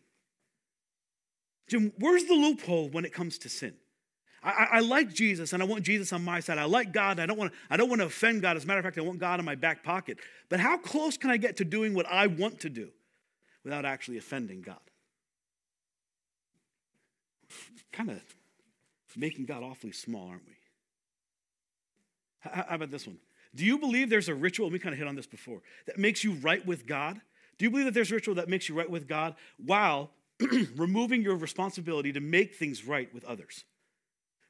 Jim, 1.69 1.93
where's 1.99 2.25
the 2.25 2.35
loophole 2.35 2.89
when 2.89 3.05
it 3.05 3.13
comes 3.13 3.39
to 3.39 3.49
sin? 3.49 3.75
I, 4.43 4.69
I, 4.73 4.81
like 4.81 5.13
Jesus 5.13 5.53
and 5.53 5.63
I 5.63 5.67
want 5.67 5.83
Jesus 5.83 6.13
on 6.13 6.25
my 6.25 6.41
side. 6.41 6.59
I 6.59 6.65
like 6.65 6.93
God. 6.93 7.19
I 7.19 7.27
don't, 7.27 7.37
want 7.37 7.53
to, 7.53 7.59
I 7.71 7.77
don't 7.77 7.89
want 7.89 8.01
to 8.01 8.07
offend 8.07 8.41
God. 8.41 8.57
As 8.57 8.65
a 8.65 8.67
matter 8.67 8.79
of 8.79 8.85
fact, 8.85 8.97
I 8.97 9.01
want 9.01 9.19
God 9.19 9.41
in 9.41 9.45
my 9.45 9.57
back 9.57 9.83
pocket. 9.83 10.19
But 10.49 10.61
how 10.61 10.79
close 10.79 11.17
can 11.17 11.31
I 11.31 11.37
get 11.37 11.57
to 11.57 11.65
doing 11.65 11.93
what 11.93 12.07
I 12.07 12.29
want 12.29 12.61
to 12.61 12.71
do 12.71 12.89
without 13.65 13.85
actually 13.85 14.17
offending 14.17 14.63
God? 14.63 14.79
Kind 17.93 18.11
of 18.11 18.21
making 19.17 19.47
God 19.47 19.63
awfully 19.65 19.93
small, 19.93 20.29
aren't 20.29 20.47
we? 20.47 20.55
How, 22.41 22.65
how 22.69 22.75
about 22.77 22.91
this 22.93 23.07
one? 23.07 23.19
Do 23.55 23.65
you 23.65 23.79
believe 23.79 24.09
there's 24.09 24.29
a 24.29 24.35
ritual, 24.35 24.71
we 24.71 24.79
kind 24.79 24.93
of 24.93 24.99
hit 24.99 25.09
on 25.09 25.17
this 25.17 25.27
before, 25.27 25.63
that 25.87 25.99
makes 25.99 26.23
you 26.23 26.35
right 26.35 26.65
with 26.65 26.87
God? 26.87 27.21
Do 27.59 27.65
you 27.65 27.71
believe 27.71 27.87
that 27.87 27.95
there's 27.95 28.13
a 28.13 28.15
ritual 28.15 28.37
that 28.37 28.49
makes 28.49 28.69
you 28.69 28.77
right 28.77 28.89
with 28.89 29.09
God 29.09 29.35
while 29.65 30.11
removing 30.77 31.23
your 31.23 31.37
responsibility 31.37 32.13
to 32.13 32.21
make 32.21 32.55
things 32.55 32.85
right 32.87 33.13
with 33.13 33.25
others? 33.25 33.65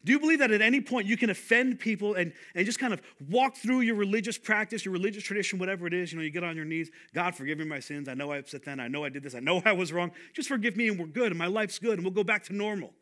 Do 0.04 0.12
you 0.12 0.20
believe 0.20 0.38
that 0.38 0.52
at 0.52 0.62
any 0.62 0.80
point 0.80 1.08
you 1.08 1.16
can 1.16 1.28
offend 1.28 1.80
people 1.80 2.14
and, 2.14 2.32
and 2.54 2.64
just 2.64 2.78
kind 2.78 2.92
of 2.92 3.02
walk 3.28 3.56
through 3.56 3.80
your 3.80 3.96
religious 3.96 4.38
practice, 4.38 4.84
your 4.84 4.92
religious 4.92 5.24
tradition, 5.24 5.58
whatever 5.58 5.86
it 5.86 5.92
is? 5.92 6.12
You 6.12 6.18
know, 6.18 6.24
you 6.24 6.30
get 6.30 6.44
on 6.44 6.54
your 6.54 6.64
knees, 6.64 6.90
God, 7.14 7.34
forgive 7.34 7.58
me 7.58 7.64
my 7.64 7.80
sins. 7.80 8.08
I 8.08 8.14
know 8.14 8.30
I 8.30 8.38
upset 8.38 8.64
them. 8.64 8.78
I 8.78 8.86
know 8.86 9.04
I 9.04 9.08
did 9.08 9.24
this. 9.24 9.34
I 9.34 9.40
know 9.40 9.60
I 9.66 9.72
was 9.72 9.92
wrong. 9.92 10.12
Just 10.34 10.48
forgive 10.48 10.76
me 10.76 10.88
and 10.88 10.98
we're 10.98 11.06
good 11.06 11.32
and 11.32 11.38
my 11.38 11.46
life's 11.46 11.78
good 11.78 11.94
and 11.94 12.04
we'll 12.04 12.14
go 12.14 12.24
back 12.24 12.44
to 12.44 12.54
normal. 12.54 12.92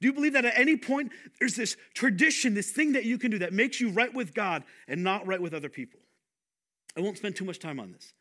Do 0.00 0.06
you 0.06 0.12
believe 0.12 0.34
that 0.34 0.44
at 0.44 0.56
any 0.56 0.76
point 0.76 1.12
there's 1.40 1.56
this 1.56 1.76
tradition, 1.94 2.54
this 2.54 2.70
thing 2.70 2.92
that 2.92 3.04
you 3.04 3.18
can 3.18 3.30
do 3.30 3.38
that 3.40 3.52
makes 3.52 3.80
you 3.80 3.90
right 3.90 4.12
with 4.12 4.34
God 4.34 4.64
and 4.86 5.02
not 5.02 5.26
right 5.26 5.40
with 5.40 5.54
other 5.54 5.68
people? 5.68 6.00
I 6.96 7.00
won't 7.00 7.18
spend 7.18 7.36
too 7.36 7.44
much 7.44 7.58
time 7.58 7.80
on 7.80 7.92
this. 7.92 8.12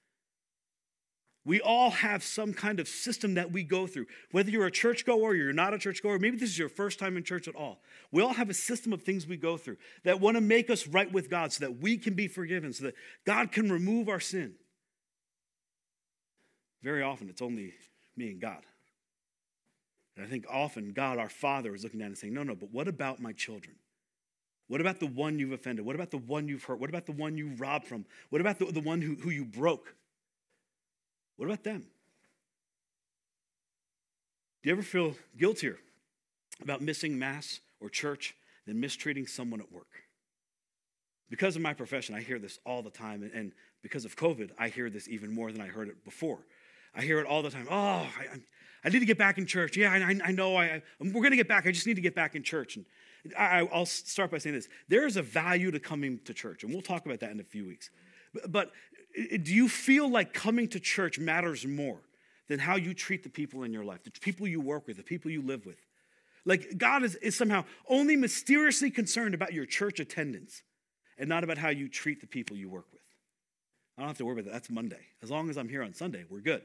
We 1.46 1.60
all 1.60 1.90
have 1.90 2.24
some 2.24 2.54
kind 2.54 2.80
of 2.80 2.88
system 2.88 3.34
that 3.34 3.52
we 3.52 3.64
go 3.64 3.86
through. 3.86 4.06
Whether 4.32 4.50
you're 4.50 4.66
a 4.66 4.72
churchgoer 4.72 5.32
or 5.32 5.36
you're 5.36 5.52
not 5.52 5.74
a 5.74 5.78
churchgoer, 5.78 6.18
maybe 6.18 6.38
this 6.38 6.50
is 6.50 6.58
your 6.58 6.70
first 6.70 7.00
time 7.00 7.18
in 7.18 7.24
church 7.24 7.50
at 7.50 7.56
all. 7.56 7.82
We 8.12 8.22
all 8.22 8.34
have 8.34 8.50
a 8.50 8.54
system 8.54 8.94
of 8.94 9.04
things 9.04 9.28
we 9.28 9.36
go 9.36 9.58
through 9.58 9.78
that 10.06 10.22
want 10.22 10.38
to 10.38 10.42
make 10.42 10.70
us 10.70 10.88
right 10.88 11.12
with 11.12 11.30
God 11.30 11.52
so 11.52 11.66
that 11.66 11.82
we 11.82 11.98
can 11.98 12.14
be 12.14 12.30
forgiven, 12.30 12.72
so 12.72 12.86
that 12.86 12.96
God 13.26 13.52
can 13.52 13.70
remove 13.70 14.08
our 14.08 14.22
sin. 14.22 14.54
Very 16.82 17.04
often, 17.04 17.28
it's 17.28 17.42
only 17.42 17.74
me 18.16 18.30
and 18.30 18.40
God. 18.40 18.62
And 20.16 20.26
I 20.26 20.30
think 20.30 20.46
often 20.50 20.94
God, 20.94 21.18
our 21.18 21.30
Father, 21.30 21.76
is 21.76 21.84
looking 21.84 22.00
down 22.00 22.08
and 22.08 22.18
saying, 22.18 22.34
No, 22.34 22.44
no, 22.44 22.56
but 22.56 22.72
what 22.72 22.88
about 22.88 23.20
my 23.20 23.34
children? 23.34 23.76
What 24.68 24.80
about 24.80 25.00
the 25.00 25.08
one 25.08 25.40
you've 25.40 25.52
offended? 25.52 25.86
What 25.86 25.96
about 25.96 26.12
the 26.12 26.18
one 26.18 26.48
you've 26.48 26.64
hurt? 26.64 26.80
What 26.80 26.90
about 26.90 27.06
the 27.06 27.12
one 27.12 27.38
you 27.38 27.50
robbed 27.58 27.86
from? 27.86 28.06
What 28.30 28.40
about 28.40 28.60
the, 28.60 28.66
the 28.66 28.80
one 28.80 29.02
who, 29.02 29.16
who 29.16 29.30
you 29.30 29.44
broke? 29.44 29.96
What 31.38 31.46
about 31.46 31.64
them? 31.64 31.86
Do 34.62 34.70
you 34.70 34.72
ever 34.74 34.82
feel 34.82 35.16
guiltier 35.38 35.78
about 36.62 36.82
missing 36.82 37.20
Mass 37.20 37.60
or 37.82 37.90
church 37.90 38.36
than 38.66 38.80
mistreating 38.80 39.28
someone 39.28 39.60
at 39.60 39.72
work? 39.72 40.04
Because 41.30 41.56
of 41.56 41.62
my 41.62 41.74
profession, 41.74 42.16
I 42.16 42.22
hear 42.22 42.40
this 42.40 42.60
all 42.66 42.82
the 42.82 42.90
time. 42.90 43.30
And 43.34 43.52
because 43.82 44.06
of 44.06 44.16
COVID, 44.16 44.52
I 44.58 44.70
hear 44.70 44.90
this 44.90 45.10
even 45.10 45.34
more 45.34 45.52
than 45.52 45.62
I 45.62 45.68
heard 45.68 45.90
it 45.90 46.04
before. 46.06 46.46
I 46.96 47.02
hear 47.02 47.20
it 47.20 47.26
all 47.26 47.42
the 47.42 47.50
time. 47.50 47.68
Oh, 47.70 47.74
I, 47.76 48.28
I 48.86 48.90
need 48.90 49.00
to 49.00 49.06
get 49.06 49.18
back 49.18 49.38
in 49.38 49.46
church. 49.46 49.76
Yeah, 49.76 49.92
I, 49.92 50.20
I 50.24 50.32
know. 50.32 50.56
I, 50.58 50.82
we're 51.00 51.12
going 51.12 51.32
to 51.32 51.38
get 51.38 51.48
back. 51.48 51.66
I 51.66 51.72
just 51.72 51.88
need 51.88 51.96
to 51.96 52.02
get 52.02 52.16
back 52.16 52.36
in 52.36 52.44
church. 52.44 52.76
And 52.76 52.86
I, 53.38 53.64
will 53.64 53.86
start 53.86 54.32
by 54.32 54.38
saying 54.38 54.56
this 54.56 54.68
there 54.88 55.06
is 55.06 55.18
a 55.18 55.22
value 55.22 55.72
to 55.72 55.80
coming 55.80 56.20
to 56.26 56.34
church, 56.34 56.64
and 56.64 56.72
we'll 56.72 56.82
talk 56.82 57.06
about 57.06 57.20
that 57.22 57.32
in 57.32 57.40
a 57.40 57.44
few 57.44 57.66
weeks. 57.66 57.90
But 58.48 58.72
do 59.14 59.54
you 59.54 59.70
feel 59.70 60.10
like 60.10 60.34
coming 60.34 60.68
to 60.70 60.80
church 60.80 61.20
matters 61.20 61.66
more 61.66 62.02
than 62.48 62.60
how 62.60 62.76
you 62.76 62.94
treat 62.94 63.24
the 63.24 63.30
people 63.30 63.64
in 63.64 63.72
your 63.72 63.84
life, 63.84 64.04
the 64.04 64.12
people 64.12 64.48
you 64.48 64.60
work 64.60 64.88
with, 64.88 64.98
the 64.98 65.04
people 65.04 65.32
you 65.32 65.42
live 65.42 65.66
with? 65.66 65.78
Like 66.46 66.78
God 66.78 67.04
is, 67.04 67.16
is 67.16 67.38
somehow 67.38 67.64
only 67.88 68.16
mysteriously 68.16 68.92
concerned 68.92 69.34
about 69.34 69.54
your 69.54 69.66
church 69.66 70.00
attendance 70.00 70.64
and 71.18 71.30
not 71.30 71.44
about 71.44 71.58
how 71.58 71.70
you 71.70 71.88
treat 71.88 72.22
the 72.22 72.28
people 72.28 72.58
you 72.58 72.70
work 72.70 72.88
with. 72.92 73.02
I 73.98 74.02
don't 74.02 74.10
have 74.10 74.18
to 74.18 74.26
worry 74.26 74.34
about 74.34 74.46
that. 74.46 74.54
That's 74.54 74.70
Monday. 74.70 75.08
As 75.22 75.30
long 75.30 75.50
as 75.50 75.58
I'm 75.58 75.70
here 75.70 75.84
on 75.84 75.94
Sunday, 75.94 76.26
we're 76.30 76.42
good. 76.42 76.64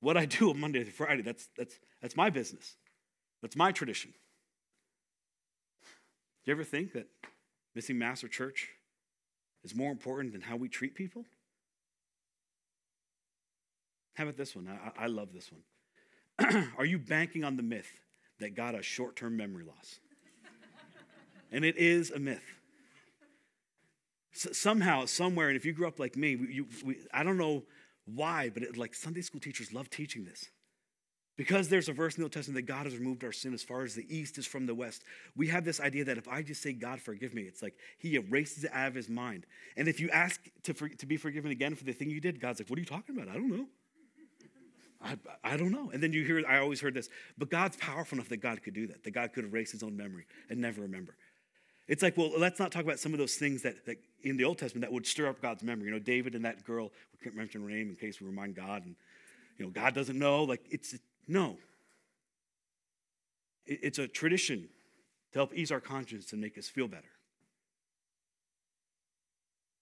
What 0.00 0.16
I 0.16 0.26
do 0.26 0.50
on 0.50 0.58
Monday 0.58 0.82
to 0.82 0.90
Friday, 0.90 1.22
that's, 1.22 1.48
that's, 1.56 1.78
that's 2.00 2.16
my 2.16 2.28
business. 2.28 2.76
That's 3.40 3.56
my 3.56 3.70
tradition. 3.70 4.12
Do 6.44 6.50
you 6.50 6.54
ever 6.54 6.64
think 6.64 6.92
that 6.94 7.06
missing 7.74 7.98
Mass 7.98 8.24
or 8.24 8.28
church 8.28 8.68
is 9.64 9.74
more 9.74 9.90
important 9.90 10.32
than 10.32 10.40
how 10.40 10.56
we 10.56 10.68
treat 10.68 10.94
people? 10.94 11.24
How 14.14 14.24
about 14.24 14.36
this 14.36 14.54
one? 14.54 14.68
I, 14.68 15.04
I 15.04 15.06
love 15.06 15.32
this 15.32 15.50
one. 15.50 16.72
Are 16.78 16.84
you 16.84 16.98
banking 16.98 17.44
on 17.44 17.56
the 17.56 17.62
myth 17.62 17.90
that 18.40 18.54
God 18.54 18.74
has 18.74 18.84
short 18.84 19.16
term 19.16 19.36
memory 19.36 19.64
loss? 19.64 20.00
and 21.52 21.64
it 21.64 21.76
is 21.76 22.10
a 22.10 22.18
myth. 22.18 22.42
somehow, 24.32 25.06
somewhere, 25.06 25.48
and 25.48 25.56
if 25.56 25.64
you 25.64 25.72
grew 25.72 25.86
up 25.86 25.98
like 25.98 26.16
me, 26.16 26.36
you, 26.50 26.66
we, 26.84 26.96
I 27.12 27.22
don't 27.22 27.38
know 27.38 27.64
why, 28.04 28.50
but 28.52 28.62
it, 28.62 28.76
like 28.76 28.94
Sunday 28.94 29.22
school 29.22 29.40
teachers 29.40 29.72
love 29.72 29.88
teaching 29.88 30.24
this. 30.24 30.48
Because 31.36 31.68
there's 31.68 31.88
a 31.88 31.92
verse 31.92 32.14
in 32.14 32.20
the 32.20 32.24
Old 32.24 32.32
Testament 32.32 32.56
that 32.56 32.72
God 32.72 32.84
has 32.84 32.96
removed 32.96 33.24
our 33.24 33.32
sin 33.32 33.54
as 33.54 33.62
far 33.62 33.84
as 33.84 33.94
the 33.94 34.06
east 34.14 34.36
is 34.36 34.46
from 34.46 34.66
the 34.66 34.74
west, 34.74 35.02
we 35.34 35.48
have 35.48 35.64
this 35.64 35.80
idea 35.80 36.04
that 36.04 36.18
if 36.18 36.28
I 36.28 36.42
just 36.42 36.62
say, 36.62 36.72
God, 36.74 37.00
forgive 37.00 37.32
me, 37.32 37.42
it's 37.42 37.62
like 37.62 37.74
he 37.98 38.16
erases 38.16 38.64
it 38.64 38.70
out 38.74 38.88
of 38.88 38.94
his 38.94 39.08
mind. 39.08 39.46
And 39.76 39.88
if 39.88 39.98
you 39.98 40.10
ask 40.10 40.40
to, 40.64 40.74
for, 40.74 40.88
to 40.88 41.06
be 41.06 41.16
forgiven 41.16 41.50
again 41.50 41.74
for 41.74 41.84
the 41.84 41.92
thing 41.92 42.10
you 42.10 42.20
did, 42.20 42.38
God's 42.38 42.60
like, 42.60 42.68
what 42.68 42.76
are 42.76 42.80
you 42.80 42.86
talking 42.86 43.16
about? 43.16 43.28
I 43.28 43.34
don't 43.34 43.50
know. 43.50 43.66
I, 45.02 45.16
I 45.42 45.56
don't 45.56 45.72
know. 45.72 45.90
And 45.90 46.02
then 46.02 46.12
you 46.12 46.24
hear, 46.24 46.44
I 46.46 46.58
always 46.58 46.80
heard 46.80 46.94
this, 46.94 47.08
but 47.36 47.50
God's 47.50 47.76
powerful 47.76 48.16
enough 48.16 48.28
that 48.28 48.36
God 48.36 48.62
could 48.62 48.74
do 48.74 48.86
that, 48.88 49.02
that 49.02 49.10
God 49.12 49.32
could 49.32 49.44
erase 49.44 49.72
his 49.72 49.82
own 49.82 49.96
memory 49.96 50.26
and 50.48 50.60
never 50.60 50.82
remember. 50.82 51.16
It's 51.88 52.02
like, 52.02 52.16
well, 52.16 52.30
let's 52.38 52.60
not 52.60 52.70
talk 52.70 52.84
about 52.84 53.00
some 53.00 53.12
of 53.12 53.18
those 53.18 53.34
things 53.34 53.62
that, 53.62 53.84
that 53.86 53.96
in 54.22 54.36
the 54.36 54.44
Old 54.44 54.58
Testament 54.58 54.82
that 54.82 54.92
would 54.92 55.06
stir 55.06 55.28
up 55.28 55.42
God's 55.42 55.64
memory. 55.64 55.86
You 55.86 55.94
know, 55.94 55.98
David 55.98 56.34
and 56.34 56.44
that 56.44 56.64
girl, 56.64 56.92
we 57.12 57.24
can't 57.24 57.34
mention 57.34 57.62
her 57.62 57.68
name 57.68 57.88
in 57.88 57.96
case 57.96 58.20
we 58.20 58.26
remind 58.28 58.54
God, 58.54 58.84
and, 58.84 58.94
you 59.58 59.64
know, 59.64 59.70
God 59.70 59.92
doesn't 59.92 60.18
know. 60.18 60.44
Like, 60.44 60.62
it's, 60.70 60.94
no. 61.26 61.56
it's 63.66 63.98
a 63.98 64.08
tradition 64.08 64.68
to 65.32 65.38
help 65.38 65.54
ease 65.54 65.72
our 65.72 65.80
conscience 65.80 66.32
and 66.32 66.40
make 66.40 66.58
us 66.58 66.68
feel 66.68 66.88
better. 66.88 67.12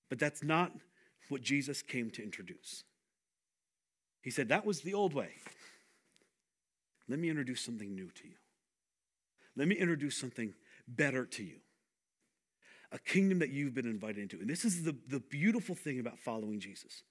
But 0.08 0.18
that's 0.18 0.42
not 0.42 0.72
what 1.28 1.42
Jesus 1.42 1.82
came 1.82 2.10
to 2.10 2.22
introduce. 2.22 2.84
He 4.22 4.30
said, 4.30 4.48
That 4.48 4.66
was 4.66 4.82
the 4.82 4.94
old 4.94 5.14
way. 5.14 5.30
Let 7.08 7.18
me 7.18 7.30
introduce 7.30 7.60
something 7.60 7.94
new 7.94 8.10
to 8.10 8.28
you. 8.28 8.34
Let 9.56 9.66
me 9.66 9.76
introduce 9.76 10.16
something 10.16 10.54
better 10.86 11.24
to 11.26 11.42
you. 11.42 11.56
A 12.92 12.98
kingdom 12.98 13.38
that 13.38 13.50
you've 13.50 13.74
been 13.74 13.86
invited 13.86 14.18
into. 14.18 14.38
And 14.38 14.48
this 14.48 14.64
is 14.64 14.82
the, 14.82 14.96
the 15.08 15.20
beautiful 15.20 15.74
thing 15.74 16.00
about 16.00 16.18
following 16.18 16.60
Jesus. 16.60 17.02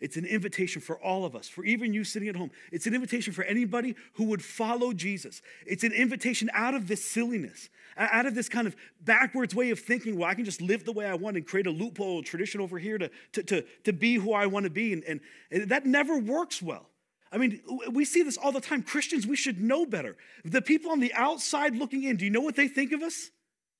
It's 0.00 0.16
an 0.16 0.24
invitation 0.24 0.82
for 0.82 0.96
all 1.02 1.24
of 1.24 1.34
us, 1.34 1.48
for 1.48 1.64
even 1.64 1.94
you 1.94 2.04
sitting 2.04 2.28
at 2.28 2.36
home. 2.36 2.50
It's 2.72 2.86
an 2.86 2.94
invitation 2.94 3.32
for 3.32 3.44
anybody 3.44 3.94
who 4.14 4.24
would 4.24 4.42
follow 4.42 4.92
Jesus. 4.92 5.42
It's 5.66 5.84
an 5.84 5.92
invitation 5.92 6.50
out 6.52 6.74
of 6.74 6.88
this 6.88 7.04
silliness, 7.04 7.68
out 7.96 8.26
of 8.26 8.34
this 8.34 8.48
kind 8.48 8.66
of 8.66 8.76
backwards 9.00 9.54
way 9.54 9.70
of 9.70 9.80
thinking, 9.80 10.18
well, 10.18 10.28
I 10.28 10.34
can 10.34 10.44
just 10.44 10.60
live 10.60 10.84
the 10.84 10.92
way 10.92 11.06
I 11.06 11.14
want 11.14 11.36
and 11.36 11.46
create 11.46 11.66
a 11.66 11.70
loophole, 11.70 12.22
tradition 12.22 12.60
over 12.60 12.78
here 12.78 12.98
to, 12.98 13.10
to, 13.32 13.42
to, 13.44 13.64
to 13.84 13.92
be 13.92 14.16
who 14.16 14.32
I 14.32 14.46
want 14.46 14.64
to 14.64 14.70
be. 14.70 14.92
And, 14.92 15.04
and, 15.04 15.20
and 15.50 15.68
that 15.70 15.86
never 15.86 16.18
works 16.18 16.60
well. 16.60 16.88
I 17.32 17.38
mean, 17.38 17.60
we 17.90 18.04
see 18.04 18.22
this 18.22 18.36
all 18.36 18.52
the 18.52 18.60
time. 18.60 18.82
Christians, 18.82 19.26
we 19.26 19.36
should 19.36 19.60
know 19.60 19.84
better. 19.84 20.16
The 20.44 20.62
people 20.62 20.92
on 20.92 21.00
the 21.00 21.12
outside 21.14 21.76
looking 21.76 22.04
in, 22.04 22.16
do 22.16 22.24
you 22.24 22.30
know 22.30 22.40
what 22.40 22.56
they 22.56 22.68
think 22.68 22.92
of 22.92 23.02
us? 23.02 23.30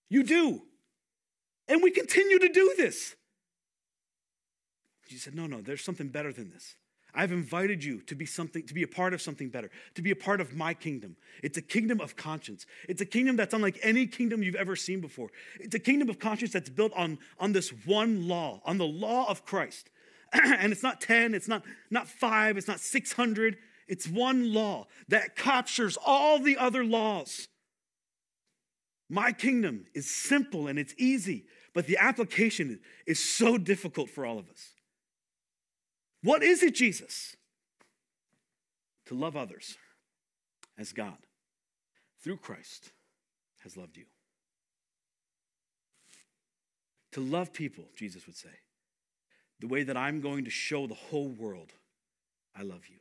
You 0.08 0.24
do. 0.24 0.62
And 1.68 1.82
we 1.82 1.90
continue 1.90 2.38
to 2.38 2.48
do 2.48 2.74
this. 2.76 3.14
Jesus 5.08 5.24
said, 5.24 5.34
No, 5.34 5.46
no, 5.46 5.60
there's 5.60 5.82
something 5.82 6.08
better 6.08 6.32
than 6.32 6.50
this. 6.50 6.76
I've 7.16 7.32
invited 7.32 7.82
you 7.82 8.02
to 8.02 8.14
be 8.14 8.26
something, 8.26 8.66
to 8.66 8.74
be 8.74 8.82
a 8.82 8.88
part 8.88 9.14
of 9.14 9.22
something 9.22 9.48
better, 9.48 9.70
to 9.94 10.02
be 10.02 10.10
a 10.10 10.16
part 10.16 10.40
of 10.40 10.54
my 10.54 10.74
kingdom. 10.74 11.16
It's 11.42 11.56
a 11.56 11.62
kingdom 11.62 11.98
of 12.00 12.14
conscience. 12.14 12.66
It's 12.88 13.00
a 13.00 13.06
kingdom 13.06 13.36
that's 13.36 13.54
unlike 13.54 13.78
any 13.82 14.06
kingdom 14.06 14.42
you've 14.42 14.54
ever 14.54 14.76
seen 14.76 15.00
before. 15.00 15.30
It's 15.58 15.74
a 15.74 15.78
kingdom 15.78 16.10
of 16.10 16.18
conscience 16.18 16.52
that's 16.52 16.68
built 16.68 16.92
on, 16.94 17.18
on 17.40 17.52
this 17.52 17.70
one 17.86 18.28
law, 18.28 18.60
on 18.66 18.76
the 18.76 18.86
law 18.86 19.30
of 19.30 19.46
Christ. 19.46 19.88
and 20.32 20.72
it's 20.72 20.82
not 20.82 21.00
10, 21.00 21.32
it's 21.32 21.48
not, 21.48 21.62
not 21.90 22.06
five, 22.06 22.58
it's 22.58 22.68
not 22.68 22.80
600. 22.80 23.56
It's 23.88 24.06
one 24.06 24.52
law 24.52 24.86
that 25.08 25.36
captures 25.36 25.96
all 26.04 26.38
the 26.38 26.58
other 26.58 26.84
laws. 26.84 27.48
My 29.08 29.32
kingdom 29.32 29.86
is 29.94 30.10
simple 30.10 30.66
and 30.66 30.78
it's 30.78 30.94
easy, 30.98 31.46
but 31.72 31.86
the 31.86 31.96
application 31.96 32.80
is 33.06 33.22
so 33.22 33.56
difficult 33.56 34.10
for 34.10 34.26
all 34.26 34.38
of 34.38 34.50
us. 34.50 34.72
What 36.22 36.42
is 36.42 36.62
it, 36.62 36.74
Jesus? 36.74 37.36
To 39.06 39.14
love 39.14 39.36
others 39.36 39.76
as 40.78 40.92
God, 40.92 41.18
through 42.22 42.38
Christ, 42.38 42.92
has 43.62 43.76
loved 43.76 43.96
you. 43.96 44.04
To 47.12 47.20
love 47.20 47.52
people, 47.52 47.84
Jesus 47.96 48.26
would 48.26 48.36
say, 48.36 48.50
the 49.60 49.68
way 49.68 49.84
that 49.84 49.96
I'm 49.96 50.20
going 50.20 50.44
to 50.44 50.50
show 50.50 50.86
the 50.86 50.94
whole 50.94 51.28
world 51.28 51.72
I 52.54 52.62
love 52.62 52.86
you. 52.88 52.98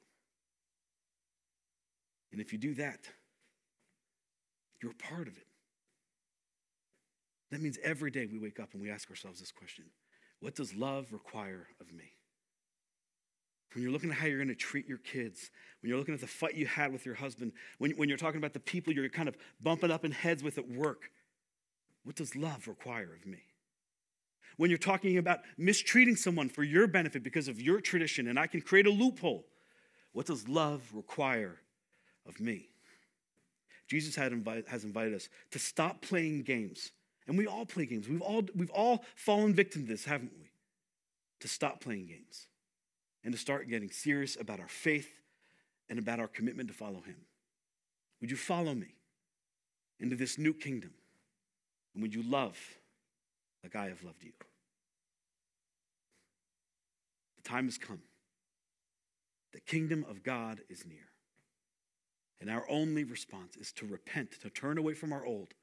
And 2.32 2.42
if 2.42 2.52
you 2.52 2.60
do 2.60 2.74
that, 2.76 3.00
you're 4.82 4.94
part 4.94 5.28
of 5.28 5.38
it. 5.38 5.48
That 7.52 7.62
means 7.62 7.78
every 7.84 8.12
day 8.12 8.26
we 8.26 8.40
wake 8.40 8.60
up 8.60 8.74
and 8.74 8.82
we 8.82 8.92
ask 8.92 9.10
ourselves 9.10 9.40
this 9.40 9.52
question 9.52 9.86
What 10.40 10.56
does 10.56 10.76
love 10.76 11.14
require 11.14 11.68
of 11.80 11.94
me? 11.94 12.15
When 13.76 13.84
you're 13.84 13.92
looking 13.92 14.10
at 14.10 14.16
how 14.16 14.28
you're 14.28 14.38
going 14.38 14.48
to 14.48 14.56
treat 14.56 14.88
your 14.88 15.00
kids, 15.00 15.52
when 15.82 15.90
you're 15.90 16.00
looking 16.00 16.14
at 16.14 16.22
the 16.22 16.28
fight 16.28 16.56
you 16.56 16.66
had 16.66 16.94
with 16.94 17.06
your 17.06 17.16
husband, 17.16 17.52
when, 17.78 17.92
when 17.92 18.08
you're 18.08 18.18
talking 18.18 18.38
about 18.38 18.54
the 18.54 18.60
people 18.62 18.94
you're 18.94 19.10
kind 19.10 19.28
of 19.28 19.36
bumping 19.62 19.92
up 19.92 20.06
in 20.06 20.12
heads 20.12 20.42
with 20.42 20.58
at 20.58 20.70
work, 20.70 21.12
what 22.06 22.16
does 22.16 22.38
love 22.38 22.70
require 22.70 23.14
of 23.14 23.26
me? 23.26 23.40
When 24.56 24.70
you're 24.70 24.80
talking 24.80 25.18
about 25.18 25.40
mistreating 25.58 26.16
someone 26.16 26.48
for 26.48 26.64
your 26.64 26.88
benefit 26.88 27.22
because 27.22 27.50
of 27.50 27.62
your 27.62 27.82
tradition 27.82 28.30
and 28.30 28.40
I 28.40 28.48
can 28.48 28.62
create 28.62 28.88
a 28.88 28.92
loophole, 28.92 29.46
what 30.14 30.26
does 30.26 30.48
love 30.48 30.82
require 30.94 31.60
of 32.26 32.40
me? 32.40 32.70
Jesus 33.90 34.16
has 34.16 34.32
invited 34.86 35.14
us 35.14 35.28
to 35.52 35.60
stop 35.60 36.02
playing 36.02 36.44
games. 36.44 36.94
And 37.28 37.38
we 37.38 37.46
all 37.46 37.66
play 37.66 37.86
games. 37.86 38.08
We've 38.08 38.22
all, 38.22 38.44
we've 38.56 38.72
all 38.72 39.04
fallen 39.18 39.54
victim 39.54 39.82
to 39.82 39.90
this, 39.90 40.06
haven't 40.06 40.32
we? 40.40 40.50
To 41.42 41.50
stop 41.50 41.82
playing 41.82 42.06
games 42.06 42.48
and 43.26 43.34
to 43.34 43.40
start 43.40 43.68
getting 43.68 43.90
serious 43.90 44.38
about 44.40 44.60
our 44.60 44.68
faith 44.68 45.10
and 45.90 45.98
about 45.98 46.20
our 46.20 46.28
commitment 46.28 46.70
to 46.70 46.76
follow 46.76 47.02
Him. 47.02 47.18
Would 48.22 48.30
you 48.30 48.38
follow 48.38 48.76
me 48.76 48.94
into 50.00 50.16
this 50.16 50.38
new 50.38 50.54
kingdom? 50.54 50.92
And 51.94 52.04
would 52.04 52.14
you 52.14 52.24
love 52.24 52.58
like 53.64 53.76
I 53.76 53.88
have 53.88 54.04
loved 54.04 54.24
you? 54.24 54.32
The 57.38 57.50
time 57.50 57.66
has 57.66 57.80
come. 57.80 58.02
The 59.54 59.60
kingdom 59.60 60.06
of 60.08 60.22
God 60.22 60.62
is 60.70 60.86
near. 60.86 61.10
And 62.40 62.50
our 62.50 62.66
only 62.70 63.04
response 63.04 63.56
is 63.56 63.72
to 63.74 63.88
repent, 63.88 64.40
to 64.42 64.50
turn 64.50 64.78
away 64.78 64.94
from 64.94 65.12
our 65.12 65.26
old, 65.26 65.54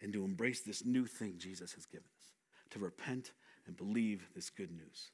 and 0.00 0.12
to 0.12 0.24
embrace 0.24 0.60
this 0.60 0.84
new 0.84 1.06
thing 1.06 1.34
Jesus 1.38 1.72
has 1.72 1.86
given 1.86 2.06
us, 2.16 2.26
to 2.70 2.78
repent 2.78 3.32
and 3.66 3.76
believe 3.76 4.28
this 4.34 4.50
good 4.50 4.70
news. 4.70 5.10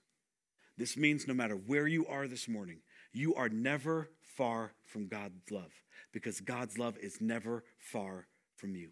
This 0.78 0.96
means 0.96 1.26
no 1.26 1.34
matter 1.34 1.56
where 1.56 1.88
you 1.88 2.06
are 2.06 2.28
this 2.28 2.48
morning, 2.48 2.78
you 3.12 3.34
are 3.34 3.48
never 3.48 4.10
far 4.20 4.72
from 4.84 5.08
God's 5.08 5.50
love 5.50 5.72
because 6.12 6.40
God's 6.40 6.78
love 6.78 6.96
is 6.98 7.20
never 7.20 7.64
far 7.78 8.28
from 8.54 8.76
you. 8.76 8.90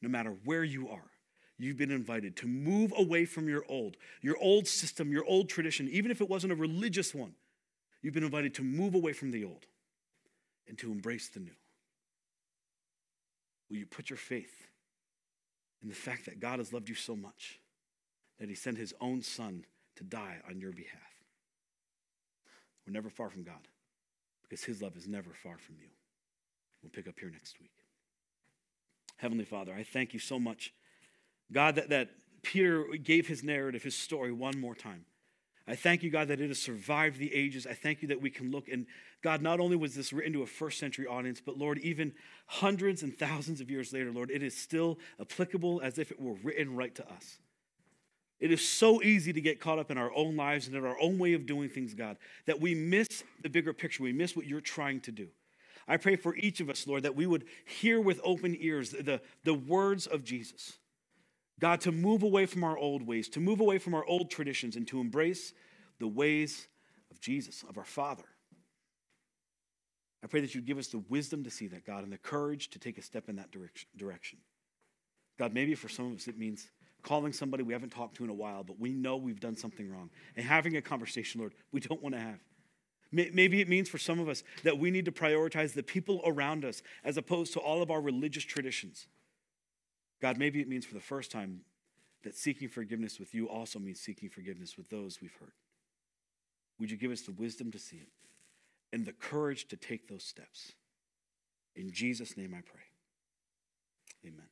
No 0.00 0.08
matter 0.08 0.34
where 0.44 0.64
you 0.64 0.88
are, 0.88 1.10
you've 1.58 1.76
been 1.76 1.90
invited 1.90 2.36
to 2.38 2.46
move 2.46 2.94
away 2.96 3.26
from 3.26 3.50
your 3.50 3.64
old, 3.68 3.98
your 4.22 4.38
old 4.40 4.66
system, 4.66 5.12
your 5.12 5.26
old 5.26 5.50
tradition, 5.50 5.90
even 5.92 6.10
if 6.10 6.22
it 6.22 6.30
wasn't 6.30 6.54
a 6.54 6.56
religious 6.56 7.14
one. 7.14 7.34
You've 8.00 8.14
been 8.14 8.24
invited 8.24 8.54
to 8.54 8.62
move 8.62 8.94
away 8.94 9.12
from 9.12 9.30
the 9.30 9.44
old 9.44 9.66
and 10.66 10.78
to 10.78 10.90
embrace 10.90 11.28
the 11.28 11.40
new. 11.40 11.50
Will 13.68 13.76
you 13.76 13.84
put 13.84 14.08
your 14.08 14.16
faith 14.16 14.68
in 15.82 15.88
the 15.90 15.94
fact 15.94 16.24
that 16.24 16.40
God 16.40 16.60
has 16.60 16.72
loved 16.72 16.88
you 16.88 16.94
so 16.94 17.14
much 17.14 17.60
that 18.38 18.48
he 18.48 18.54
sent 18.54 18.78
his 18.78 18.94
own 19.02 19.20
son 19.20 19.66
to 20.00 20.04
die 20.04 20.36
on 20.48 20.58
your 20.58 20.72
behalf? 20.72 21.00
We're 22.86 22.92
never 22.92 23.10
far 23.10 23.30
from 23.30 23.44
God 23.44 23.68
because 24.42 24.64
His 24.64 24.82
love 24.82 24.96
is 24.96 25.06
never 25.06 25.30
far 25.42 25.58
from 25.58 25.76
you. 25.80 25.88
We'll 26.82 26.90
pick 26.90 27.06
up 27.06 27.18
here 27.20 27.30
next 27.30 27.60
week. 27.60 27.70
Heavenly 29.18 29.44
Father, 29.44 29.74
I 29.74 29.82
thank 29.82 30.14
you 30.14 30.18
so 30.18 30.40
much, 30.40 30.72
God, 31.52 31.74
that, 31.74 31.90
that 31.90 32.08
Peter 32.42 32.84
gave 33.02 33.28
his 33.28 33.44
narrative, 33.44 33.82
his 33.82 33.96
story 33.96 34.32
one 34.32 34.58
more 34.58 34.74
time. 34.74 35.04
I 35.68 35.76
thank 35.76 36.02
you, 36.02 36.10
God, 36.10 36.28
that 36.28 36.40
it 36.40 36.48
has 36.48 36.58
survived 36.58 37.18
the 37.18 37.32
ages. 37.34 37.66
I 37.66 37.74
thank 37.74 38.00
you 38.02 38.08
that 38.08 38.20
we 38.20 38.30
can 38.30 38.50
look 38.50 38.68
and, 38.68 38.86
God, 39.22 39.42
not 39.42 39.60
only 39.60 39.76
was 39.76 39.94
this 39.94 40.12
written 40.12 40.32
to 40.32 40.42
a 40.42 40.46
first 40.46 40.78
century 40.78 41.06
audience, 41.06 41.42
but 41.44 41.58
Lord, 41.58 41.78
even 41.80 42.14
hundreds 42.46 43.02
and 43.02 43.16
thousands 43.16 43.60
of 43.60 43.70
years 43.70 43.92
later, 43.92 44.10
Lord, 44.10 44.30
it 44.30 44.42
is 44.42 44.56
still 44.56 44.98
applicable 45.20 45.82
as 45.82 45.98
if 45.98 46.10
it 46.10 46.18
were 46.18 46.34
written 46.42 46.74
right 46.74 46.94
to 46.94 47.06
us. 47.12 47.38
It 48.40 48.50
is 48.50 48.66
so 48.66 49.02
easy 49.02 49.32
to 49.34 49.40
get 49.40 49.60
caught 49.60 49.78
up 49.78 49.90
in 49.90 49.98
our 49.98 50.10
own 50.14 50.34
lives 50.34 50.66
and 50.66 50.74
in 50.74 50.84
our 50.84 50.98
own 51.00 51.18
way 51.18 51.34
of 51.34 51.44
doing 51.44 51.68
things, 51.68 51.92
God, 51.92 52.16
that 52.46 52.60
we 52.60 52.74
miss 52.74 53.22
the 53.42 53.50
bigger 53.50 53.74
picture. 53.74 54.02
We 54.02 54.14
miss 54.14 54.34
what 54.34 54.46
you're 54.46 54.62
trying 54.62 55.00
to 55.02 55.12
do. 55.12 55.28
I 55.86 55.98
pray 55.98 56.16
for 56.16 56.34
each 56.36 56.60
of 56.60 56.70
us, 56.70 56.86
Lord, 56.86 57.02
that 57.02 57.16
we 57.16 57.26
would 57.26 57.44
hear 57.66 58.00
with 58.00 58.20
open 58.24 58.56
ears 58.58 58.90
the, 58.90 59.20
the 59.44 59.54
words 59.54 60.06
of 60.06 60.24
Jesus. 60.24 60.78
God, 61.58 61.82
to 61.82 61.92
move 61.92 62.22
away 62.22 62.46
from 62.46 62.64
our 62.64 62.78
old 62.78 63.06
ways, 63.06 63.28
to 63.30 63.40
move 63.40 63.60
away 63.60 63.78
from 63.78 63.94
our 63.94 64.06
old 64.06 64.30
traditions, 64.30 64.76
and 64.76 64.88
to 64.88 65.00
embrace 65.00 65.52
the 65.98 66.08
ways 66.08 66.68
of 67.10 67.20
Jesus, 67.20 67.62
of 67.68 67.76
our 67.76 67.84
Father. 67.84 68.24
I 70.24 70.26
pray 70.26 70.40
that 70.40 70.54
you 70.54 70.62
give 70.62 70.78
us 70.78 70.88
the 70.88 71.02
wisdom 71.08 71.44
to 71.44 71.50
see 71.50 71.66
that, 71.68 71.84
God, 71.84 72.04
and 72.04 72.12
the 72.12 72.18
courage 72.18 72.70
to 72.70 72.78
take 72.78 72.96
a 72.96 73.02
step 73.02 73.28
in 73.28 73.36
that 73.36 73.50
direction. 73.96 74.38
God, 75.38 75.52
maybe 75.52 75.74
for 75.74 75.88
some 75.88 76.06
of 76.06 76.16
us 76.16 76.28
it 76.28 76.38
means 76.38 76.68
calling 77.02 77.32
somebody 77.32 77.62
we 77.62 77.72
haven't 77.72 77.90
talked 77.90 78.16
to 78.16 78.24
in 78.24 78.30
a 78.30 78.34
while, 78.34 78.62
but 78.64 78.78
we 78.78 78.92
know 78.92 79.16
we've 79.16 79.40
done 79.40 79.56
something 79.56 79.90
wrong, 79.90 80.10
and 80.36 80.44
having 80.44 80.76
a 80.76 80.82
conversation, 80.82 81.40
Lord, 81.40 81.54
we 81.72 81.80
don't 81.80 82.02
want 82.02 82.14
to 82.14 82.20
have. 82.20 82.38
Maybe 83.12 83.60
it 83.60 83.68
means 83.68 83.88
for 83.88 83.98
some 83.98 84.20
of 84.20 84.28
us 84.28 84.44
that 84.62 84.78
we 84.78 84.92
need 84.92 85.04
to 85.06 85.12
prioritize 85.12 85.74
the 85.74 85.82
people 85.82 86.22
around 86.24 86.64
us 86.64 86.80
as 87.02 87.16
opposed 87.16 87.52
to 87.54 87.58
all 87.58 87.82
of 87.82 87.90
our 87.90 88.00
religious 88.00 88.44
traditions. 88.44 89.08
God, 90.22 90.38
maybe 90.38 90.60
it 90.60 90.68
means 90.68 90.86
for 90.86 90.94
the 90.94 91.00
first 91.00 91.32
time 91.32 91.62
that 92.22 92.36
seeking 92.36 92.68
forgiveness 92.68 93.18
with 93.18 93.34
you 93.34 93.48
also 93.48 93.80
means 93.80 93.98
seeking 93.98 94.28
forgiveness 94.28 94.76
with 94.76 94.90
those 94.90 95.20
we've 95.20 95.34
hurt. 95.40 95.54
Would 96.78 96.90
you 96.90 96.96
give 96.96 97.10
us 97.10 97.22
the 97.22 97.32
wisdom 97.32 97.72
to 97.72 97.78
see 97.80 97.96
it 97.96 98.10
and 98.92 99.04
the 99.04 99.12
courage 99.12 99.66
to 99.68 99.76
take 99.76 100.06
those 100.06 100.22
steps? 100.22 100.72
In 101.74 101.90
Jesus' 101.90 102.36
name 102.36 102.54
I 102.56 102.60
pray. 102.60 102.82
Amen. 104.24 104.46